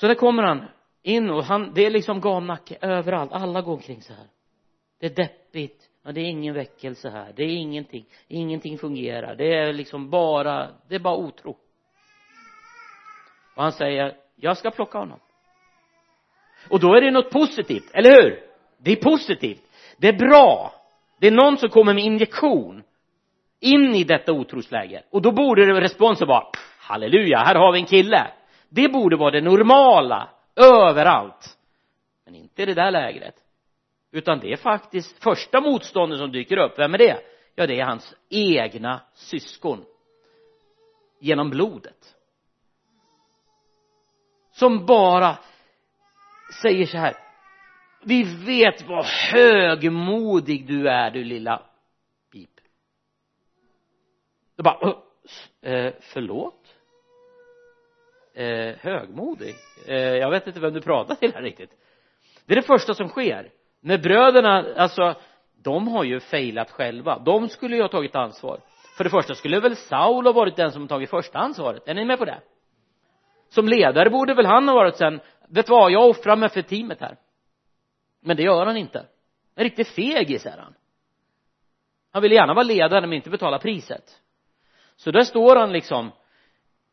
så 0.02 0.08
där 0.08 0.14
kommer 0.14 0.42
han 0.42 0.64
in 1.02 1.30
och 1.30 1.44
han, 1.44 1.74
det 1.74 1.86
är 1.86 1.90
liksom 1.90 2.20
gamnacke 2.20 2.76
överallt. 2.80 3.32
Alla 3.32 3.62
går 3.62 3.72
omkring 3.72 4.02
så 4.02 4.12
här. 4.12 4.26
Det 5.00 5.06
är 5.06 5.14
deppigt. 5.14 5.88
Ja, 6.04 6.12
det 6.12 6.20
är 6.20 6.24
ingen 6.24 6.54
väckelse 6.54 7.10
här. 7.10 7.32
Det 7.36 7.42
är 7.42 7.48
ingenting. 7.48 8.04
Ingenting 8.28 8.78
fungerar. 8.78 9.34
Det 9.34 9.54
är 9.54 9.72
liksom 9.72 10.10
bara 10.10 10.68
det 10.88 10.94
är 10.94 10.98
bara 10.98 11.16
otro. 11.16 11.56
Och 13.54 13.62
han 13.62 13.72
säger 13.72 14.16
jag 14.36 14.56
ska 14.56 14.70
plocka 14.70 14.98
honom. 14.98 15.18
Och 16.68 16.80
då 16.80 16.94
är 16.94 17.00
det 17.00 17.10
något 17.10 17.30
positivt, 17.30 17.90
eller 17.92 18.22
hur? 18.22 18.40
Det 18.78 18.92
är 18.92 18.96
positivt. 18.96 19.62
Det 19.96 20.08
är 20.08 20.18
bra. 20.18 20.74
Det 21.20 21.26
är 21.26 21.30
någon 21.30 21.56
som 21.58 21.68
kommer 21.68 21.94
med 21.94 22.04
injektion 22.04 22.82
in 23.60 23.94
i 23.94 24.04
detta 24.04 24.32
otrosläge 24.32 25.02
och 25.10 25.22
då 25.22 25.32
borde 25.32 25.80
responsen 25.80 26.28
vara 26.28 26.46
halleluja, 26.78 27.38
här 27.38 27.54
har 27.54 27.72
vi 27.72 27.78
en 27.78 27.86
kille 27.86 28.26
det 28.74 28.88
borde 28.88 29.16
vara 29.16 29.30
det 29.30 29.40
normala 29.40 30.28
överallt. 30.56 31.58
Men 32.24 32.34
inte 32.34 32.62
i 32.62 32.66
det 32.66 32.74
där 32.74 32.90
lägret. 32.90 33.34
Utan 34.10 34.38
det 34.38 34.52
är 34.52 34.56
faktiskt 34.56 35.22
första 35.22 35.60
motståndet 35.60 36.18
som 36.18 36.32
dyker 36.32 36.56
upp. 36.56 36.78
Vem 36.78 36.94
är 36.94 36.98
det? 36.98 37.18
Ja 37.54 37.66
det 37.66 37.80
är 37.80 37.84
hans 37.84 38.14
egna 38.28 39.00
syskon. 39.14 39.84
Genom 41.20 41.50
blodet. 41.50 42.16
Som 44.52 44.86
bara 44.86 45.38
säger 46.62 46.86
så 46.86 46.98
här. 46.98 47.16
Vi 48.04 48.22
vet 48.46 48.88
vad 48.88 49.04
högmodig 49.04 50.66
du 50.66 50.88
är 50.88 51.10
du 51.10 51.24
lilla 51.24 51.62
pip. 52.32 52.50
Då 54.56 54.62
bara 54.62 54.94
eh, 55.60 55.92
förlåt? 56.00 56.61
Eh, 58.34 58.76
högmodig. 58.80 59.54
Eh, 59.86 59.96
jag 59.96 60.30
vet 60.30 60.46
inte 60.46 60.60
vem 60.60 60.72
du 60.72 60.80
pratar 60.80 61.14
till 61.14 61.34
här 61.34 61.42
riktigt. 61.42 61.70
Det 62.46 62.54
är 62.54 62.56
det 62.56 62.66
första 62.66 62.94
som 62.94 63.08
sker. 63.08 63.50
När 63.80 63.98
bröderna 63.98 64.66
alltså 64.76 65.14
de 65.62 65.88
har 65.88 66.04
ju 66.04 66.20
failat 66.20 66.70
själva. 66.70 67.18
De 67.18 67.48
skulle 67.48 67.76
ju 67.76 67.82
ha 67.82 67.88
tagit 67.88 68.16
ansvar. 68.16 68.60
För 68.96 69.04
det 69.04 69.10
första 69.10 69.34
skulle 69.34 69.60
väl 69.60 69.76
Saul 69.76 70.26
ha 70.26 70.32
varit 70.32 70.56
den 70.56 70.72
som 70.72 70.88
tagit 70.88 71.10
första 71.10 71.38
ansvaret? 71.38 71.88
Är 71.88 71.94
ni 71.94 72.04
med 72.04 72.18
på 72.18 72.24
det? 72.24 72.40
Som 73.48 73.68
ledare 73.68 74.10
borde 74.10 74.34
väl 74.34 74.46
han 74.46 74.68
ha 74.68 74.74
varit 74.74 74.96
sen 74.96 75.20
vet 75.48 75.66
du 75.66 75.70
vad 75.70 75.90
jag 75.90 76.08
offrar 76.08 76.36
mig 76.36 76.48
för 76.48 76.62
teamet 76.62 77.00
här. 77.00 77.16
Men 78.20 78.36
det 78.36 78.42
gör 78.42 78.66
han 78.66 78.76
inte. 78.76 79.06
En 79.54 79.64
riktig 79.64 79.86
fegis 79.86 80.46
är 80.46 80.58
han. 80.58 80.74
Han 82.12 82.22
vill 82.22 82.32
gärna 82.32 82.54
vara 82.54 82.64
ledare 82.64 83.00
men 83.00 83.12
inte 83.12 83.30
betala 83.30 83.58
priset. 83.58 84.04
Så 84.96 85.10
där 85.10 85.22
står 85.22 85.56
han 85.56 85.72
liksom 85.72 86.12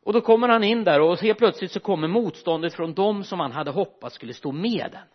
och 0.09 0.13
då 0.13 0.21
kommer 0.21 0.49
han 0.49 0.63
in 0.63 0.83
där 0.83 1.01
och 1.01 1.19
helt 1.19 1.37
plötsligt 1.37 1.71
så 1.71 1.79
kommer 1.79 2.07
motståndet 2.07 2.73
från 2.73 2.93
dem 2.93 3.23
som 3.23 3.39
han 3.39 3.51
hade 3.51 3.71
hoppats 3.71 4.15
skulle 4.15 4.33
stå 4.33 4.51
med 4.51 4.89
den. 4.91 5.07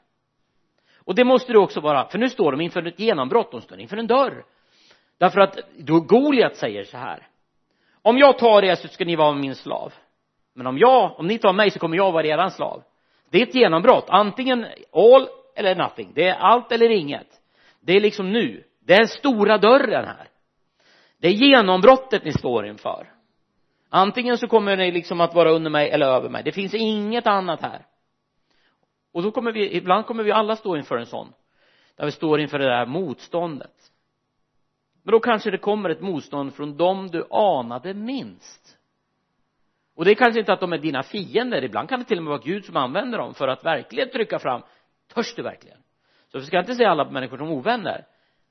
Och 0.97 1.15
det 1.15 1.25
måste 1.25 1.53
det 1.53 1.59
också 1.59 1.81
vara 1.81 2.09
för 2.09 2.19
nu 2.19 2.29
står 2.29 2.53
de 2.53 2.61
inför 2.61 2.87
ett 2.87 3.01
genombrott 3.01 3.51
de 3.51 3.61
står 3.61 3.81
inför 3.81 3.97
en 3.97 4.07
dörr. 4.07 4.45
Därför 5.19 5.41
att 5.41 5.59
då 5.79 6.01
Goliat 6.01 6.57
säger 6.57 6.85
så 6.85 6.97
här 6.97 7.27
om 8.03 8.19
jag 8.19 8.39
tar 8.39 8.63
er 8.63 8.75
så 8.75 8.89
ska 8.89 9.05
ni 9.05 9.17
vara 9.17 9.35
min 9.35 9.55
slav. 9.55 9.93
Men 10.55 10.67
om 10.67 10.79
jag, 10.79 11.19
om 11.19 11.27
ni 11.27 11.39
tar 11.39 11.53
mig 11.53 11.71
så 11.71 11.79
kommer 11.79 11.97
jag 11.97 12.13
vara 12.13 12.27
eran 12.27 12.51
slav. 12.51 12.83
Det 13.31 13.39
är 13.39 13.43
ett 13.43 13.55
genombrott 13.55 14.07
antingen 14.09 14.67
all 14.93 15.29
eller 15.57 15.75
nothing. 15.75 16.13
Det 16.15 16.29
är 16.29 16.35
allt 16.35 16.73
eller 16.73 16.91
inget. 16.91 17.41
Det 17.81 17.93
är 17.93 18.01
liksom 18.01 18.33
nu. 18.33 18.65
Det 18.87 18.95
är 18.95 18.99
den 18.99 19.09
stora 19.09 19.59
dörren 19.59 20.05
här. 20.05 20.29
Det 21.21 21.29
är 21.29 21.33
genombrottet 21.33 22.25
ni 22.25 22.33
står 22.33 22.67
inför 22.67 23.13
antingen 23.95 24.39
så 24.39 24.49
kommer 24.49 24.77
ni 24.77 24.91
liksom 24.91 25.21
att 25.21 25.35
vara 25.35 25.51
under 25.51 25.71
mig 25.71 25.91
eller 25.91 26.07
över 26.07 26.29
mig. 26.29 26.43
Det 26.43 26.53
finns 26.53 26.75
inget 26.75 27.27
annat 27.27 27.61
här. 27.61 27.87
Och 29.13 29.23
då 29.23 29.31
kommer 29.31 29.53
vi 29.53 29.77
ibland 29.77 30.07
kommer 30.07 30.25
vi 30.25 30.33
alla 30.33 30.57
stå 30.57 30.77
inför 30.77 30.97
en 30.97 31.07
sån. 31.07 31.33
Där 31.97 32.05
vi 32.05 32.13
står 32.13 32.41
inför 32.41 32.59
det 32.59 32.65
där 32.65 32.87
motståndet. 32.87 33.93
Men 35.03 35.13
då 35.13 35.21
kanske 35.21 35.51
det 35.51 35.59
kommer 35.59 35.91
ett 35.91 36.01
motstånd 36.01 36.55
från 36.55 36.77
dem 36.77 37.07
du 37.07 37.27
anade 37.31 37.95
minst. 37.95 38.79
Och 39.97 40.05
det 40.05 40.11
är 40.11 40.15
kanske 40.15 40.41
inte 40.41 40.53
att 40.53 40.61
de 40.61 40.73
är 40.73 40.79
dina 40.79 41.03
fiender. 41.03 41.65
Ibland 41.65 41.89
kan 41.89 41.99
det 41.99 42.05
till 42.05 42.19
och 42.19 42.25
med 42.25 42.31
vara 42.31 42.43
Gud 42.45 42.65
som 42.65 42.77
använder 42.77 43.19
dem 43.19 43.35
för 43.35 43.49
att 43.49 43.65
verkligen 43.65 44.11
trycka 44.11 44.39
fram 44.39 44.63
törs 45.15 45.35
du 45.35 45.43
verkligen? 45.43 45.79
Så 46.33 46.39
vi 46.39 46.45
ska 46.45 46.59
inte 46.59 46.75
se 46.75 46.85
alla 46.85 47.11
människor 47.11 47.39
som 47.39 47.51
ovänner. 47.51 48.07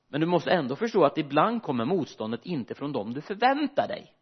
Men 0.08 0.20
du 0.20 0.26
måste 0.26 0.50
ändå 0.50 0.76
förstå 0.76 1.04
att 1.04 1.18
ibland 1.18 1.62
kommer 1.62 1.84
motståndet 1.84 2.46
inte 2.46 2.74
från 2.74 2.92
dem 2.92 3.14
du 3.14 3.20
förväntar 3.20 3.88
dig 3.88 4.12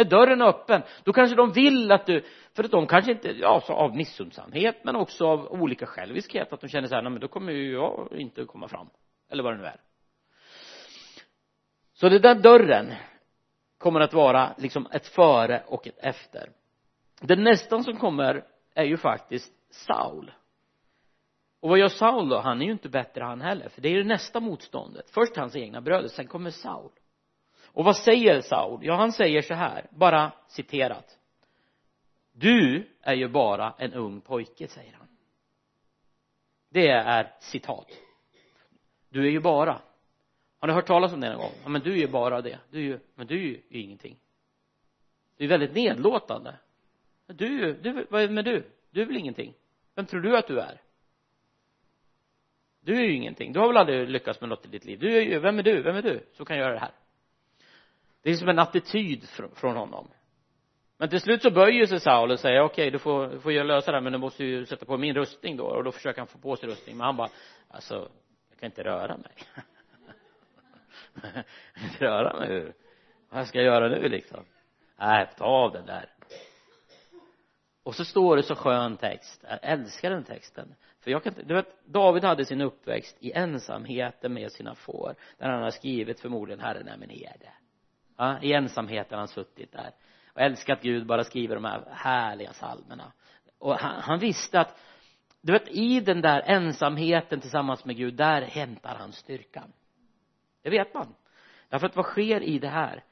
när 0.00 0.10
dörren 0.10 0.40
är 0.40 0.46
öppen 0.46 0.82
då 1.04 1.12
kanske 1.12 1.36
de 1.36 1.52
vill 1.52 1.92
att 1.92 2.06
du 2.06 2.24
för 2.54 2.64
att 2.64 2.70
de 2.70 2.86
kanske 2.86 3.12
inte 3.12 3.28
ja 3.28 3.62
så 3.66 3.72
av 3.72 3.96
missundsamhet 3.96 4.76
men 4.84 4.96
också 4.96 5.26
av 5.26 5.52
olika 5.52 5.86
själviskhet 5.86 6.52
att 6.52 6.60
de 6.60 6.68
känner 6.68 6.88
så 6.88 6.94
här 6.94 7.02
nej 7.02 7.12
men 7.12 7.20
då 7.20 7.28
kommer 7.28 7.52
ju 7.52 7.72
jag 7.72 8.08
inte 8.12 8.44
komma 8.44 8.68
fram. 8.68 8.90
Eller 9.30 9.42
vad 9.42 9.52
det 9.52 9.58
nu 9.58 9.64
är. 9.64 9.80
Så 11.92 12.08
den 12.08 12.22
där 12.22 12.34
dörren 12.34 12.94
kommer 13.78 14.00
att 14.00 14.14
vara 14.14 14.54
liksom 14.58 14.86
ett 14.92 15.06
före 15.06 15.62
och 15.66 15.86
ett 15.86 15.98
efter. 15.98 16.50
Det 17.20 17.36
nästan 17.36 17.84
som 17.84 17.96
kommer 17.96 18.44
är 18.74 18.84
ju 18.84 18.96
faktiskt 18.96 19.52
Saul. 19.70 20.32
Och 21.60 21.68
vad 21.68 21.78
gör 21.78 21.88
Saul 21.88 22.28
då? 22.28 22.38
Han 22.38 22.62
är 22.62 22.66
ju 22.66 22.72
inte 22.72 22.88
bättre 22.88 23.24
han 23.24 23.40
heller 23.40 23.68
för 23.68 23.80
det 23.80 23.88
är 23.88 23.92
ju 23.92 24.04
nästa 24.04 24.40
motståndet. 24.40 25.10
Först 25.10 25.36
hans 25.36 25.56
egna 25.56 25.80
bröder 25.80 26.08
sen 26.08 26.26
kommer 26.26 26.50
Saul 26.50 26.90
och 27.72 27.84
vad 27.84 27.96
säger 27.96 28.40
Saul? 28.40 28.80
Ja 28.82 28.94
han 28.94 29.12
säger 29.12 29.42
så 29.42 29.54
här 29.54 29.86
bara 29.90 30.32
citerat. 30.48 31.18
Du 32.32 32.88
är 33.00 33.14
ju 33.14 33.28
bara 33.28 33.74
en 33.78 33.92
ung 33.92 34.20
pojke 34.20 34.68
säger 34.68 34.92
han. 34.92 35.08
Det 36.68 36.88
är 36.88 37.32
citat. 37.40 37.86
Du 39.08 39.26
är 39.26 39.30
ju 39.30 39.40
bara. 39.40 39.80
Har 40.58 40.68
ni 40.68 40.74
hört 40.74 40.86
talas 40.86 41.12
om 41.12 41.20
det 41.20 41.28
någon 41.28 41.38
gång? 41.38 41.52
Ja 41.62 41.68
men 41.68 41.80
du 41.80 41.92
är 41.92 41.96
ju 41.96 42.08
bara 42.08 42.40
det. 42.40 42.58
Du 42.70 42.78
är 42.78 42.82
ju 42.82 42.98
men 43.14 43.26
du 43.26 43.34
är 43.34 43.42
ju 43.42 43.60
ingenting. 43.70 44.16
Det 45.36 45.44
är 45.44 45.48
väldigt 45.48 45.74
nedlåtande. 45.74 46.54
Du, 47.26 47.74
du, 47.74 48.06
vad 48.10 48.22
är 48.22 48.28
med 48.28 48.44
du? 48.44 48.70
Du 48.90 49.02
är 49.02 49.06
väl 49.06 49.16
ingenting? 49.16 49.54
Vem 49.94 50.06
tror 50.06 50.20
du 50.20 50.36
att 50.36 50.46
du 50.46 50.60
är? 50.60 50.80
Du 52.80 52.96
är 52.96 53.02
ju 53.02 53.12
ingenting. 53.12 53.52
Du 53.52 53.60
har 53.60 53.66
väl 53.68 53.76
aldrig 53.76 54.08
lyckats 54.08 54.40
med 54.40 54.48
något 54.48 54.66
i 54.66 54.68
ditt 54.68 54.84
liv? 54.84 54.98
Du 54.98 55.16
är 55.16 55.20
ju, 55.20 55.38
vem 55.38 55.58
är 55.58 55.62
du, 55.62 55.82
vem 55.82 55.96
är 55.96 56.02
du? 56.02 56.26
Som 56.32 56.46
kan 56.46 56.58
göra 56.58 56.72
det 56.72 56.78
här 56.78 56.92
det 58.22 58.30
är 58.30 58.34
som 58.34 58.48
en 58.48 58.58
attityd 58.58 59.28
från 59.54 59.76
honom. 59.76 60.08
Men 60.98 61.08
till 61.08 61.20
slut 61.20 61.42
så 61.42 61.50
böjer 61.50 61.86
sig 61.86 62.00
Saul 62.00 62.30
och 62.30 62.40
säger 62.40 62.60
okej 62.60 62.82
okay, 62.82 62.90
du 62.90 62.98
får, 62.98 63.28
du 63.28 63.40
får 63.40 63.64
lösa 63.64 63.90
det 63.90 63.96
här 63.96 64.02
men 64.02 64.12
du 64.12 64.18
måste 64.18 64.44
ju 64.44 64.66
sätta 64.66 64.86
på 64.86 64.96
min 64.96 65.14
rustning 65.14 65.56
då. 65.56 65.64
Och 65.64 65.84
då 65.84 65.92
försöker 65.92 66.20
han 66.20 66.26
få 66.26 66.38
på 66.38 66.56
sig 66.56 66.68
rustning 66.68 66.96
men 66.96 67.04
han 67.04 67.16
bara 67.16 67.28
alltså 67.68 68.08
jag 68.50 68.58
kan 68.60 68.66
inte 68.66 68.82
röra 68.82 69.16
mig. 69.16 69.32
Jag 71.22 71.32
kan 71.74 71.84
inte 71.84 72.04
röra 72.04 72.38
mig 72.38 72.48
hur? 72.48 72.72
Vad 73.30 73.46
ska 73.46 73.58
jag 73.58 73.64
göra 73.64 73.88
nu 73.88 74.08
liksom? 74.08 74.44
Nej 74.98 75.28
ta 75.38 75.44
av 75.44 75.72
den 75.72 75.86
där. 75.86 76.06
Och 77.82 77.94
så 77.94 78.04
står 78.04 78.36
det 78.36 78.42
så 78.42 78.54
skön 78.54 78.96
text. 78.96 79.44
Jag 79.48 79.58
älskar 79.62 80.10
den 80.10 80.24
texten. 80.24 80.74
För 81.00 81.10
jag 81.10 81.22
kan 81.22 81.32
inte, 81.32 81.42
du 81.42 81.54
vet 81.54 81.84
David 81.84 82.24
hade 82.24 82.44
sin 82.44 82.60
uppväxt 82.60 83.16
i 83.20 83.32
ensamheten 83.32 84.34
med 84.34 84.52
sina 84.52 84.74
får 84.74 85.14
där 85.38 85.48
han 85.48 85.62
har 85.62 85.70
skrivit 85.70 86.20
förmodligen 86.20 86.60
Herren 86.60 86.88
är 86.88 86.96
min 86.96 87.10
herde 87.10 87.52
ja, 88.20 88.40
i 88.42 88.52
ensamheten 88.52 89.12
har 89.12 89.18
han 89.18 89.28
suttit 89.28 89.72
där. 89.72 89.90
Och 90.32 90.40
älskat 90.40 90.82
Gud 90.82 91.06
bara 91.06 91.24
skriver 91.24 91.54
de 91.54 91.64
här 91.64 91.84
härliga 91.90 92.52
psalmerna 92.52 93.12
och 93.58 93.74
han, 93.74 94.00
han 94.00 94.18
visste 94.18 94.60
att 94.60 94.78
du 95.40 95.52
vet 95.52 95.68
i 95.68 96.00
den 96.00 96.20
där 96.20 96.40
ensamheten 96.40 97.40
tillsammans 97.40 97.84
med 97.84 97.96
Gud 97.96 98.14
där 98.14 98.42
hämtar 98.42 98.94
han 98.94 99.12
styrkan. 99.12 99.72
Det 100.62 100.70
vet 100.70 100.94
man. 100.94 101.14
Därför 101.68 101.86
att 101.86 101.96
vad 101.96 102.04
sker 102.04 102.42
i 102.42 102.58
det 102.58 102.68
här? 102.68 103.04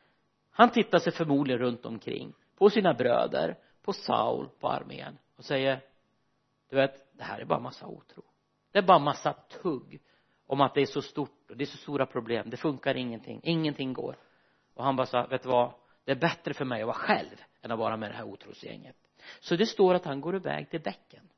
Han 0.50 0.70
tittar 0.70 0.98
sig 0.98 1.12
förmodligen 1.12 1.61
runt 1.61 1.86
omkring 1.86 2.34
på 2.59 2.70
sina 2.70 2.94
bröder 2.94 3.56
på 3.82 3.92
Saul 3.92 4.48
på 4.61 4.68
armén 4.68 5.18
och 5.36 5.44
säger 5.44 5.80
du 6.70 6.76
vet 6.76 7.16
det 7.18 7.24
här 7.24 7.38
är 7.38 7.44
bara 7.44 7.61
massa 7.61 7.86
otro. 7.86 8.22
Det 8.72 8.78
är 8.78 8.82
bara 8.82 8.98
massa 8.98 9.32
tugg 9.32 10.00
om 10.46 10.61
att 10.61 10.74
det 10.74 10.80
är 10.80 10.86
så 10.86 11.02
stort 11.02 11.50
och 11.50 11.56
det 11.56 11.64
är 11.64 11.66
så 11.66 11.76
stora 11.76 12.06
problem. 12.06 12.50
Det 12.50 12.56
funkar 12.56 12.94
ingenting. 12.94 13.40
Ingenting 13.42 13.92
går 13.92 14.16
och 14.79 14.85
han 14.85 14.97
bara 14.97 15.07
sa 15.07 15.26
vet 15.26 15.43
du 15.43 15.49
vad? 15.49 15.72
Det 16.05 16.11
är 16.11 16.16
bättre 16.16 16.55
för 16.55 16.64
mig 16.64 16.81
att 16.83 16.87
vara 16.87 16.97
själv 16.97 17.45
än 17.62 17.70
att 17.70 17.79
vara 17.79 17.97
med 17.97 18.11
det 18.11 18.14
här 18.14 18.24
otrosgänget 18.24 18.97
så 19.41 19.57
det 19.57 19.66
står 19.66 19.95
att 19.95 20.05
han 20.05 20.20
går 20.20 20.37
iväg 20.37 20.70
till 20.70 20.81
bäcken. 20.81 21.29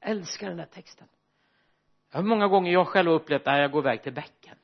Jag 0.00 0.10
älskar 0.10 0.48
den 0.48 0.56
där 0.56 0.66
texten. 0.66 1.08
Hur 2.10 2.22
många 2.22 2.48
gånger 2.48 2.72
jag 2.72 2.88
själv 2.88 3.08
har 3.08 3.14
upplevt 3.14 3.46
att 3.46 3.58
jag 3.58 3.70
går 3.70 3.82
iväg 3.82 4.02
till 4.02 4.12
bäcken. 4.12 4.58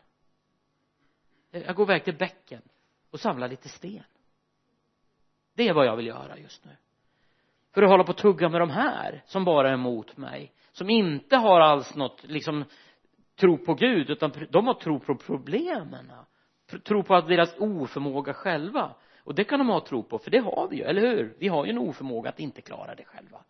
Jag 1.50 1.76
går 1.76 1.86
iväg 1.86 2.04
till 2.04 2.16
bäcken 2.16 2.62
och 3.10 3.20
samlar 3.20 3.48
lite 3.48 3.68
sten. 3.68 4.04
Det 5.54 5.68
är 5.68 5.74
vad 5.74 5.86
jag 5.86 5.96
vill 5.96 6.06
göra 6.06 6.38
just 6.38 6.64
nu. 6.64 6.76
För 7.74 7.82
att 7.82 7.90
hålla 7.90 8.04
på 8.04 8.10
och 8.10 8.16
tugga 8.18 8.48
med 8.48 8.60
de 8.60 8.70
här 8.70 9.22
som 9.26 9.44
bara 9.44 9.68
är 9.68 9.74
emot 9.74 10.16
mig 10.16 10.52
som 10.72 10.90
inte 10.90 11.36
har 11.36 11.60
alls 11.60 11.94
något 11.94 12.24
liksom 12.24 12.64
tro 13.36 13.58
på 13.58 13.74
Gud 13.74 14.10
utan 14.10 14.32
de 14.50 14.66
har 14.66 14.74
tro 14.74 15.00
på 15.00 15.14
problemen 15.14 16.12
tro 16.78 17.02
på 17.02 17.14
att 17.14 17.28
deras 17.28 17.56
oförmåga 17.58 18.34
själva 18.34 18.94
och 19.18 19.34
det 19.34 19.44
kan 19.44 19.58
de 19.58 19.68
ha 19.68 19.80
tro 19.80 20.02
på 20.02 20.18
för 20.18 20.30
det 20.30 20.38
har 20.38 20.68
vi 20.68 20.76
ju, 20.76 20.82
eller 20.82 21.00
hur? 21.00 21.36
Vi 21.38 21.48
har 21.48 21.64
ju 21.64 21.70
en 21.70 21.78
oförmåga 21.78 22.30
att 22.30 22.40
inte 22.40 22.60
klara 22.62 22.94
det 22.94 23.04
själva. 23.04 23.44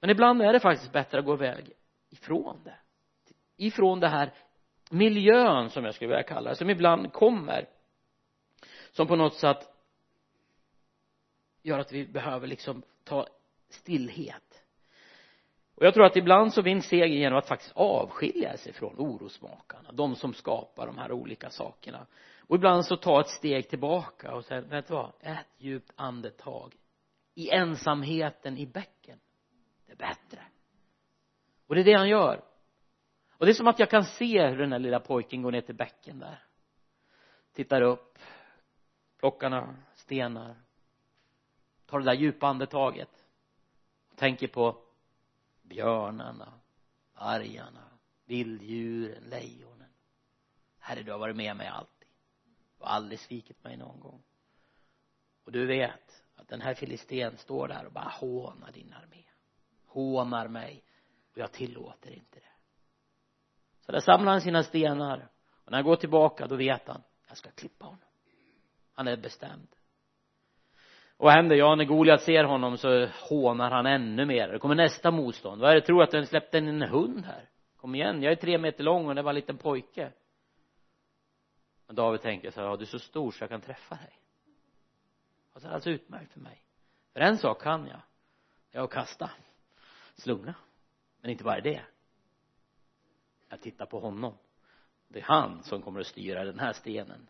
Men 0.00 0.10
ibland 0.10 0.42
är 0.42 0.52
det 0.52 0.60
faktiskt 0.60 0.92
bättre 0.92 1.18
att 1.18 1.24
gå 1.24 1.34
iväg 1.34 1.72
ifrån 2.10 2.60
det. 2.64 2.76
Ifrån 3.56 4.00
det 4.00 4.08
här 4.08 4.32
miljön 4.90 5.70
som 5.70 5.84
jag 5.84 5.94
skulle 5.94 6.08
vilja 6.08 6.22
kalla 6.22 6.50
det 6.50 6.56
som 6.56 6.70
ibland 6.70 7.12
kommer 7.12 7.68
som 8.92 9.06
på 9.06 9.16
något 9.16 9.34
sätt 9.34 9.68
gör 11.62 11.78
att 11.78 11.92
vi 11.92 12.06
behöver 12.06 12.46
liksom 12.46 12.82
ta 13.04 13.26
stillhet 13.68 14.43
och 15.74 15.86
jag 15.86 15.94
tror 15.94 16.04
att 16.04 16.16
ibland 16.16 16.52
så 16.52 16.62
vinns 16.62 16.86
seger 16.86 17.06
genom 17.06 17.38
att 17.38 17.48
faktiskt 17.48 17.72
avskilja 17.74 18.56
sig 18.56 18.72
från 18.72 18.94
orosmakarna 18.98 19.92
de 19.92 20.16
som 20.16 20.34
skapar 20.34 20.86
de 20.86 20.98
här 20.98 21.12
olika 21.12 21.50
sakerna. 21.50 22.06
Och 22.40 22.56
ibland 22.56 22.86
så 22.86 22.96
ta 22.96 23.20
ett 23.20 23.28
steg 23.28 23.68
tillbaka 23.68 24.34
och 24.34 24.44
säga 24.44 24.60
vet 24.60 24.88
du 24.88 24.94
vad? 24.94 25.12
Ett 25.20 25.46
djupt 25.58 25.92
andetag. 25.96 26.74
I 27.34 27.50
ensamheten 27.50 28.58
i 28.58 28.66
bäcken. 28.66 29.18
Det 29.86 29.92
är 29.92 29.96
bättre. 29.96 30.40
Och 31.66 31.74
det 31.74 31.80
är 31.80 31.84
det 31.84 31.98
han 31.98 32.08
gör. 32.08 32.44
Och 33.30 33.46
det 33.46 33.52
är 33.52 33.54
som 33.54 33.68
att 33.68 33.78
jag 33.78 33.90
kan 33.90 34.04
se 34.04 34.46
hur 34.46 34.58
den 34.58 34.72
här 34.72 34.78
lilla 34.78 35.00
pojken 35.00 35.42
går 35.42 35.52
ner 35.52 35.60
till 35.60 35.74
bäcken 35.74 36.18
där. 36.18 36.42
Tittar 37.52 37.82
upp. 37.82 38.18
Plockar 39.18 39.50
några 39.50 39.74
stenar. 39.94 40.56
Tar 41.86 41.98
det 41.98 42.04
där 42.04 42.14
djupa 42.14 42.46
andetaget. 42.46 43.10
Och 44.10 44.16
tänker 44.16 44.48
på 44.48 44.83
björnarna 45.64 46.60
vargarna 47.14 47.90
vilddjuren 48.24 49.22
lejonen. 49.22 49.88
Herre 50.78 51.02
du 51.02 51.12
har 51.12 51.18
varit 51.18 51.36
med 51.36 51.56
mig 51.56 51.66
alltid. 51.66 52.08
Du 52.78 52.84
har 52.84 52.90
aldrig 52.90 53.20
svikit 53.20 53.64
mig 53.64 53.76
någon 53.76 54.00
gång. 54.00 54.22
Och 55.44 55.52
du 55.52 55.66
vet 55.66 56.24
att 56.34 56.48
den 56.48 56.60
här 56.60 56.74
filisten 56.74 57.36
står 57.36 57.68
där 57.68 57.86
och 57.86 57.92
bara 57.92 58.08
hånar 58.08 58.72
din 58.72 58.92
armé. 58.92 59.24
Hånar 59.86 60.48
mig 60.48 60.84
och 61.32 61.38
jag 61.38 61.52
tillåter 61.52 62.10
inte 62.10 62.40
det. 62.40 62.52
Så 63.80 63.92
där 63.92 64.00
samlar 64.00 64.32
han 64.32 64.40
sina 64.40 64.62
stenar. 64.62 65.28
Och 65.64 65.70
när 65.70 65.78
han 65.78 65.84
går 65.84 65.96
tillbaka 65.96 66.46
då 66.46 66.56
vet 66.56 66.88
han 66.88 67.02
jag 67.28 67.36
ska 67.36 67.50
klippa 67.50 67.84
honom. 67.84 68.08
Han 68.92 69.08
är 69.08 69.16
bestämd 69.16 69.68
och 71.16 71.24
vad 71.24 71.32
händer? 71.32 71.56
Ja, 71.56 71.74
när 71.74 71.84
Goliat 71.84 72.22
ser 72.22 72.44
honom 72.44 72.78
så 72.78 73.06
hånar 73.06 73.70
han 73.70 73.86
ännu 73.86 74.26
mer. 74.26 74.48
Det 74.48 74.58
kommer 74.58 74.74
nästa 74.74 75.10
motstånd. 75.10 75.60
Vad 75.60 75.70
är 75.70 75.74
det? 75.74 75.80
Tror 75.80 76.02
att 76.02 76.10
den 76.10 76.26
släppte 76.26 76.58
in 76.58 76.68
en 76.68 76.82
hund 76.82 77.24
här? 77.24 77.48
Kom 77.76 77.94
igen, 77.94 78.22
jag 78.22 78.32
är 78.32 78.36
tre 78.36 78.58
meter 78.58 78.84
lång 78.84 79.08
och 79.08 79.14
det 79.14 79.22
var 79.22 79.30
en 79.30 79.34
liten 79.34 79.58
pojke. 79.58 80.12
Men 81.86 81.96
David 81.96 82.20
tänker 82.20 82.50
så 82.50 82.60
här, 82.60 82.68
ja, 82.68 82.76
du 82.76 82.82
är 82.82 82.86
så 82.86 82.98
stor 82.98 83.30
så 83.30 83.42
jag 83.42 83.50
kan 83.50 83.60
träffa 83.60 83.94
dig. 83.94 84.18
Och 85.52 85.60
så 85.60 85.66
är 85.66 85.68
det 85.68 85.74
alltså 85.74 85.90
utmärkt 85.90 86.32
för 86.32 86.40
mig. 86.40 86.62
För 87.12 87.20
en 87.20 87.38
sak 87.38 87.62
kan 87.62 87.86
jag. 87.86 88.00
Jag 88.70 88.80
är 88.80 88.84
att 88.84 88.90
kasta. 88.90 89.30
Slunga. 90.14 90.54
Men 91.20 91.30
inte 91.30 91.44
bara 91.44 91.60
det. 91.60 91.80
Jag 93.48 93.60
tittar 93.60 93.86
på 93.86 94.00
honom. 94.00 94.34
Det 95.08 95.18
är 95.18 95.24
han 95.24 95.62
som 95.62 95.82
kommer 95.82 96.00
att 96.00 96.06
styra 96.06 96.44
den 96.44 96.58
här 96.58 96.72
stenen. 96.72 97.28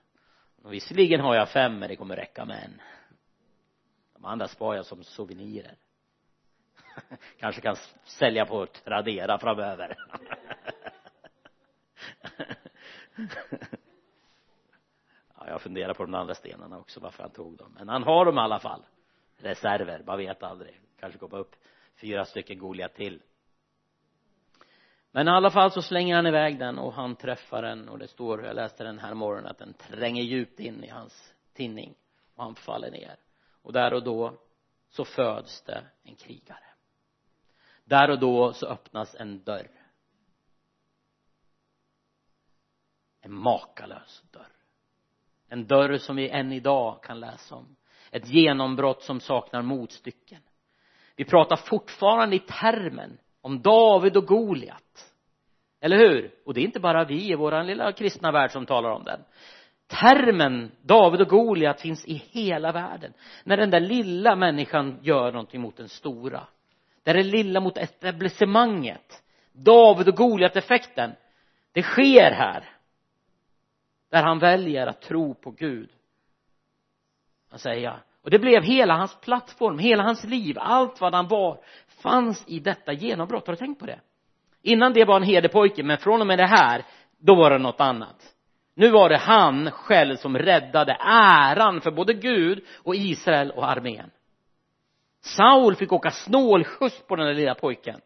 Och 0.62 0.72
visserligen 0.72 1.20
har 1.20 1.34
jag 1.34 1.48
fem, 1.48 1.78
men 1.78 1.88
det 1.88 1.96
kommer 1.96 2.16
räcka 2.16 2.44
med 2.44 2.64
en 2.64 2.80
de 4.24 4.30
andra 4.30 4.48
sparar 4.48 4.76
jag 4.76 4.86
som 4.86 5.04
souvenirer. 5.04 5.76
Kanske 7.38 7.60
kan 7.60 7.76
sälja 8.04 8.46
på 8.46 8.66
Tradera 8.66 9.38
framöver. 9.38 9.96
Ja, 15.38 15.50
jag 15.50 15.62
funderar 15.62 15.94
på 15.94 16.04
de 16.04 16.14
andra 16.14 16.34
stenarna 16.34 16.78
också 16.78 17.00
varför 17.00 17.22
han 17.22 17.32
tog 17.32 17.56
dem. 17.56 17.74
Men 17.78 17.88
han 17.88 18.02
har 18.02 18.24
dem 18.24 18.38
i 18.38 18.40
alla 18.40 18.60
fall. 18.60 18.82
Reserver, 19.36 20.02
man 20.06 20.18
vet 20.18 20.42
aldrig. 20.42 20.80
Kanske 21.00 21.18
kommer 21.18 21.38
upp 21.38 21.56
fyra 22.00 22.24
stycken 22.24 22.58
Goliat 22.58 22.94
till. 22.94 23.22
Men 25.10 25.28
i 25.28 25.30
alla 25.30 25.50
fall 25.50 25.70
så 25.70 25.82
slänger 25.82 26.16
han 26.16 26.26
iväg 26.26 26.58
den 26.58 26.78
och 26.78 26.92
han 26.92 27.16
träffar 27.16 27.62
den 27.62 27.88
och 27.88 27.98
det 27.98 28.08
står, 28.08 28.44
jag 28.44 28.56
läste 28.56 28.84
den 28.84 28.98
här 28.98 29.14
morgonen 29.14 29.46
att 29.46 29.58
den 29.58 29.72
tränger 29.72 30.22
djupt 30.22 30.60
in 30.60 30.84
i 30.84 30.88
hans 30.88 31.34
tinning 31.52 31.94
och 32.34 32.44
han 32.44 32.54
faller 32.54 32.90
ner 32.90 33.16
och 33.64 33.72
där 33.72 33.94
och 33.94 34.02
då 34.02 34.38
så 34.88 35.04
föds 35.04 35.62
det 35.62 35.84
en 36.02 36.14
krigare. 36.14 36.64
Där 37.84 38.10
och 38.10 38.18
då 38.18 38.52
så 38.52 38.66
öppnas 38.66 39.14
en 39.14 39.44
dörr. 39.44 39.70
En 43.20 43.32
makalös 43.32 44.22
dörr. 44.30 44.52
En 45.48 45.66
dörr 45.66 45.98
som 45.98 46.16
vi 46.16 46.28
än 46.28 46.52
idag 46.52 47.02
kan 47.02 47.20
läsa 47.20 47.54
om. 47.54 47.76
Ett 48.10 48.28
genombrott 48.28 49.02
som 49.02 49.20
saknar 49.20 49.62
motstycken. 49.62 50.40
Vi 51.16 51.24
pratar 51.24 51.56
fortfarande 51.56 52.36
i 52.36 52.38
termen 52.38 53.18
om 53.40 53.62
David 53.62 54.16
och 54.16 54.26
Goliat. 54.26 55.14
Eller 55.80 55.96
hur? 55.96 56.34
Och 56.44 56.54
det 56.54 56.60
är 56.60 56.64
inte 56.64 56.80
bara 56.80 57.04
vi 57.04 57.30
i 57.30 57.34
vår 57.34 57.64
lilla 57.64 57.92
kristna 57.92 58.32
värld 58.32 58.50
som 58.50 58.66
talar 58.66 58.90
om 58.90 59.04
den 59.04 59.20
termen 59.86 60.72
David 60.82 61.20
och 61.20 61.28
Goliat 61.28 61.80
finns 61.80 62.06
i 62.06 62.14
hela 62.14 62.72
världen. 62.72 63.12
När 63.44 63.56
den 63.56 63.70
där 63.70 63.80
lilla 63.80 64.36
människan 64.36 64.98
gör 65.02 65.32
någonting 65.32 65.60
mot 65.60 65.76
den 65.76 65.88
stora. 65.88 66.46
Där 67.02 67.14
det 67.14 67.22
lilla 67.22 67.60
mot 67.60 67.76
etablissemanget. 67.76 69.22
David 69.52 70.08
och 70.08 70.16
Goliat 70.16 70.56
effekten 70.56 71.12
det 71.72 71.82
sker 71.82 72.30
här. 72.30 72.68
Där 74.10 74.22
han 74.22 74.38
väljer 74.38 74.86
att 74.86 75.02
tro 75.02 75.34
på 75.34 75.50
Gud. 75.50 75.90
Han 77.50 77.58
säger 77.58 78.02
och 78.22 78.30
det 78.30 78.38
blev 78.38 78.62
hela 78.62 78.94
hans 78.94 79.20
plattform, 79.20 79.78
hela 79.78 80.02
hans 80.02 80.24
liv, 80.24 80.56
allt 80.58 81.00
vad 81.00 81.14
han 81.14 81.28
var 81.28 81.60
fanns 82.02 82.44
i 82.48 82.60
detta 82.60 82.92
genombrott, 82.92 83.46
har 83.46 83.52
du 83.52 83.58
tänkt 83.58 83.80
på 83.80 83.86
det? 83.86 84.00
innan 84.64 84.92
det 84.92 85.04
var 85.04 85.16
en 85.16 85.22
herdepojke, 85.22 85.82
men 85.82 85.98
från 85.98 86.20
och 86.20 86.26
med 86.26 86.38
det 86.38 86.46
här 86.46 86.84
då 87.18 87.34
var 87.34 87.50
det 87.50 87.58
något 87.58 87.80
annat 87.80 88.23
nu 88.74 88.90
var 88.90 89.08
det 89.08 89.16
han 89.16 89.70
själv 89.70 90.16
som 90.16 90.38
räddade 90.38 90.96
äran 91.00 91.80
för 91.80 91.90
både 91.90 92.14
Gud 92.14 92.64
och 92.82 92.94
Israel 92.94 93.50
och 93.50 93.70
armén. 93.70 94.10
Saul 95.20 95.76
fick 95.76 95.92
åka 95.92 96.10
snålskjuts 96.10 97.02
på 97.06 97.16
den 97.16 97.26
där 97.26 97.34
lilla 97.34 97.54
pojken. 97.54 98.00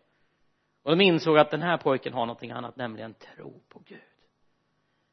Och 0.83 0.97
de 0.97 1.05
insåg 1.05 1.39
att 1.39 1.51
den 1.51 1.63
här 1.63 1.77
pojken 1.77 2.13
har 2.13 2.27
någonting 2.27 2.51
annat 2.51 2.77
nämligen 2.77 3.15
tro 3.15 3.61
på 3.69 3.83
Gud. 3.87 3.99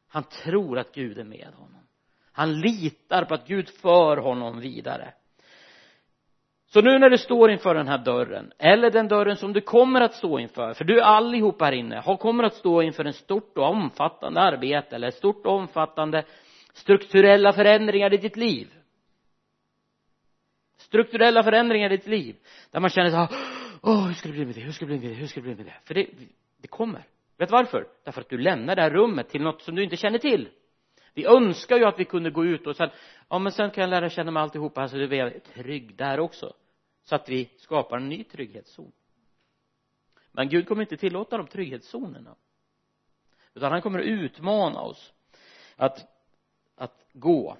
Han 0.07 0.23
tror 0.23 0.79
att 0.79 0.93
Gud 0.93 1.17
är 1.17 1.23
med 1.23 1.53
honom. 1.53 1.87
Han 2.31 2.59
litar 2.59 3.25
på 3.25 3.33
att 3.33 3.47
Gud 3.47 3.69
för 3.69 4.17
honom 4.17 4.59
vidare 4.59 5.13
så 6.67 6.81
nu 6.81 6.99
när 6.99 7.09
du 7.09 7.17
står 7.17 7.51
inför 7.51 7.75
den 7.75 7.87
här 7.87 7.97
dörren 7.97 8.51
eller 8.57 8.91
den 8.91 9.07
dörren 9.07 9.35
som 9.35 9.53
du 9.53 9.61
kommer 9.61 10.01
att 10.01 10.13
stå 10.13 10.39
inför 10.39 10.73
för 10.73 10.85
du 10.85 11.01
allihop 11.01 11.61
här 11.61 11.71
inne 11.71 11.95
har 11.95 12.17
kommer 12.17 12.43
att 12.43 12.53
stå 12.53 12.81
inför 12.81 13.05
en 13.05 13.13
stort 13.13 13.57
och 13.57 13.69
omfattande 13.69 14.41
arbete 14.41 14.95
eller 14.95 15.07
ett 15.07 15.15
stort 15.15 15.45
och 15.45 15.53
omfattande 15.53 16.23
strukturella 16.73 17.53
förändringar 17.53 18.13
i 18.13 18.17
ditt 18.17 18.37
liv. 18.37 18.67
Strukturella 20.77 21.43
förändringar 21.43 21.93
i 21.93 21.97
ditt 21.97 22.07
liv 22.07 22.35
där 22.71 22.79
man 22.79 22.89
känner 22.89 23.09
så 23.09 23.15
här 23.15 23.29
åh 23.81 24.07
hur 24.07 24.13
ska 24.13 24.27
det 24.27 24.33
bli 24.33 24.45
med 24.45 24.55
det? 24.55 24.61
Hur 24.61 24.71
ska 24.71 24.85
det 24.85 24.89
bli 24.89 24.99
med 24.99 25.09
det? 25.09 25.15
Hur 25.15 25.27
ska 25.27 25.39
det 25.39 25.43
bli 25.43 25.55
med 25.55 25.65
det? 25.65 25.79
För 25.85 25.93
det 25.93 26.07
det 26.61 26.67
kommer. 26.67 27.05
Vet 27.37 27.49
du 27.49 27.51
varför? 27.51 27.87
Därför 28.03 28.21
att 28.21 28.29
du 28.29 28.37
lämnar 28.37 28.75
det 28.75 28.81
här 28.81 28.89
rummet 28.89 29.29
till 29.29 29.41
något 29.41 29.61
som 29.61 29.75
du 29.75 29.83
inte 29.83 29.97
känner 29.97 30.17
till 30.17 30.49
vi 31.15 31.25
önskar 31.25 31.77
ju 31.77 31.85
att 31.85 31.99
vi 31.99 32.05
kunde 32.05 32.29
gå 32.29 32.45
ut 32.45 32.67
och 32.67 32.75
sen 32.75 32.89
ja 33.29 33.39
men 33.39 33.51
sen 33.51 33.71
kan 33.71 33.81
jag 33.81 33.89
lära 33.89 34.09
känna 34.09 34.31
mig 34.31 34.43
alltihopa 34.43 34.87
så 34.87 34.97
det 34.97 35.17
är 35.19 35.39
trygg 35.39 35.95
där 35.95 36.19
också. 36.19 36.53
Så 37.03 37.15
att 37.15 37.29
vi 37.29 37.49
skapar 37.57 37.97
en 37.97 38.09
ny 38.09 38.23
trygghetszon. 38.23 38.91
Men 40.31 40.49
Gud 40.49 40.67
kommer 40.67 40.81
inte 40.81 40.97
tillåta 40.97 41.37
de 41.37 41.47
trygghetszonerna. 41.47 42.35
Utan 43.53 43.71
han 43.71 43.81
kommer 43.81 43.99
att 43.99 44.05
utmana 44.05 44.81
oss 44.81 45.13
att 45.75 46.07
att 46.75 47.05
gå. 47.13 47.57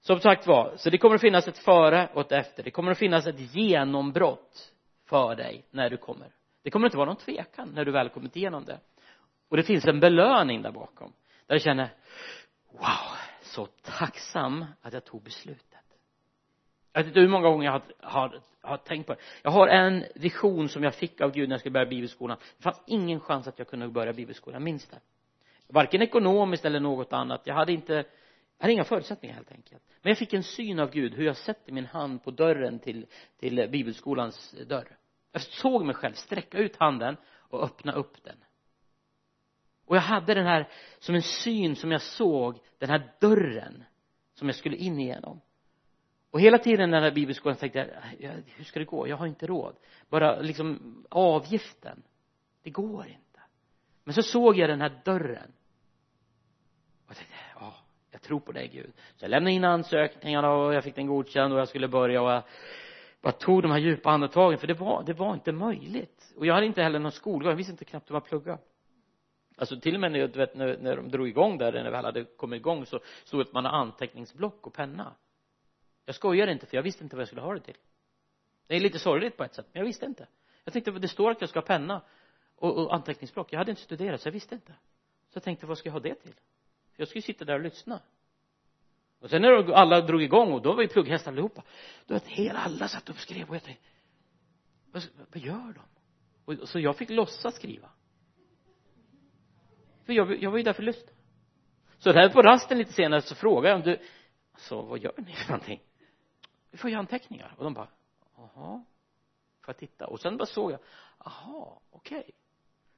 Som 0.00 0.20
sagt 0.20 0.46
var 0.46 0.74
så 0.76 0.90
det 0.90 0.98
kommer 0.98 1.14
att 1.14 1.20
finnas 1.20 1.48
ett 1.48 1.58
före 1.58 2.08
och 2.14 2.20
ett 2.20 2.32
efter. 2.32 2.62
Det 2.62 2.70
kommer 2.70 2.92
att 2.92 2.98
finnas 2.98 3.26
ett 3.26 3.54
genombrott 3.54 4.72
för 5.04 5.34
dig 5.34 5.66
när 5.70 5.90
du 5.90 5.96
kommer. 5.96 6.28
Det 6.62 6.70
kommer 6.70 6.86
inte 6.86 6.96
vara 6.96 7.06
någon 7.06 7.16
tvekan 7.16 7.68
när 7.74 7.84
du 7.84 7.92
väl 7.92 8.08
kommit 8.08 8.36
igenom 8.36 8.64
det. 8.64 8.80
Och 9.48 9.56
det 9.56 9.62
finns 9.62 9.84
en 9.84 10.00
belöning 10.00 10.62
där 10.62 10.72
bakom. 10.72 11.12
Där 11.46 11.54
du 11.54 11.60
känner 11.60 11.88
wow. 12.72 13.16
Så 13.42 13.66
tacksam 13.66 14.64
att 14.82 14.92
jag 14.92 15.04
tog 15.04 15.22
beslutet. 15.22 15.82
Jag 16.92 17.00
vet 17.00 17.08
inte 17.08 17.20
hur 17.20 17.28
många 17.28 17.48
gånger 17.48 17.64
jag 17.64 17.72
har, 17.72 17.82
har, 18.00 18.40
har 18.60 18.76
tänkt 18.76 19.06
på 19.06 19.14
det. 19.14 19.20
Jag 19.42 19.50
har 19.50 19.68
en 19.68 20.04
vision 20.14 20.68
som 20.68 20.82
jag 20.82 20.94
fick 20.94 21.20
av 21.20 21.32
Gud 21.32 21.48
när 21.48 21.54
jag 21.54 21.60
skulle 21.60 21.72
börja 21.72 21.86
bibelskolan. 21.86 22.38
Det 22.56 22.62
fanns 22.62 22.82
ingen 22.86 23.20
chans 23.20 23.48
att 23.48 23.58
jag 23.58 23.68
kunde 23.68 23.88
börja 23.88 24.12
bibelskolan, 24.12 24.54
jag 24.54 24.62
minns 24.62 24.86
det. 24.86 25.00
Varken 25.68 26.02
ekonomiskt 26.02 26.64
eller 26.64 26.80
något 26.80 27.12
annat. 27.12 27.42
Jag 27.44 27.54
hade 27.54 27.72
inte 27.72 28.04
jag 28.58 28.64
hade 28.64 28.72
inga 28.72 28.84
förutsättningar 28.84 29.34
helt 29.34 29.52
enkelt. 29.52 29.82
Men 30.02 30.10
jag 30.10 30.18
fick 30.18 30.32
en 30.32 30.42
syn 30.42 30.78
av 30.78 30.90
Gud 30.90 31.14
hur 31.14 31.24
jag 31.24 31.36
sätter 31.36 31.72
min 31.72 31.86
hand 31.86 32.24
på 32.24 32.30
dörren 32.30 32.78
till 32.78 33.06
till 33.38 33.68
bibelskolans 33.70 34.54
dörr. 34.66 34.96
Jag 35.32 35.42
såg 35.42 35.84
mig 35.84 35.94
själv 35.94 36.12
sträcka 36.12 36.58
ut 36.58 36.76
handen 36.76 37.16
och 37.38 37.64
öppna 37.64 37.92
upp 37.92 38.24
den 38.24 38.36
och 39.92 39.96
jag 39.96 40.02
hade 40.02 40.34
den 40.34 40.46
här 40.46 40.68
som 40.98 41.14
en 41.14 41.22
syn 41.22 41.76
som 41.76 41.92
jag 41.92 42.02
såg 42.02 42.58
den 42.78 42.90
här 42.90 43.12
dörren 43.20 43.84
som 44.34 44.48
jag 44.48 44.54
skulle 44.54 44.76
in 44.76 44.98
igenom. 44.98 45.40
Och 46.30 46.40
hela 46.40 46.58
tiden 46.58 46.90
när 46.90 46.96
den 46.96 47.04
här 47.04 47.14
bibelskolan 47.14 47.56
tänkte 47.56 48.04
jag 48.18 48.30
hur 48.46 48.64
ska 48.64 48.78
det 48.78 48.84
gå? 48.84 49.08
Jag 49.08 49.16
har 49.16 49.26
inte 49.26 49.46
råd. 49.46 49.76
Bara 50.08 50.40
liksom 50.40 50.96
avgiften. 51.08 52.02
Det 52.62 52.70
går 52.70 53.06
inte. 53.06 53.40
Men 54.04 54.14
så 54.14 54.22
såg 54.22 54.56
jag 54.56 54.68
den 54.68 54.80
här 54.80 55.00
dörren. 55.04 55.52
Och 57.04 57.10
jag 57.10 57.16
tänkte 57.16 57.34
ja 57.54 57.74
jag 58.10 58.22
tror 58.22 58.40
på 58.40 58.52
dig 58.52 58.68
Gud. 58.68 58.92
Så 59.16 59.24
jag 59.24 59.30
lämnade 59.30 59.52
in 59.52 59.64
ansökningarna 59.64 60.52
och 60.52 60.74
jag 60.74 60.84
fick 60.84 60.94
den 60.94 61.06
godkänd 61.06 61.52
och 61.52 61.60
jag 61.60 61.68
skulle 61.68 61.88
börja 61.88 62.22
och 62.22 62.30
jag 62.30 62.42
bara 63.22 63.32
tog 63.32 63.62
de 63.62 63.70
här 63.70 63.78
djupa 63.78 64.10
andetagen 64.10 64.58
för 64.58 64.66
det 64.66 64.74
var, 64.74 65.02
det 65.06 65.12
var 65.12 65.34
inte 65.34 65.52
möjligt. 65.52 66.34
Och 66.36 66.46
jag 66.46 66.54
hade 66.54 66.66
inte 66.66 66.82
heller 66.82 66.98
någon 66.98 67.12
skolgång. 67.12 67.48
Jag 67.48 67.56
visste 67.56 67.72
inte 67.72 67.84
knappt 67.84 68.10
hur 68.10 68.12
man 68.12 68.22
pluggade 68.22 68.58
alltså 69.56 69.80
till 69.80 69.94
och 69.94 70.00
med 70.00 70.12
när, 70.12 70.28
du 70.28 70.38
vet, 70.38 70.54
när, 70.54 70.78
när 70.78 70.96
de 70.96 71.08
drog 71.10 71.28
igång 71.28 71.58
där 71.58 71.72
när 71.72 71.90
vi 71.90 71.96
alla 71.96 72.08
hade 72.08 72.24
kommit 72.24 72.60
igång 72.60 72.86
så 72.86 73.00
stod 73.24 73.40
det 73.40 73.42
att 73.42 73.52
man 73.52 73.64
har 73.64 73.72
anteckningsblock 73.72 74.66
och 74.66 74.72
penna. 74.72 75.14
Jag 76.04 76.14
skojar 76.14 76.46
inte 76.46 76.66
för 76.66 76.76
jag 76.76 76.82
visste 76.82 77.04
inte 77.04 77.16
vad 77.16 77.20
jag 77.20 77.28
skulle 77.28 77.42
ha 77.42 77.54
det 77.54 77.60
till. 77.60 77.76
Det 78.66 78.76
är 78.76 78.80
lite 78.80 78.98
sorgligt 78.98 79.36
på 79.36 79.44
ett 79.44 79.54
sätt 79.54 79.66
men 79.72 79.80
jag 79.80 79.86
visste 79.86 80.06
inte. 80.06 80.26
Jag 80.64 80.72
tänkte 80.72 80.90
det 80.90 81.08
står 81.08 81.30
att 81.30 81.40
jag 81.40 81.50
ska 81.50 81.58
ha 81.58 81.66
penna 81.66 82.02
och, 82.56 82.78
och 82.78 82.94
anteckningsblock. 82.94 83.52
Jag 83.52 83.58
hade 83.58 83.70
inte 83.70 83.82
studerat 83.82 84.20
så 84.20 84.28
jag 84.28 84.32
visste 84.32 84.54
inte. 84.54 84.72
Så 85.28 85.36
jag 85.36 85.42
tänkte 85.42 85.66
vad 85.66 85.78
ska 85.78 85.88
jag 85.88 85.92
ha 85.92 86.00
det 86.00 86.14
till? 86.14 86.34
För 86.92 87.02
jag 87.02 87.08
skulle 87.08 87.22
sitta 87.22 87.44
där 87.44 87.54
och 87.54 87.60
lyssna. 87.60 88.00
Och 89.20 89.30
sen 89.30 89.42
när 89.42 89.72
alla 89.72 90.00
drog 90.00 90.22
igång 90.22 90.52
och 90.52 90.62
då 90.62 90.72
var 90.72 90.82
vi 90.82 90.88
plugghästar 90.88 91.32
allihopa 91.32 91.62
då 92.06 92.14
vet 92.14 92.26
hela 92.26 92.58
alla 92.58 92.88
satt 92.88 93.08
och 93.08 93.16
skrev 93.16 93.48
och 93.48 93.54
jag 93.54 93.62
tänkte 93.62 93.84
vad, 94.92 95.02
vad 95.32 95.42
gör 95.42 95.74
de? 95.74 95.82
Och 96.44 96.68
så 96.68 96.80
jag 96.80 96.96
fick 96.96 97.10
låtsas 97.10 97.54
skriva 97.54 97.90
för 100.06 100.12
jag, 100.12 100.42
jag 100.42 100.50
var 100.50 100.58
ju 100.58 100.64
där 100.64 100.72
för 100.72 100.82
lyssna 100.82 101.12
så 101.98 102.12
där 102.12 102.28
på 102.28 102.42
rasten 102.42 102.78
lite 102.78 102.92
senare 102.92 103.20
så 103.20 103.34
frågade 103.34 103.68
jag 103.68 103.76
om 103.76 103.82
du 103.82 103.98
alltså 104.52 104.82
vad 104.82 104.98
gör 104.98 105.14
ni 105.16 105.32
för 105.32 105.48
någonting? 105.48 105.80
Vi 106.70 106.78
får 106.78 106.90
göra 106.90 107.00
anteckningar? 107.00 107.54
Och 107.58 107.64
de 107.64 107.74
bara 107.74 107.88
jaha 108.36 108.84
får 109.60 109.74
jag 109.74 109.76
titta? 109.76 110.06
Och 110.06 110.20
sen 110.20 110.36
bara 110.36 110.46
såg 110.46 110.72
jag 110.72 110.80
jaha 111.24 111.78
okej. 111.90 112.18
Okay. 112.18 112.30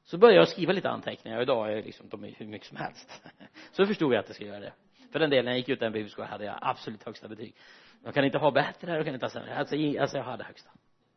så 0.05 0.19
började 0.19 0.39
jag 0.39 0.49
skriva 0.49 0.73
lite 0.73 0.91
anteckningar. 0.91 1.37
Och 1.37 1.43
idag 1.43 1.73
är 1.73 1.83
liksom 1.83 2.09
de 2.09 2.25
är 2.25 2.35
hur 2.37 2.47
mycket 2.47 2.69
som 2.69 2.77
helst. 2.77 3.23
Så 3.73 3.87
förstod 3.87 4.13
jag 4.15 4.21
att 4.21 4.29
jag 4.29 4.35
skulle 4.35 4.51
göra 4.51 4.61
det. 4.61 4.73
För 5.13 5.19
den 5.19 5.31
delen 5.31 5.45
när 5.45 5.53
jag 5.53 5.59
gick 5.59 5.69
ut 5.69 5.81
den 5.81 5.93
bibelskolan 5.93 6.31
hade 6.31 6.45
jag 6.45 6.59
absolut 6.61 7.05
högsta 7.05 7.29
betyg. 7.29 7.57
Jag 8.05 8.15
kan 8.15 8.25
inte 8.25 8.39
ha 8.39 8.51
bättre 8.51 8.97
jag 8.97 9.05
kan 9.05 9.15
inte 9.15 9.27
ha 9.27 9.31
sämre. 9.31 9.57
Alltså, 9.57 9.77
alltså 10.01 10.17
jag 10.17 10.25
hade 10.25 10.45
högsta 10.45 10.71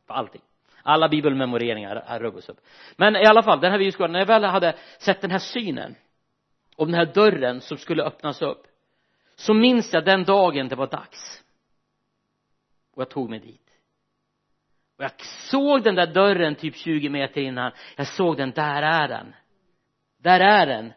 på 0.05 0.13
allting 0.13 0.41
alla 0.87 1.09
bibelmemoreringar 1.09 2.19
rubbas 2.19 2.49
upp. 2.49 2.57
Men 2.95 3.15
i 3.15 3.25
alla 3.25 3.43
fall 3.43 3.59
den 3.59 3.71
här 3.71 3.79
bibelskolan 3.79 4.11
när 4.11 4.19
jag 4.19 4.25
väl 4.25 4.43
hade 4.43 4.75
sett 4.99 5.21
den 5.21 5.31
här 5.31 5.39
synen 5.39 5.95
om 6.75 6.91
den 6.91 6.99
här 6.99 7.13
dörren 7.13 7.61
som 7.61 7.77
skulle 7.77 8.03
öppnas 8.03 8.41
upp 8.41 8.67
så 9.35 9.53
minns 9.53 9.93
jag 9.93 10.05
den 10.05 10.23
dagen 10.23 10.67
det 10.67 10.75
var 10.75 10.87
dags. 10.87 11.43
Och 12.95 13.01
jag 13.01 13.09
tog 13.09 13.29
mig 13.29 13.39
dit. 13.39 13.69
Och 14.97 15.03
jag 15.03 15.11
såg 15.25 15.83
den 15.83 15.95
där 15.95 16.07
dörren 16.07 16.55
typ 16.55 16.75
20 16.75 17.09
meter 17.09 17.41
innan. 17.41 17.71
Jag 17.95 18.07
såg 18.07 18.37
den, 18.37 18.51
där 18.51 18.81
är 18.81 19.07
den. 19.07 19.35
Där 20.17 20.39
är 20.39 20.65
den. 20.67 20.93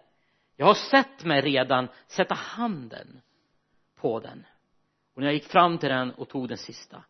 Jag 0.56 0.66
har 0.66 0.74
sett 0.74 1.24
mig 1.24 1.40
redan 1.40 1.88
sätta 2.06 2.34
handen 2.34 3.20
på 3.96 4.20
den. 4.20 4.46
Och 5.14 5.20
när 5.20 5.26
jag 5.26 5.34
gick 5.34 5.48
fram 5.48 5.78
till 5.78 5.88
den 5.88 6.10
och 6.10 6.28
tog 6.28 6.48
den 6.48 6.58
sista 6.58 7.04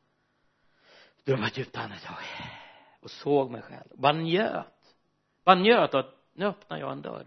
drog 1.24 1.38
jag 1.38 1.46
ett 1.46 1.58
djupt 1.58 1.76
andetag 1.76 2.16
och 3.00 3.10
såg 3.10 3.50
mig 3.50 3.62
själv. 3.62 3.88
Bara 3.94 4.12
njöt? 4.12 4.96
Bara 5.44 5.58
njöt? 5.58 5.94
Att 5.94 6.14
nu 6.32 6.46
öppnar 6.46 6.78
jag 6.78 6.92
en 6.92 7.02
dörr. 7.02 7.26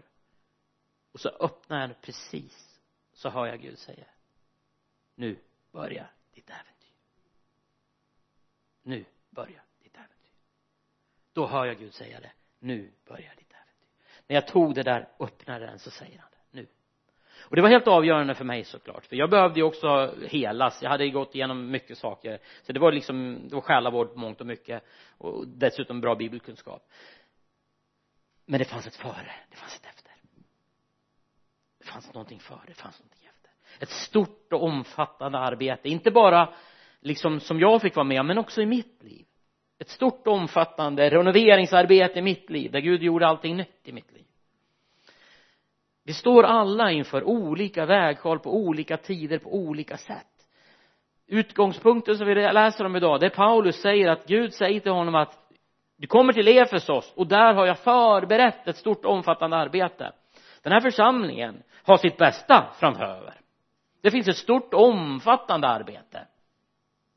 Och 1.12 1.20
så 1.20 1.28
öppnar 1.28 1.80
jag 1.80 1.90
den 1.90 1.96
precis. 2.00 2.80
Så 3.12 3.28
hör 3.28 3.46
jag 3.46 3.60
Gud 3.60 3.78
säga 3.78 4.04
nu 5.14 5.38
börjar 5.72 6.12
ditt 6.30 6.50
äventyr. 6.50 6.94
Nu 8.82 9.04
börjar 9.30 9.64
ditt 9.82 9.96
äventyr. 9.96 10.32
Då 11.32 11.46
hör 11.46 11.66
jag 11.66 11.78
Gud 11.78 11.94
säga 11.94 12.20
det. 12.20 12.32
Nu 12.58 12.92
börjar 13.04 13.34
ditt 13.36 13.52
äventyr. 13.52 13.88
När 14.26 14.34
jag 14.34 14.48
tog 14.48 14.74
det 14.74 14.82
där 14.82 15.08
öppnade 15.18 15.66
den 15.66 15.78
så 15.78 15.90
säger 15.90 16.18
han 16.18 16.30
och 17.44 17.56
det 17.56 17.62
var 17.62 17.68
helt 17.68 17.88
avgörande 17.88 18.34
för 18.34 18.44
mig 18.44 18.64
såklart. 18.64 19.06
För 19.06 19.16
jag 19.16 19.30
behövde 19.30 19.60
ju 19.60 19.64
också 19.64 20.14
helas. 20.26 20.82
Jag 20.82 20.90
hade 20.90 21.04
ju 21.04 21.10
gått 21.10 21.34
igenom 21.34 21.70
mycket 21.70 21.98
saker. 21.98 22.38
Så 22.62 22.72
det 22.72 22.80
var 22.80 22.92
liksom 22.92 23.40
det 23.48 23.54
var 23.54 23.62
själavård 23.62 24.16
mångt 24.16 24.40
och 24.40 24.46
mycket. 24.46 24.84
Och 25.18 25.48
dessutom 25.48 26.00
bra 26.00 26.14
bibelkunskap. 26.14 26.88
Men 28.46 28.58
det 28.58 28.64
fanns 28.64 28.86
ett 28.86 28.96
före. 28.96 29.32
Det 29.50 29.56
fanns 29.56 29.76
ett 29.76 29.86
efter. 29.86 30.12
Det 31.78 31.86
fanns 31.86 32.14
någonting 32.14 32.40
före. 32.40 32.60
Det 32.66 32.74
fanns 32.74 33.00
någonting 33.00 33.28
efter. 33.34 33.50
Ett 33.82 33.90
stort 33.90 34.52
och 34.52 34.62
omfattande 34.62 35.38
arbete. 35.38 35.88
Inte 35.88 36.10
bara 36.10 36.54
liksom 37.00 37.40
som 37.40 37.60
jag 37.60 37.82
fick 37.82 37.96
vara 37.96 38.04
med 38.04 38.20
om 38.20 38.26
men 38.26 38.38
också 38.38 38.62
i 38.62 38.66
mitt 38.66 39.02
liv. 39.02 39.26
Ett 39.78 39.88
stort 39.88 40.26
omfattande 40.26 41.10
renoveringsarbete 41.10 42.18
i 42.18 42.22
mitt 42.22 42.50
liv 42.50 42.72
där 42.72 42.80
Gud 42.80 43.02
gjorde 43.02 43.26
allting 43.26 43.56
nytt 43.56 43.88
i 43.88 43.92
mitt 43.92 44.12
liv 44.12 44.24
vi 46.04 46.12
står 46.12 46.42
alla 46.42 46.90
inför 46.90 47.24
olika 47.24 47.86
vägskäl 47.86 48.38
på 48.38 48.56
olika 48.56 48.96
tider 48.96 49.38
på 49.38 49.54
olika 49.54 49.96
sätt. 49.96 50.26
Utgångspunkten 51.26 52.16
som 52.16 52.26
vi 52.26 52.34
läser 52.34 52.84
om 52.84 52.96
idag 52.96 53.20
det 53.20 53.26
är 53.26 53.30
Paulus 53.30 53.80
säger 53.80 54.08
att 54.08 54.26
Gud 54.26 54.54
säger 54.54 54.80
till 54.80 54.92
honom 54.92 55.14
att 55.14 55.38
du 55.96 56.06
kommer 56.06 56.32
till 56.32 56.48
Efesos 56.48 57.12
och 57.16 57.26
där 57.26 57.54
har 57.54 57.66
jag 57.66 57.78
förberett 57.78 58.68
ett 58.68 58.76
stort 58.76 59.04
omfattande 59.04 59.56
arbete. 59.56 60.12
Den 60.62 60.72
här 60.72 60.80
församlingen 60.80 61.62
har 61.82 61.96
sitt 61.96 62.16
bästa 62.16 62.66
framöver. 62.78 63.34
Det 64.02 64.10
finns 64.10 64.28
ett 64.28 64.36
stort 64.36 64.74
omfattande 64.74 65.68
arbete. 65.68 66.26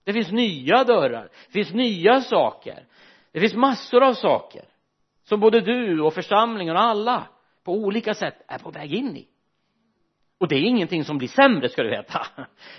Det 0.04 0.14
finns 0.14 0.32
nya 0.32 0.84
dörrar 0.84 1.30
det 1.48 1.54
finns 1.54 1.74
nya 1.74 2.22
saker. 2.22 2.86
Det 3.32 3.40
finns 3.40 3.56
massor 3.56 4.04
av 4.04 4.14
saker 4.14 4.66
som 5.24 5.40
både 5.40 5.62
du 5.62 6.02
och 6.02 6.14
församlingen 6.14 6.76
och 6.76 6.82
alla 6.82 7.28
på 7.68 7.74
olika 7.74 8.14
sätt 8.14 8.44
är 8.48 8.58
på 8.58 8.72
väg 8.72 8.94
in 8.94 9.18
i. 9.18 9.28
Och 10.38 10.48
det 10.48 10.56
är 10.56 10.62
ingenting 10.62 11.04
som 11.04 11.18
blir 11.18 11.28
sämre 11.28 11.70
ska 11.70 11.84
du 11.84 11.90
veta. 11.90 12.28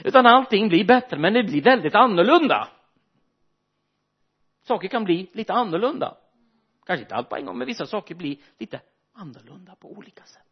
Utan 0.05 0.27
allting 0.27 0.69
blir 0.69 0.85
bättre 0.85 1.19
men 1.19 1.33
det 1.33 1.43
blir 1.43 1.63
väldigt 1.63 1.95
annorlunda. 1.95 2.69
Saker 4.63 4.89
kan 4.89 5.05
bli 5.05 5.31
lite 5.33 5.53
annorlunda. 5.53 6.17
Kanske 6.87 7.03
inte 7.03 7.15
allt 7.15 7.29
på 7.29 7.37
en 7.37 7.47
gång 7.47 7.59
men 7.59 7.67
vissa 7.67 7.87
saker 7.87 8.15
blir 8.15 8.37
lite 8.59 8.81
annorlunda 9.15 9.75
på 9.75 9.93
olika 9.93 10.23
sätt. 10.23 10.47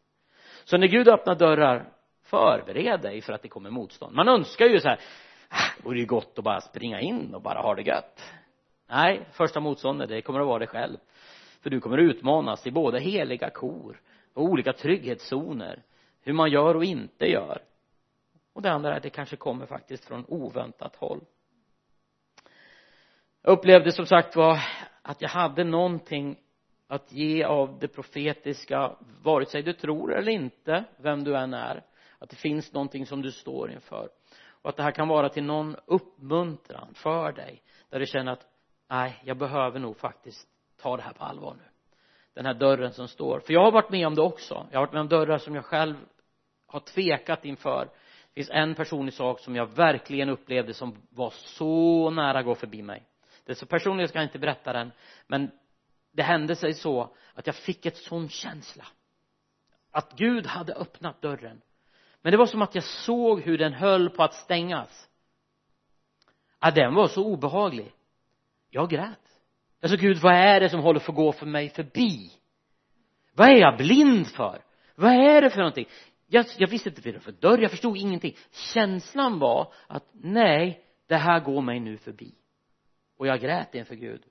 Så 0.65 0.77
när 0.77 0.87
Gud 0.87 1.07
öppnar 1.07 1.35
dörrar 1.35 1.93
förbered 2.23 3.01
dig 3.01 3.21
för 3.21 3.33
att 3.33 3.41
det 3.41 3.49
kommer 3.49 3.69
motstånd. 3.69 4.15
Man 4.15 4.27
önskar 4.27 4.65
ju 4.65 4.79
så 4.79 4.87
här 4.87 4.99
ah, 5.49 5.71
det 5.77 5.83
vore 5.83 5.99
ju 5.99 6.05
gott 6.05 6.37
att 6.37 6.43
bara 6.43 6.61
springa 6.61 7.01
in 7.01 7.35
och 7.35 7.41
bara 7.41 7.61
ha 7.61 7.75
det 7.75 7.81
gött. 7.81 8.33
Nej 8.87 9.27
första 9.31 9.59
motståndet 9.59 10.09
det 10.09 10.21
kommer 10.21 10.39
att 10.39 10.47
vara 10.47 10.59
dig 10.59 10.67
själv. 10.67 10.97
För 11.61 11.69
du 11.69 11.79
kommer 11.79 11.97
att 11.97 12.15
utmanas 12.15 12.67
i 12.67 12.71
både 12.71 12.99
heliga 12.99 13.49
kor 13.49 14.01
och 14.37 14.43
olika 14.43 14.73
trygghetszoner 14.73 15.83
hur 16.21 16.33
man 16.33 16.51
gör 16.51 16.75
och 16.75 16.83
inte 16.83 17.25
gör. 17.25 17.61
Och 18.53 18.61
det 18.61 18.71
andra 18.71 18.93
är 18.93 18.97
att 18.97 19.03
det 19.03 19.09
kanske 19.09 19.35
kommer 19.35 19.65
faktiskt 19.65 20.05
från 20.05 20.25
oväntat 20.27 20.95
håll. 20.95 21.21
Jag 23.41 23.51
upplevde 23.51 23.91
som 23.91 24.05
sagt 24.05 24.35
var 24.35 24.59
att 25.01 25.21
jag 25.21 25.29
hade 25.29 25.63
någonting 25.63 26.39
att 26.87 27.11
ge 27.11 27.43
av 27.43 27.79
det 27.79 27.87
profetiska 27.87 28.95
vare 29.23 29.45
sig 29.45 29.63
du 29.63 29.73
tror 29.73 30.13
eller 30.13 30.31
inte 30.31 30.83
vem 30.97 31.23
du 31.23 31.37
än 31.37 31.53
är 31.53 31.83
att 32.19 32.29
det 32.29 32.35
finns 32.35 32.73
någonting 32.73 33.05
som 33.05 33.21
du 33.21 33.31
står 33.31 33.71
inför. 33.71 34.09
Och 34.61 34.69
att 34.69 34.77
det 34.77 34.83
här 34.83 34.91
kan 34.91 35.07
vara 35.07 35.29
till 35.29 35.43
någon 35.43 35.75
uppmuntran 35.85 36.93
för 36.93 37.31
dig 37.31 37.61
där 37.89 37.99
du 37.99 38.05
känner 38.05 38.31
att 38.31 38.45
nej 38.89 39.21
jag 39.23 39.37
behöver 39.37 39.79
nog 39.79 39.97
faktiskt 39.97 40.47
ta 40.77 40.97
det 40.97 41.03
här 41.03 41.13
på 41.13 41.23
allvar 41.23 41.53
nu 41.53 41.76
den 42.37 42.45
här 42.45 42.53
dörren 42.53 42.93
som 42.93 43.07
står. 43.07 43.39
För 43.39 43.53
jag 43.53 43.63
har 43.63 43.71
varit 43.71 43.89
med 43.89 44.07
om 44.07 44.15
det 44.15 44.21
också. 44.21 44.67
Jag 44.71 44.79
har 44.79 44.85
varit 44.85 44.93
med 44.93 45.01
om 45.01 45.07
dörrar 45.07 45.37
som 45.37 45.55
jag 45.55 45.65
själv 45.65 45.95
har 46.67 46.79
tvekat 46.79 47.45
inför. 47.45 47.85
Det 47.85 48.33
finns 48.33 48.49
en 48.49 48.75
personlig 48.75 49.13
sak 49.13 49.39
som 49.39 49.55
jag 49.55 49.65
verkligen 49.65 50.29
upplevde 50.29 50.73
som 50.73 50.95
var 51.09 51.29
så 51.29 52.09
nära 52.09 52.39
att 52.39 52.45
gå 52.45 52.55
förbi 52.55 52.81
mig. 52.81 53.03
Det 53.45 53.51
är 53.51 53.55
så 53.55 53.65
personligt 53.65 54.09
ska 54.09 54.19
jag 54.19 54.25
inte 54.25 54.39
berätta 54.39 54.73
den. 54.73 54.91
Men 55.27 55.51
det 56.11 56.23
hände 56.23 56.55
sig 56.55 56.73
så 56.73 57.15
att 57.33 57.47
jag 57.47 57.55
fick 57.55 57.85
ett 57.85 57.97
sån 57.97 58.29
känsla. 58.29 58.85
Att 59.91 60.13
Gud 60.17 60.45
hade 60.45 60.73
öppnat 60.73 61.21
dörren. 61.21 61.61
Men 62.21 62.31
det 62.31 62.37
var 62.37 62.45
som 62.45 62.61
att 62.61 62.75
jag 62.75 62.83
såg 62.83 63.41
hur 63.41 63.57
den 63.57 63.73
höll 63.73 64.09
på 64.09 64.23
att 64.23 64.33
stängas. 64.33 65.09
Ja, 66.59 66.71
den 66.71 66.95
var 66.95 67.07
så 67.07 67.25
obehaglig. 67.25 67.93
Jag 68.69 68.89
grät 68.89 69.26
jag 69.79 69.89
sa 69.89 69.95
Gud 69.95 70.17
vad 70.17 70.33
är 70.33 70.59
det 70.59 70.69
som 70.69 70.79
håller 70.79 70.99
på 70.99 71.11
att 71.11 71.15
gå 71.15 71.31
för 71.31 71.45
mig 71.45 71.69
förbi? 71.69 72.31
Vad 73.33 73.49
är 73.49 73.55
jag 73.55 73.77
blind 73.77 74.27
för? 74.27 74.61
Vad 74.95 75.11
är 75.11 75.41
det 75.41 75.49
för 75.49 75.57
någonting? 75.57 75.87
Jag, 76.27 76.45
jag 76.57 76.67
visste 76.67 76.89
inte 76.89 77.01
vad 77.01 77.13
det 77.13 77.17
var 77.17 77.23
för 77.23 77.31
dörr 77.31 77.61
jag 77.61 77.71
förstod 77.71 77.97
ingenting. 77.97 78.35
Känslan 78.51 79.39
var 79.39 79.73
att 79.87 80.03
nej 80.11 80.83
det 81.07 81.15
här 81.15 81.39
går 81.39 81.61
mig 81.61 81.79
nu 81.79 81.97
förbi. 81.97 82.31
Och 83.17 83.27
jag 83.27 83.39
grät 83.39 83.75
inför 83.75 83.95
Gud. 83.95 84.21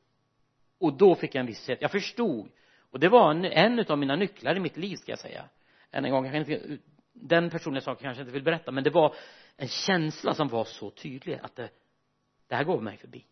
Och 0.78 0.92
då 0.96 1.14
fick 1.14 1.34
jag 1.34 1.40
en 1.40 1.46
visshet 1.46 1.78
jag 1.80 1.90
förstod. 1.90 2.50
Och 2.90 3.00
det 3.00 3.08
var 3.08 3.30
en, 3.30 3.44
en 3.44 3.84
av 3.88 3.98
mina 3.98 4.16
nycklar 4.16 4.56
i 4.56 4.60
mitt 4.60 4.76
liv 4.76 4.96
ska 4.96 5.12
jag 5.12 5.18
säga. 5.18 5.44
Än 5.90 6.04
en 6.04 6.10
gång 6.10 6.24
jag 6.24 6.32
kan 6.32 6.52
inte 6.52 6.78
den 7.12 7.50
personliga 7.50 7.80
saken 7.80 8.02
kanske 8.02 8.20
jag 8.20 8.24
inte 8.24 8.34
vill 8.34 8.42
berätta 8.42 8.72
men 8.72 8.84
det 8.84 8.90
var 8.90 9.14
en 9.56 9.68
känsla 9.68 10.34
som 10.34 10.48
var 10.48 10.64
så 10.64 10.90
tydlig 10.90 11.38
att 11.42 11.56
det, 11.56 11.70
det 12.48 12.54
här 12.54 12.64
går 12.64 12.80
mig 12.80 12.96
förbi 12.96 13.24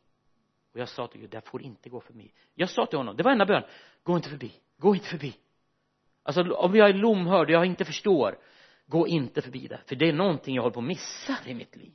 och 0.75 0.81
jag 0.81 0.89
sa 0.89 1.07
till 1.07 1.21
Gud, 1.21 1.31
det 1.31 1.41
får 1.41 1.63
inte 1.63 1.89
gå 1.89 2.01
förbi. 2.01 2.33
Jag 2.55 2.71
sa 2.71 2.87
till 2.87 2.99
honom, 2.99 3.17
det 3.17 3.23
var 3.23 3.33
enda 3.33 3.47
bön 3.47 3.63
gå 4.03 4.17
inte 4.17 4.29
förbi, 4.29 4.53
gå 4.77 4.95
inte 4.95 5.09
förbi. 5.09 5.37
Alltså 6.23 6.55
om 6.55 6.75
jag 6.75 6.89
är 6.89 6.95
lomhörd, 6.95 7.51
jag 7.51 7.67
inte 7.67 7.85
förstår 7.85 8.39
gå 8.87 9.09
inte 9.09 9.43
förbi 9.43 9.67
det. 9.67 9.81
För 9.87 9.97
det 9.97 10.09
är 10.09 10.13
någonting 10.13 10.55
jag 10.55 10.63
håller 10.63 10.75
på 10.75 10.81
att 10.81 10.87
missa 10.87 11.39
i 11.47 11.55
mitt 11.55 11.77
liv. 11.77 11.93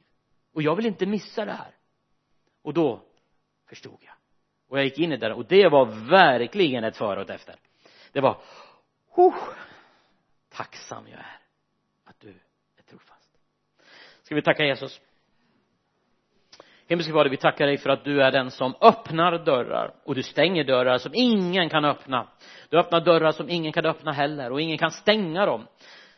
Och 0.54 0.62
jag 0.62 0.76
vill 0.76 0.86
inte 0.86 1.06
missa 1.06 1.46
det 1.46 1.52
här. 1.52 1.76
Och 2.62 2.74
då 2.74 3.04
förstod 3.66 3.98
jag. 4.02 4.14
Och 4.68 4.78
jag 4.78 4.86
gick 4.86 5.00
in 5.00 5.12
i 5.12 5.18
det 5.18 5.34
och 5.34 5.46
det 5.46 5.68
var 5.68 5.86
verkligen 6.10 6.84
ett 6.84 6.98
före 6.98 7.16
och 7.16 7.30
ett 7.30 7.36
efter. 7.36 7.56
Det 8.12 8.22
var 8.22 8.42
oh, 9.16 9.36
tacksam 10.50 11.08
jag 11.08 11.20
är 11.20 11.40
att 12.04 12.20
du 12.20 12.30
är 12.78 12.84
trofast. 12.84 13.30
Ska 14.24 14.36
vi 14.36 14.42
tacka 14.42 14.66
Jesus? 14.66 15.02
Himmelske 16.90 17.14
Fader, 17.14 17.30
vi 17.30 17.38
tackar 17.38 17.66
dig 17.66 17.78
för 17.78 17.90
att 17.90 18.04
du 18.04 18.22
är 18.22 18.32
den 18.32 18.52
som 18.52 18.74
öppnar 18.82 19.46
dörrar 19.46 19.92
och 20.06 20.16
du 20.16 20.24
stänger 20.24 20.64
dörrar 20.64 20.98
som 20.98 21.12
ingen 21.16 21.70
kan 21.70 21.86
öppna. 21.86 22.28
Du 22.70 22.80
öppnar 22.80 23.02
dörrar 23.02 23.32
som 23.32 23.50
ingen 23.50 23.72
kan 23.72 23.86
öppna 23.86 24.12
heller 24.12 24.52
och 24.52 24.62
ingen 24.62 24.78
kan 24.78 24.92
stänga 24.92 25.46
dem. 25.46 25.68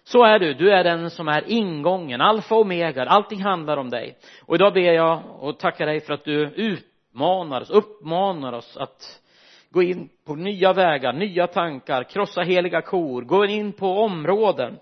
Så 0.04 0.24
är 0.24 0.40
du, 0.40 0.54
du 0.54 0.72
är 0.72 0.84
den 0.84 1.10
som 1.10 1.28
är 1.28 1.44
ingången, 1.48 2.22
alfa 2.22 2.56
och 2.56 2.62
omega, 2.62 3.06
allting 3.06 3.42
handlar 3.42 3.78
om 3.78 3.90
dig. 3.90 4.18
Och 4.46 4.56
idag 4.56 4.74
ber 4.74 4.94
jag 4.94 5.22
och 5.40 5.60
tackar 5.60 5.86
dig 5.86 6.00
för 6.00 6.14
att 6.14 6.26
du 6.26 6.42
utmanar 6.42 7.62
oss, 7.62 7.70
uppmanar 7.70 8.54
oss 8.54 8.78
att 8.78 9.22
gå 9.70 9.84
in 9.84 10.10
på 10.28 10.36
nya 10.36 10.74
vägar, 10.74 11.14
nya 11.14 11.48
tankar, 11.48 12.04
krossa 12.04 12.42
heliga 12.42 12.82
kor, 12.82 13.22
gå 13.22 13.46
in 13.46 13.74
på 13.74 13.88
områden 13.88 14.78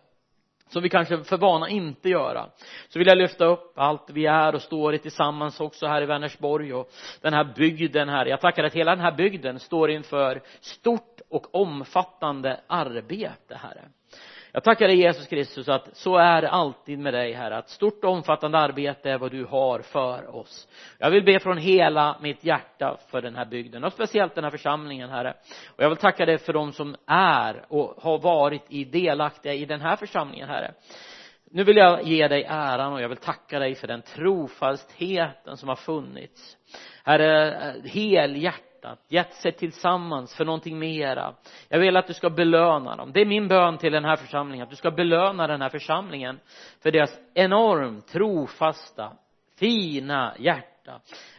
som 0.69 0.83
vi 0.83 0.89
kanske 0.89 1.23
för 1.23 1.37
vana 1.37 1.69
inte 1.69 2.09
göra. 2.09 2.49
Så 2.89 2.99
vill 2.99 3.07
jag 3.07 3.17
lyfta 3.17 3.45
upp 3.45 3.73
allt 3.75 4.09
vi 4.09 4.25
är 4.25 4.55
och 4.55 4.61
står 4.61 4.93
i 4.93 4.99
tillsammans 4.99 5.59
också 5.59 5.87
här 5.87 6.01
i 6.01 6.05
Vänersborg 6.05 6.73
och 6.73 6.89
den 7.21 7.33
här 7.33 7.53
bygden 7.55 8.09
här. 8.09 8.25
Jag 8.25 8.41
tackar 8.41 8.63
att 8.63 8.73
hela 8.73 8.95
den 8.95 9.03
här 9.03 9.15
bygden 9.15 9.59
står 9.59 9.89
inför 9.89 10.41
stort 10.59 11.21
och 11.29 11.55
omfattande 11.55 12.59
arbete 12.67 13.55
herre 13.55 13.81
jag 14.51 14.63
tackar 14.63 14.87
dig 14.87 14.97
Jesus 14.97 15.27
Kristus 15.27 15.69
att 15.69 15.97
så 15.97 16.17
är 16.17 16.41
det 16.41 16.49
alltid 16.49 16.99
med 16.99 17.13
dig 17.13 17.33
här 17.33 17.51
att 17.51 17.69
stort 17.69 18.03
och 18.03 18.11
omfattande 18.11 18.57
arbete 18.57 19.11
är 19.11 19.17
vad 19.17 19.31
du 19.31 19.45
har 19.45 19.79
för 19.79 20.35
oss. 20.35 20.67
Jag 20.97 21.11
vill 21.11 21.23
be 21.23 21.39
från 21.39 21.57
hela 21.57 22.17
mitt 22.21 22.43
hjärta 22.43 22.97
för 23.07 23.21
den 23.21 23.35
här 23.35 23.45
bygden 23.45 23.83
och 23.83 23.93
speciellt 23.93 24.35
den 24.35 24.43
här 24.43 24.51
församlingen 24.51 25.09
herre. 25.09 25.33
Och 25.67 25.83
jag 25.83 25.89
vill 25.89 25.97
tacka 25.97 26.25
dig 26.25 26.37
för 26.37 26.53
de 26.53 26.71
som 26.71 26.95
är 27.07 27.65
och 27.67 27.95
har 28.01 28.19
varit 28.19 28.65
i 28.69 28.83
delaktiga 28.83 29.53
i 29.53 29.65
den 29.65 29.81
här 29.81 29.95
församlingen 29.95 30.49
herre. 30.49 30.73
Nu 31.51 31.63
vill 31.63 31.77
jag 31.77 32.03
ge 32.03 32.27
dig 32.27 32.43
äran 32.49 32.93
och 32.93 33.01
jag 33.01 33.09
vill 33.09 33.17
tacka 33.17 33.59
dig 33.59 33.75
för 33.75 33.87
den 33.87 34.01
trofastheten 34.01 35.57
som 35.57 35.69
har 35.69 35.75
funnits. 35.75 36.57
Herre 37.03 37.53
eh, 37.53 37.91
helhjärtat 37.91 38.68
hjärtat, 38.79 38.99
gett 39.07 39.33
sig 39.33 39.51
tillsammans 39.51 40.35
för 40.35 40.45
någonting 40.45 40.79
mera. 40.79 41.33
Jag 41.69 41.79
vill 41.79 41.97
att 41.97 42.07
du 42.07 42.13
ska 42.13 42.29
belöna 42.29 42.95
dem. 42.95 43.11
Det 43.13 43.21
är 43.21 43.25
min 43.25 43.47
bön 43.47 43.77
till 43.77 43.91
den 43.91 44.05
här 44.05 44.15
församlingen, 44.15 44.63
att 44.63 44.69
du 44.69 44.75
ska 44.75 44.91
belöna 44.91 45.47
den 45.47 45.61
här 45.61 45.69
församlingen 45.69 46.39
för 46.83 46.91
deras 46.91 47.19
enormt 47.33 48.07
trofasta, 48.07 49.13
fina 49.59 50.35
hjärta. 50.39 50.68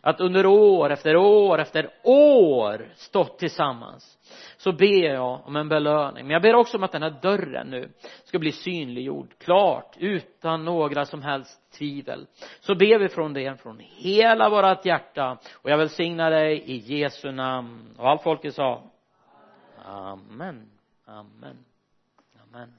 Att 0.01 0.20
under 0.20 0.46
år 0.46 0.90
efter 0.90 1.16
år 1.16 1.61
efter 1.61 1.90
år 2.05 2.88
stått 2.94 3.38
tillsammans 3.38 4.18
så 4.57 4.72
ber 4.72 5.14
jag 5.14 5.46
om 5.46 5.57
en 5.57 5.68
belöning. 5.68 6.26
Men 6.26 6.32
jag 6.32 6.42
ber 6.42 6.55
också 6.55 6.76
om 6.76 6.82
att 6.82 6.92
den 6.92 7.03
här 7.03 7.18
dörren 7.22 7.66
nu 7.70 7.92
ska 8.24 8.38
bli 8.38 8.53
synliggjord, 8.53 9.34
klart, 9.38 9.96
utan 9.98 10.64
några 10.64 11.05
som 11.05 11.22
helst 11.22 11.61
tvivel. 11.78 12.26
Så 12.61 12.74
ber 12.74 12.98
vi 12.98 13.09
från 13.09 13.32
det, 13.32 13.62
från 13.62 13.78
hela 13.78 14.51
vårt 14.51 14.84
hjärta. 14.84 15.38
Och 15.55 15.70
jag 15.70 15.78
välsignar 15.78 16.30
dig 16.30 16.62
i 16.66 16.76
Jesu 16.76 17.32
namn. 17.32 17.94
Och 17.98 18.09
allt 18.09 18.22
folket 18.22 18.55
sa 18.55 18.82
Amen. 19.84 20.70
Amen. 21.07 21.64
Amen. 22.42 22.74